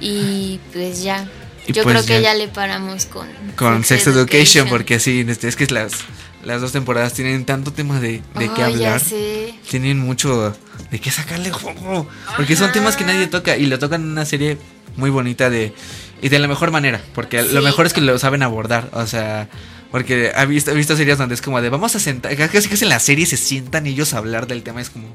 Y 0.00 0.60
pues 0.72 1.02
ya. 1.02 1.28
Y 1.66 1.72
Yo 1.72 1.82
pues 1.82 1.96
creo 1.96 2.06
que 2.06 2.22
ya. 2.22 2.32
ya 2.32 2.34
le 2.34 2.48
paramos 2.48 3.06
con, 3.06 3.26
Con 3.56 3.84
Sex 3.84 4.06
Education, 4.06 4.68
porque 4.68 5.00
sí, 5.00 5.24
este, 5.28 5.48
es 5.48 5.56
que 5.56 5.66
las, 5.66 5.92
las 6.44 6.60
dos 6.60 6.72
temporadas 6.72 7.12
tienen 7.12 7.44
tanto 7.44 7.72
tema 7.72 7.98
de, 8.00 8.22
de 8.38 8.52
qué 8.54 8.62
Ay, 8.62 8.74
hablar. 8.74 9.02
Tienen 9.68 9.98
mucho 9.98 10.56
de 10.90 11.00
qué 11.00 11.10
sacarle 11.10 11.50
juego. 11.50 12.08
Porque 12.36 12.54
son 12.54 12.70
temas 12.72 12.96
que 12.96 13.04
nadie 13.04 13.26
toca 13.26 13.56
y 13.56 13.66
lo 13.66 13.78
tocan 13.78 14.02
en 14.02 14.10
una 14.10 14.24
serie 14.24 14.58
muy 14.96 15.10
bonita 15.10 15.50
de 15.50 15.74
y 16.22 16.28
de 16.28 16.38
la 16.38 16.48
mejor 16.48 16.70
manera. 16.70 17.00
Porque 17.14 17.42
lo 17.42 17.62
mejor 17.62 17.86
es 17.86 17.92
que 17.92 18.00
lo 18.00 18.18
saben 18.18 18.42
abordar. 18.42 18.90
O 18.92 19.06
sea, 19.06 19.48
porque 19.90 20.32
he 20.36 20.46
visto, 20.46 20.70
he 20.70 20.74
visto 20.74 20.96
series 20.96 21.18
donde 21.18 21.34
es 21.34 21.42
como 21.42 21.60
de 21.60 21.68
vamos 21.68 21.96
a 21.96 22.00
sentar, 22.00 22.36
casi 22.36 22.68
casi 22.68 22.84
en 22.84 22.90
la 22.90 23.00
serie 23.00 23.26
se 23.26 23.36
sientan 23.36 23.86
ellos 23.86 24.14
a 24.14 24.18
hablar 24.18 24.46
del 24.46 24.62
tema. 24.62 24.80
Es 24.80 24.90
como. 24.90 25.08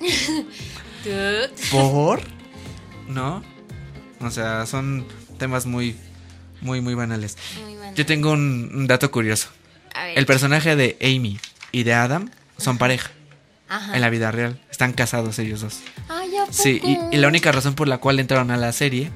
¿por? 1.70 2.20
¿No? 3.08 3.42
O 4.20 4.30
sea, 4.30 4.66
son 4.66 5.06
temas 5.40 5.66
muy, 5.66 5.96
muy, 6.60 6.80
muy 6.80 6.94
banales. 6.94 7.36
Muy. 7.64 7.74
Yo 7.96 8.06
tengo 8.06 8.30
un, 8.30 8.70
un 8.72 8.86
dato 8.86 9.10
curioso. 9.10 9.48
A 9.94 10.04
ver. 10.04 10.18
El 10.18 10.26
personaje 10.26 10.76
de 10.76 10.96
Amy 11.02 11.40
y 11.72 11.82
de 11.82 11.94
Adam 11.94 12.30
son 12.58 12.78
pareja 12.78 13.10
Ajá. 13.68 13.96
en 13.96 14.00
la 14.00 14.10
vida 14.10 14.30
real. 14.30 14.60
Están 14.70 14.92
casados 14.92 15.38
ellos 15.40 15.60
dos. 15.62 15.80
Ay, 16.08 16.30
¿a 16.36 16.52
Sí, 16.52 16.80
y, 17.12 17.16
la 17.16 17.26
única 17.26 17.50
razón 17.50 17.74
por 17.74 17.88
la 17.88 17.98
cual 17.98 18.20
entraron 18.20 18.50
a 18.52 18.56
la 18.56 18.72
serie 18.72 19.10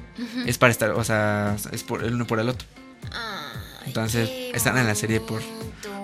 es 0.45 0.57
para 0.57 0.71
estar, 0.71 0.91
o 0.91 1.03
sea, 1.05 1.55
es 1.71 1.83
por 1.83 2.03
el 2.03 2.13
uno 2.15 2.27
por 2.27 2.39
el 2.39 2.49
otro, 2.49 2.67
Ay, 3.11 3.87
Entonces, 3.87 4.29
están 4.53 4.77
en 4.77 4.87
la 4.87 4.95
serie 4.95 5.19
por- 5.21 5.41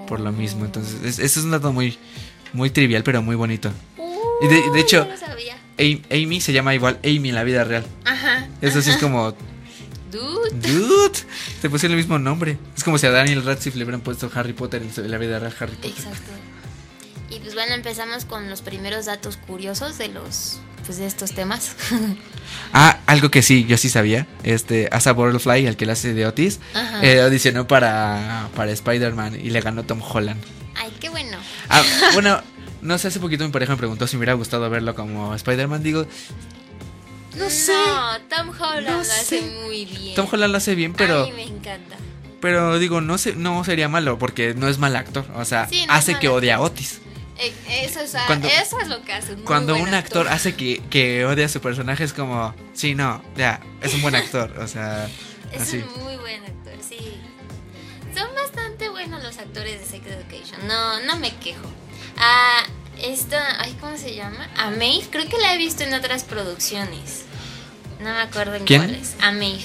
por 0.07 0.19
lo 0.19 0.31
mismo. 0.31 0.65
Entonces, 0.65 0.95
es- 1.03 1.19
eso 1.19 1.39
es 1.39 1.45
un 1.45 1.51
dato 1.51 1.73
muy, 1.73 1.97
muy 2.53 2.69
trivial, 2.69 3.03
pero 3.03 3.21
muy 3.21 3.35
bonito. 3.35 3.71
Uy, 3.97 4.07
y 4.43 4.47
de- 4.47 4.71
de 4.71 4.79
hecho- 4.79 5.05
no 5.07 5.21
Amy 6.11 6.41
se 6.41 6.53
llama 6.53 6.75
igual 6.75 6.99
Amy 7.03 7.29
en 7.29 7.35
la 7.35 7.43
vida 7.43 7.63
real. 7.63 7.85
Ajá. 8.05 8.47
Eso 8.61 8.81
sí 8.83 8.91
es 8.91 8.97
como, 8.97 9.33
Dude. 10.11 10.49
dude, 10.51 11.19
te 11.61 11.69
pusieron 11.69 11.97
el 11.97 12.03
mismo 12.03 12.19
nombre. 12.19 12.57
Es 12.75 12.83
como 12.83 12.97
si 12.97 13.07
a 13.07 13.11
Daniel 13.11 13.43
Radcliffe 13.43 13.77
le 13.77 13.85
hubieran 13.85 14.01
puesto 14.01 14.29
Harry 14.33 14.53
Potter 14.53 14.81
en 14.81 15.11
la 15.11 15.17
vida 15.17 15.39
real 15.39 15.55
Harry 15.59 15.75
Potter. 15.75 15.91
Exacto. 15.91 16.31
Y 17.29 17.39
pues 17.39 17.53
bueno, 17.53 17.73
empezamos 17.73 18.25
con 18.25 18.49
los 18.49 18.61
primeros 18.61 19.05
datos 19.05 19.37
curiosos 19.37 19.97
de 19.97 20.09
los 20.09 20.59
pues 20.85 20.97
de 20.97 21.05
estos 21.07 21.31
temas. 21.31 21.75
Ah, 22.73 22.99
algo 23.05 23.31
que 23.31 23.41
sí, 23.41 23.65
yo 23.65 23.77
sí 23.77 23.89
sabía. 23.89 24.27
Este, 24.43 24.89
Asa 24.91 25.13
Butterfly, 25.13 25.65
el 25.65 25.77
que 25.77 25.85
le 25.85 25.93
hace 25.93 26.13
de 26.13 26.25
Otis, 26.25 26.59
eh, 27.01 27.21
audicionó 27.21 27.67
para, 27.67 28.49
para 28.55 28.71
Spider-Man 28.71 29.35
y 29.35 29.49
le 29.49 29.61
ganó 29.61 29.83
Tom 29.83 30.01
Holland. 30.01 30.41
Ay, 30.75 30.91
qué 30.99 31.09
bueno. 31.09 31.37
Ah, 31.69 31.81
bueno, 32.13 32.41
no 32.81 32.97
sé, 32.97 33.09
hace 33.09 33.19
poquito 33.19 33.45
mi 33.45 33.51
pareja 33.51 33.73
me 33.73 33.77
preguntó 33.77 34.07
si 34.07 34.15
me 34.15 34.19
hubiera 34.19 34.33
gustado 34.33 34.69
verlo 34.69 34.95
como 34.95 35.35
Spider-Man. 35.35 35.83
Digo, 35.83 36.05
no 37.35 37.49
sé. 37.49 37.73
No, 37.73 38.19
Tom 38.29 38.49
Holland 38.59 38.87
No 38.87 38.93
lo 38.95 38.99
hace 39.01 39.39
sé. 39.39 39.41
muy 39.65 39.85
bien. 39.85 40.15
Tom 40.15 40.27
Holland 40.31 40.51
lo 40.51 40.57
hace 40.57 40.75
bien, 40.75 40.93
pero, 40.93 41.23
Ay, 41.25 41.31
me 41.31 41.43
encanta. 41.43 41.95
pero 42.41 42.77
digo, 42.79 43.01
no 43.01 43.17
sé, 43.17 43.35
no 43.35 43.63
sería 43.63 43.87
malo 43.89 44.17
porque 44.17 44.53
no 44.53 44.67
es 44.67 44.77
mal 44.77 44.95
actor. 44.95 45.25
O 45.35 45.45
sea, 45.45 45.67
Sí, 45.69 45.85
no 45.85 45.93
es 45.93 45.99
hace 45.99 46.11
que 46.13 46.27
actor. 46.27 46.39
odie 46.39 46.51
a 46.51 46.59
Otis. 46.61 46.99
Eh, 47.37 47.51
Eso 47.85 48.01
es, 48.01 48.15
Cuando- 48.27 48.47
eso 48.47 48.79
es 48.79 48.87
lo 48.87 49.01
que 49.03 49.13
hace. 49.13 49.31
un 49.31 49.37
muy 49.39 49.45
Cuando 49.45 49.73
buen 49.73 49.87
un 49.87 49.93
actor 49.95 50.27
hace 50.27 50.53
que, 50.55 50.79
que 50.91 51.25
odie 51.25 51.43
a 51.45 51.49
su 51.49 51.59
personaje 51.59 52.03
es 52.03 52.13
como, 52.13 52.53
sí, 52.73 52.93
no, 52.93 53.23
ya, 53.35 53.59
es 53.81 53.93
un 53.95 54.01
buen 54.03 54.13
actor. 54.15 54.53
O 54.59 54.67
sea, 54.67 55.07
Es 55.51 55.61
así. 55.61 55.77
un 55.77 56.03
muy 56.03 56.17
buen 56.17 56.43
actor, 56.43 56.73
sí. 56.87 56.97
Son 58.15 58.27
bastante 58.35 58.89
buenos 58.89 59.23
los 59.23 59.37
actores 59.39 59.79
de 59.79 59.85
Sex 59.85 60.05
Education. 60.05 60.67
No, 60.67 60.99
no 61.01 61.17
me 61.17 61.33
quejo. 61.37 61.61
Ah, 62.17 62.63
esta, 62.99 63.61
ay, 63.61 63.75
¿cómo 63.79 63.97
se 63.97 64.15
llama? 64.15 64.49
A 64.57 64.69
Maeve, 64.69 65.07
creo 65.09 65.27
que 65.27 65.37
la 65.37 65.53
he 65.53 65.57
visto 65.57 65.83
en 65.83 65.93
otras 65.93 66.23
producciones. 66.23 67.23
No 67.99 68.09
me 68.11 68.19
acuerdo 68.21 68.55
en 68.55 68.65
¿Quién? 68.65 68.83
cuáles. 68.83 69.15
A 69.21 69.31
Maeve. 69.31 69.63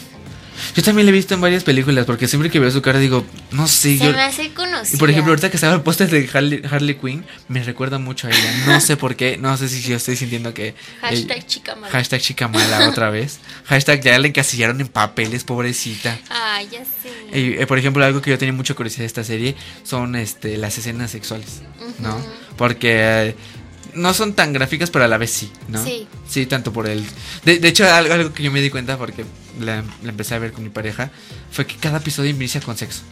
Yo 0.74 0.82
también 0.82 1.06
lo 1.06 1.10
he 1.10 1.14
visto 1.14 1.34
en 1.34 1.40
varias 1.40 1.64
películas 1.64 2.06
porque 2.06 2.28
siempre 2.28 2.50
que 2.50 2.58
veo 2.58 2.70
su 2.70 2.82
cara 2.82 2.98
digo, 2.98 3.24
no 3.50 3.66
sé, 3.66 3.98
Se 3.98 4.06
yo... 4.06 4.12
me 4.12 4.22
hace 4.22 4.52
conocida. 4.52 4.96
Y 4.96 4.98
por 4.98 5.10
ejemplo, 5.10 5.32
ahorita 5.32 5.50
que 5.50 5.56
estaba 5.56 5.74
el 5.74 5.82
póster 5.82 6.08
de 6.10 6.28
Harley, 6.32 6.62
Harley 6.70 6.94
Quinn, 6.96 7.24
me 7.48 7.62
recuerda 7.62 7.98
mucho 7.98 8.26
a 8.26 8.30
ella. 8.30 8.64
No 8.66 8.80
sé 8.80 8.96
por 8.96 9.16
qué, 9.16 9.36
no 9.38 9.56
sé 9.56 9.68
si 9.68 9.80
yo 9.82 9.96
estoy 9.96 10.16
sintiendo 10.16 10.54
que... 10.54 10.74
Hashtag 11.00 11.46
chica 11.46 11.74
mala. 11.74 11.92
Hashtag 11.92 12.20
chica 12.20 12.48
mala 12.48 12.88
otra 12.88 13.10
vez. 13.10 13.40
Hashtag 13.66 14.02
ya 14.02 14.18
la 14.18 14.26
encasillaron 14.26 14.80
en 14.80 14.88
papeles, 14.88 15.44
pobrecita. 15.44 16.18
Ay, 16.28 16.68
ya 16.70 16.84
sé. 16.84 17.38
Y, 17.38 17.60
eh, 17.60 17.66
por 17.66 17.78
ejemplo, 17.78 18.04
algo 18.04 18.22
que 18.22 18.30
yo 18.30 18.38
tenía 18.38 18.52
mucha 18.52 18.74
curiosidad 18.74 19.02
de 19.02 19.06
esta 19.06 19.24
serie 19.24 19.54
son 19.82 20.16
este, 20.16 20.56
las 20.56 20.78
escenas 20.78 21.10
sexuales, 21.10 21.62
¿no? 21.98 22.20
Porque 22.56 23.28
eh, 23.28 23.36
no 23.96 24.14
son 24.14 24.34
tan 24.34 24.52
gráficas, 24.52 24.90
pero 24.90 25.04
a 25.04 25.08
la 25.08 25.18
vez 25.18 25.30
sí, 25.30 25.50
¿no? 25.68 25.82
Sí. 25.84 26.06
Sí, 26.28 26.46
tanto 26.46 26.72
por 26.72 26.86
el... 26.88 27.04
De, 27.44 27.58
de 27.58 27.68
hecho, 27.68 27.84
algo, 27.92 28.14
algo 28.14 28.32
que 28.32 28.42
yo 28.42 28.52
me 28.52 28.60
di 28.60 28.70
cuenta 28.70 28.96
porque 28.98 29.24
la, 29.60 29.82
la 30.02 30.08
empecé 30.10 30.34
a 30.34 30.38
ver 30.38 30.52
con 30.52 30.62
mi 30.64 30.70
pareja 30.70 31.10
fue 31.50 31.66
que 31.66 31.76
cada 31.76 31.98
episodio 31.98 32.30
inicia 32.30 32.60
con 32.60 32.76
sexo 32.76 33.02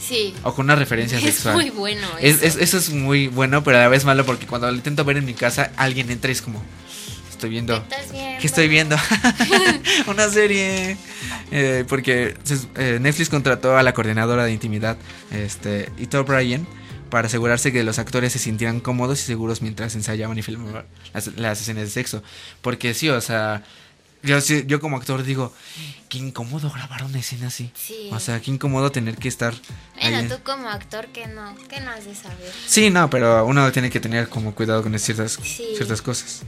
Sí. 0.00 0.34
o 0.42 0.52
con 0.54 0.64
una 0.66 0.74
referencia 0.74 1.16
Es 1.18 1.24
sexual. 1.24 1.54
muy 1.54 1.70
bueno 1.70 2.06
Es- 2.20 2.36
eso. 2.42 2.46
es- 2.46 2.56
eso 2.56 2.78
es 2.78 2.90
muy 2.90 3.28
bueno, 3.28 3.62
pero 3.64 3.78
a 3.78 3.80
la 3.82 3.88
vez 3.88 4.04
malo 4.04 4.26
porque 4.26 4.46
cuando 4.46 4.68
lo 4.68 4.76
intento 4.76 5.04
ver 5.04 5.16
en 5.16 5.24
mi 5.24 5.34
casa, 5.34 5.70
alguien 5.76 6.10
entra 6.10 6.28
y 6.30 6.32
es 6.32 6.42
como, 6.42 6.62
estoy 7.30 7.50
viendo... 7.50 7.82
¿Qué 7.88 7.94
estás 7.94 8.12
viendo? 8.12 8.40
¿Qué 8.40 8.46
estoy 8.46 8.68
viendo? 8.68 8.96
Una 10.08 10.28
serie. 10.28 10.96
Eh, 11.50 11.84
porque 11.88 12.34
eh, 12.76 12.98
Netflix 13.00 13.28
contrató 13.28 13.76
a 13.76 13.82
la 13.82 13.94
coordinadora 13.94 14.44
de 14.44 14.52
intimidad, 14.52 14.96
este, 15.30 15.88
Ito 15.98 16.20
O'Brien, 16.20 16.66
para 17.12 17.26
asegurarse 17.26 17.72
que 17.72 17.84
los 17.84 17.98
actores 17.98 18.32
se 18.32 18.38
sintieran 18.38 18.80
cómodos 18.80 19.20
y 19.20 19.24
seguros 19.24 19.60
mientras 19.60 19.94
ensayaban 19.94 20.38
y 20.38 20.42
filmaban 20.42 20.86
las, 21.12 21.26
las 21.36 21.60
escenas 21.60 21.84
de 21.84 21.90
sexo. 21.90 22.22
Porque 22.62 22.94
sí, 22.94 23.10
o 23.10 23.20
sea, 23.20 23.62
yo, 24.22 24.80
como 24.80 24.96
actor 24.96 25.22
digo, 25.22 25.52
qué 26.08 26.16
incómodo 26.16 26.70
grabar 26.70 27.04
una 27.04 27.18
escena 27.18 27.48
así. 27.48 27.70
Sí. 27.74 28.08
O 28.12 28.18
sea, 28.18 28.40
qué 28.40 28.50
incómodo 28.50 28.90
tener 28.90 29.18
que 29.18 29.28
estar... 29.28 29.52
Bueno, 30.00 30.16
ahí. 30.16 30.28
tú 30.28 30.36
como 30.42 30.70
actor, 30.70 31.08
que 31.08 31.26
no? 31.26 31.54
¿Qué 31.68 31.80
no 31.82 31.90
has 31.90 32.06
de 32.06 32.14
saber? 32.14 32.50
Sí, 32.66 32.88
no, 32.88 33.10
pero 33.10 33.44
uno 33.44 33.70
tiene 33.72 33.90
que 33.90 34.00
tener 34.00 34.30
como 34.30 34.54
cuidado 34.54 34.82
con 34.82 34.98
ciertas, 34.98 35.32
Sí. 35.42 35.66
ciertas 35.76 36.00
cosas. 36.00 36.44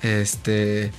Este. 0.00 0.92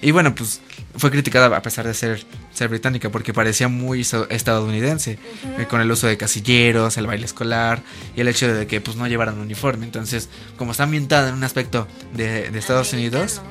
Y 0.00 0.12
bueno, 0.12 0.32
pues 0.34 0.60
fue 0.96 1.10
criticada 1.10 1.54
a 1.56 1.60
pesar 1.62 1.84
de 1.86 1.92
ser, 1.92 2.24
ser 2.54 2.68
británica 2.68 3.10
porque 3.10 3.32
parecía 3.34 3.66
muy 3.66 4.02
estadounidense, 4.30 5.18
eh, 5.58 5.66
con 5.68 5.80
el 5.80 5.90
uso 5.90 6.06
de 6.06 6.16
casilleros, 6.16 6.96
el 6.98 7.06
baile 7.08 7.24
escolar 7.24 7.82
y 8.16 8.20
el 8.20 8.28
hecho 8.28 8.52
de 8.54 8.66
que 8.68 8.80
pues 8.80 8.96
no 8.96 9.08
llevaran 9.08 9.38
uniforme. 9.38 9.84
Entonces, 9.84 10.28
como 10.56 10.70
está 10.70 10.84
ambientada 10.84 11.30
en 11.30 11.34
un 11.34 11.42
aspecto 11.42 11.88
de, 12.14 12.50
de 12.50 12.58
Estados 12.60 12.92
Unidos, 12.92 13.42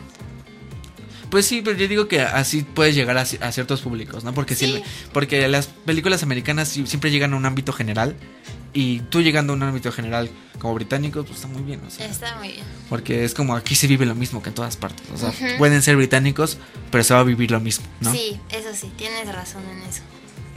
pues 1.30 1.46
sí, 1.46 1.62
pero 1.62 1.78
yo 1.78 1.90
digo 1.90 2.08
que 2.08 2.22
así 2.22 2.64
puedes 2.64 2.96
llegar 2.96 3.18
a, 3.18 3.22
a 3.22 3.52
ciertos 3.52 3.82
públicos, 3.82 4.24
¿no? 4.24 4.34
Porque, 4.34 4.56
si- 4.56 4.68
Sí. 4.68 4.84
porque 5.12 5.46
las 5.50 5.68
películas 5.68 6.24
americanas 6.24 6.70
siempre 6.70 7.12
llegan 7.12 7.34
a 7.34 7.36
un 7.36 7.46
ámbito 7.46 7.74
general 7.74 8.16
y 8.80 9.00
tú 9.10 9.22
llegando 9.22 9.54
a 9.54 9.56
un 9.56 9.64
ámbito 9.64 9.92
general 9.92 10.30
como 10.60 10.74
británico, 10.76 11.24
pues 11.24 11.38
está 11.38 11.48
muy 11.48 11.62
bien, 11.64 11.82
o 11.86 11.90
sea. 11.90 12.06
Está 12.06 12.36
muy 12.38 12.50
bien. 12.50 12.64
Porque 12.90 13.24
es 13.26 13.34
como 13.34 13.56
aquí 13.56 13.76
se 13.76 13.88
vive 13.88 14.06
lo 14.06 14.16
mismo 14.16 14.42
que 14.44 14.50
en 14.50 14.56
todas 14.56 14.76
partes. 14.78 15.06
O 15.14 15.18
sea, 15.18 15.34
pueden 15.58 15.82
ser 15.82 15.96
británicos, 15.96 16.58
pero 16.92 17.04
se 17.04 17.14
va 17.14 17.22
a 17.22 17.24
vivir 17.24 17.50
lo 17.52 17.60
mismo, 17.60 17.86
¿no? 18.02 18.12
Sí, 18.12 18.40
eso 18.52 18.70
sí, 18.74 18.92
tienes 18.98 19.28
razón 19.34 19.64
en 19.70 19.82
eso. 19.90 20.02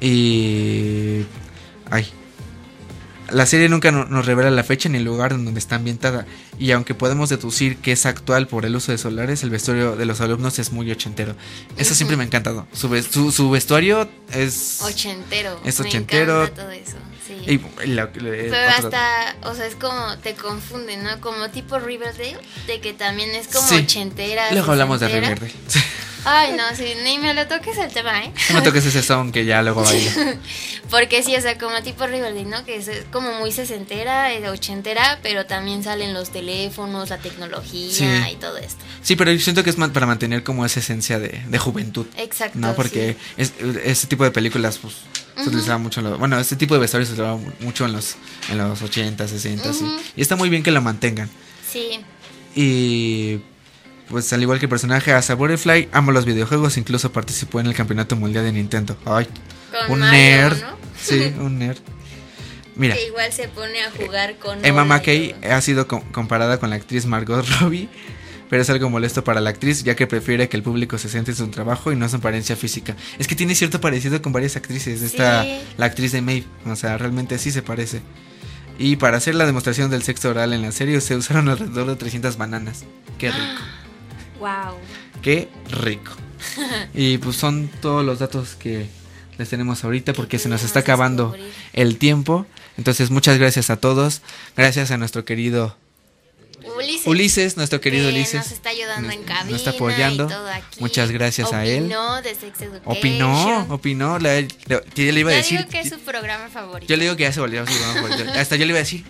Y. 0.00 1.24
Ay. 1.90 2.06
La 3.30 3.46
serie 3.46 3.68
nunca 3.68 3.92
no- 3.92 4.06
nos 4.06 4.26
revela 4.26 4.50
la 4.50 4.64
fecha 4.64 4.88
ni 4.88 4.98
el 4.98 5.04
lugar 5.04 5.32
en 5.32 5.44
donde 5.44 5.60
está 5.60 5.76
ambientada. 5.76 6.26
Y 6.58 6.72
aunque 6.72 6.94
podemos 6.96 7.28
deducir 7.28 7.76
que 7.76 7.92
es 7.92 8.04
actual 8.04 8.48
por 8.48 8.66
el 8.66 8.74
uso 8.74 8.90
de 8.90 8.98
solares, 8.98 9.44
el 9.44 9.50
vestuario 9.50 9.94
de 9.94 10.04
los 10.04 10.20
alumnos 10.20 10.58
es 10.58 10.72
muy 10.72 10.90
ochentero. 10.90 11.36
Eso 11.76 11.94
siempre 11.94 12.16
me 12.16 12.24
ha 12.24 12.26
encantado. 12.26 12.66
Su, 12.72 12.88
su, 13.04 13.30
su 13.30 13.48
vestuario 13.50 14.08
es. 14.32 14.80
Ochentero. 14.82 15.60
Es 15.64 15.78
me 15.78 15.86
ochentero. 15.86 16.42
encanta 16.42 16.62
todo 16.62 16.70
eso. 16.72 16.96
Sí. 17.46 17.60
y- 17.84 17.86
la- 17.88 18.10
le- 18.14 18.50
Pero 18.50 18.68
hasta, 18.68 19.36
o 19.44 19.54
sea, 19.54 19.66
es 19.66 19.76
como 19.76 20.18
te 20.18 20.34
confunde, 20.34 20.96
¿no? 20.96 21.20
Como 21.20 21.48
tipo 21.50 21.78
Riverdale, 21.78 22.38
de 22.66 22.80
que 22.80 22.92
también 22.92 23.30
es 23.30 23.46
como 23.48 23.66
Sí. 23.68 23.76
ochentera. 23.76 24.50
Luego 24.52 24.72
hablamos 24.72 25.00
de. 25.00 25.08
Riverdale. 25.08 25.52
Ay, 26.24 26.52
no, 26.56 26.62
sí, 26.76 26.84
ni 27.04 27.18
me 27.18 27.32
lo 27.34 27.46
toques 27.46 27.76
el 27.78 27.90
tema, 27.92 28.22
¿eh? 28.24 28.32
No 28.50 28.56
me 28.56 28.62
toques 28.62 28.84
ese 28.86 29.02
son 29.02 29.32
que 29.32 29.44
ya 29.44 29.62
luego 29.62 29.82
bailo. 29.82 30.10
Porque 30.90 31.22
sí, 31.22 31.34
o 31.36 31.40
sea, 31.40 31.56
como 31.56 31.82
tipo 31.82 32.06
Riverdale, 32.06 32.44
¿no? 32.44 32.64
Que 32.64 32.76
es 32.76 32.90
como 33.12 33.32
muy 33.34 33.52
sesentera, 33.52 34.32
eh, 34.32 34.48
ochentera, 34.48 35.18
pero 35.22 35.46
también 35.46 35.84
salen 35.84 36.12
los 36.12 36.30
teléfonos, 36.30 37.10
la 37.10 37.18
tecnología 37.18 37.90
Sí. 37.92 38.32
y 38.32 38.36
todo 38.36 38.56
esto. 38.58 38.84
Sí, 39.02 39.16
pero 39.16 39.32
yo 39.32 39.38
siento 39.40 39.62
que 39.64 39.70
es 39.70 39.76
para 39.76 40.06
mantener 40.06 40.42
como 40.42 40.66
esa 40.66 40.80
esencia 40.80 41.18
de, 41.18 41.42
de 41.46 41.58
juventud. 41.58 42.06
Exacto. 42.16 42.58
No, 42.58 42.74
porque 42.74 43.16
sí. 43.36 43.42
es, 43.42 43.52
este 43.84 44.06
tipo 44.08 44.24
de 44.24 44.30
películas 44.32 44.78
pues, 44.78 44.94
se 45.36 45.48
utilizaba 45.48 45.78
mucho 45.78 46.00
en 46.00 46.10
los, 46.10 46.18
bueno, 46.18 46.38
este 46.38 46.56
tipo 46.56 46.74
de 46.74 46.80
vestuario 46.80 47.06
se 47.06 47.12
utilizaba 47.12 47.36
mu- 47.38 47.52
mucho 47.60 47.84
en 47.86 47.92
los 47.92 48.16
en 48.50 48.58
los 48.58 48.82
80, 48.82 49.26
60 49.28 49.70
Ujú. 49.70 49.86
y, 50.16 50.20
y 50.20 50.22
está 50.22 50.36
muy 50.36 50.48
bien 50.50 50.62
que 50.62 50.70
lo 50.72 50.82
mantengan. 50.82 51.30
Sí, 51.70 52.00
Y 52.54 53.40
pues 54.10 54.32
al 54.32 54.42
igual 54.42 54.58
que 54.58 54.66
el 54.66 54.70
personaje 54.70 55.12
Asa 55.12 55.34
Butterfly, 55.34 55.88
amo 55.92 56.12
los 56.12 56.24
videojuegos, 56.26 56.76
incluso 56.76 57.12
participó 57.12 57.60
en 57.60 57.66
el 57.66 57.74
campeonato 57.74 58.16
mundial 58.16 58.44
de 58.44 58.52
Nintendo. 58.52 58.96
Ay, 59.06 59.26
Con 59.86 59.92
un 59.94 60.00
Mario, 60.00 60.18
nerd. 60.20 60.60
¿no? 60.62 60.80
Sí, 61.00 61.32
un 61.38 61.58
nerd. 61.58 61.78
Mira, 62.76 62.94
Que 62.94 63.06
igual 63.06 63.32
se 63.32 63.48
pone 63.48 63.82
a 63.82 63.90
jugar 63.90 64.36
con. 64.38 64.64
Emma 64.64 64.84
McKay 64.84 65.34
ha 65.50 65.60
sido 65.60 65.86
com- 65.86 66.02
comparada 66.12 66.58
con 66.58 66.70
la 66.70 66.76
actriz 66.76 67.06
Margot 67.06 67.46
Robbie, 67.60 67.88
pero 68.48 68.62
es 68.62 68.70
algo 68.70 68.88
molesto 68.90 69.22
para 69.24 69.40
la 69.40 69.50
actriz 69.50 69.82
ya 69.84 69.94
que 69.96 70.06
prefiere 70.06 70.48
que 70.48 70.56
el 70.56 70.62
público 70.62 70.96
se 70.98 71.08
siente 71.08 71.30
en 71.30 71.36
su 71.36 71.48
trabajo 71.48 71.92
y 71.92 71.96
no 71.96 72.08
su 72.08 72.16
apariencia 72.16 72.56
física. 72.56 72.96
Es 73.18 73.26
que 73.28 73.34
tiene 73.34 73.54
cierto 73.54 73.80
parecido 73.80 74.20
con 74.22 74.32
varias 74.32 74.56
actrices. 74.56 75.02
Esta, 75.02 75.42
Sí. 75.42 75.58
la 75.78 75.86
actriz 75.86 76.12
de 76.12 76.20
Maeve, 76.22 76.46
o 76.66 76.76
sea, 76.76 76.96
realmente 76.98 77.38
sí 77.38 77.50
se 77.50 77.62
parece. 77.62 78.00
Y 78.78 78.96
para 78.96 79.18
hacer 79.18 79.34
la 79.34 79.44
demostración 79.46 79.90
del 79.90 80.02
sexo 80.02 80.30
oral 80.30 80.52
en 80.54 80.62
la 80.62 80.72
serie 80.72 81.00
se 81.02 81.14
usaron 81.16 81.48
alrededor 81.50 81.86
de 81.88 81.96
300 81.96 82.36
bananas. 82.38 82.84
Qué 83.18 83.30
rico, 83.30 83.60
Wow. 84.40 84.76
qué 85.22 85.48
rico. 85.70 86.12
Y 86.94 87.18
pues 87.18 87.36
son 87.36 87.68
todos 87.82 88.04
los 88.04 88.18
datos 88.18 88.54
que 88.56 88.88
les 89.38 89.48
tenemos 89.48 89.84
ahorita 89.84 90.12
porque 90.14 90.38
se 90.38 90.48
nos 90.48 90.62
está 90.64 90.80
acabando 90.80 91.36
el 91.74 91.98
tiempo. 91.98 92.46
Entonces, 92.78 93.10
muchas 93.10 93.38
gracias 93.38 93.68
a 93.70 93.76
todos. 93.76 94.22
Gracias 94.56 94.90
a 94.90 94.96
nuestro 94.96 95.24
querido 95.26 95.76
Ulises. 96.76 97.06
Ulises, 97.06 97.56
nuestro 97.56 97.80
querido 97.80 98.08
que 98.08 98.14
Ulises. 98.16 98.34
Nos 98.42 98.52
está 98.52 98.68
ayudando 98.70 99.02
nos- 99.08 99.14
en 99.14 99.20
nos 99.20 99.28
cabina. 99.38 99.56
está 99.56 99.70
apoyando. 99.70 100.24
y 100.24 100.28
todo 100.28 100.48
aquí. 100.48 100.80
Muchas 100.80 101.10
gracias 101.10 101.52
a 101.52 101.64
él. 101.66 101.84
Opinó 101.84 102.22
de 102.22 102.34
Sex. 102.34 102.58
Opinó, 102.84 103.66
opinó. 103.70 104.18
Le, 104.18 104.42
le- 104.42 104.48
yo 104.66 105.12
le 105.12 105.20
iba 105.20 105.30
a 105.30 105.34
decir. 105.34 105.58
digo 105.58 105.70
que 105.70 105.80
es 105.80 105.88
su 105.90 105.98
programa 106.00 106.48
favorito. 106.48 106.86
Yo 106.90 106.96
le 106.96 107.04
digo 107.04 107.16
que 107.16 107.22
ya 107.24 107.32
se 107.32 107.40
volvió 107.40 107.62
a 107.62 107.66
su 107.66 107.72
programa 107.72 108.08
favorito. 108.08 108.30
Hasta 108.38 108.56
yo 108.56 108.64
le 108.66 108.70
iba 108.70 108.78
a 108.78 108.82
decir. 108.82 109.04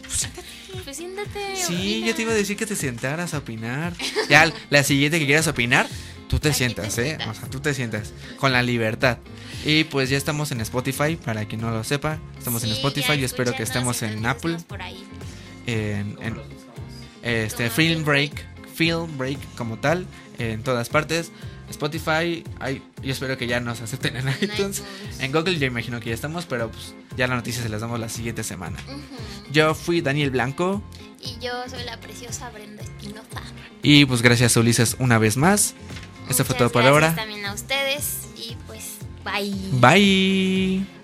Pues, 0.91 0.97
siéntate. 0.97 1.57
sí, 1.57 1.75
opina. 1.95 2.07
yo 2.07 2.15
te 2.15 2.23
iba 2.23 2.33
a 2.33 2.35
decir 2.35 2.57
que 2.57 2.67
te 2.67 2.77
sentaras 2.77 3.35
a 3.35 3.39
opinar. 3.39 3.93
Ya, 4.29 4.53
la 4.71 4.83
siguiente 4.85 5.19
que 5.19 5.27
quieras 5.27 5.47
opinar, 5.47 5.87
tú 6.29 6.39
te 6.39 6.49
Aquí 6.49 6.59
sientas, 6.59 6.95
te 6.95 7.03
¿eh? 7.03 7.05
sientas. 7.07 7.29
O 7.29 7.35
sea, 7.41 7.49
tú 7.51 7.61
te 7.61 7.75
sientas. 7.75 8.13
Con 8.39 8.53
la 8.53 8.63
libertad. 8.63 9.19
Y 9.65 9.85
pues 9.85 10.09
ya 10.11 10.17
estamos 10.17 10.53
en 10.53 10.61
Spotify, 10.63 11.17
para 11.17 11.45
quien 11.47 11.61
no 11.61 11.71
lo 11.71 11.85
sepa. 11.85 12.19
Estamos 12.39 12.63
en 12.65 12.71
Sí, 12.71 12.77
Spotify. 12.77 13.09
ya 13.09 13.15
Yo 13.17 13.27
espero 13.27 13.53
que 13.55 13.63
estemos 13.63 14.03
en 14.03 14.25
Apple. 14.27 14.57
por 14.67 14.81
ahí. 14.83 15.05
En, 15.67 16.17
en- 16.23 16.41
este 17.23 17.69
Film 17.69 18.05
Break, 18.05 18.33
Film 18.75 19.19
Break 19.19 19.39
como 19.57 19.79
tal, 19.79 20.07
en 20.39 20.63
todas 20.63 20.89
partes. 20.89 21.31
Spotify, 21.71 22.45
hay, 22.59 22.83
yo 23.03 23.13
espero 23.13 23.39
que 23.39 23.47
ya 23.47 23.61
nos 23.61 23.81
acepten 23.81 24.17
en 24.17 24.29
iTunes. 24.41 24.83
En 25.21 25.33
Google 25.33 25.59
yo 25.59 25.67
imagino 25.67 26.01
que 26.01 26.09
ya 26.11 26.15
estamos, 26.15 26.45
pero 26.47 26.71
pues 26.71 26.95
ya 27.17 27.27
la 27.27 27.37
noticia 27.37 27.63
se 27.63 27.69
las 27.69 27.81
damos 27.81 27.99
la 28.01 28.09
siguiente 28.09 28.43
semana. 28.45 28.79
Yo 29.53 29.75
fui 29.75 30.01
Daniel 30.01 30.31
Blanco 30.31 30.83
Y 31.23 31.39
yo 31.45 31.53
soy 31.69 31.85
la 31.85 31.99
preciosa 32.01 32.51
Brenda 32.51 32.83
Espinoza. 32.83 33.43
y 33.83 34.05
pues 34.05 34.23
gracias 34.23 34.57
a 34.57 34.61
Ulises 34.61 34.97
una 34.99 35.19
vez 35.19 35.37
más. 35.37 35.75
Esto 36.29 36.45
fue 36.45 36.55
todo 36.57 36.71
por 36.71 36.83
gracias 36.83 37.03
ahora. 37.05 37.15
también 37.17 37.45
a 37.47 37.53
ustedes 37.55 38.29
y 38.37 38.57
pues 38.67 38.99
bye. 39.25 39.55
Bye. 39.81 41.00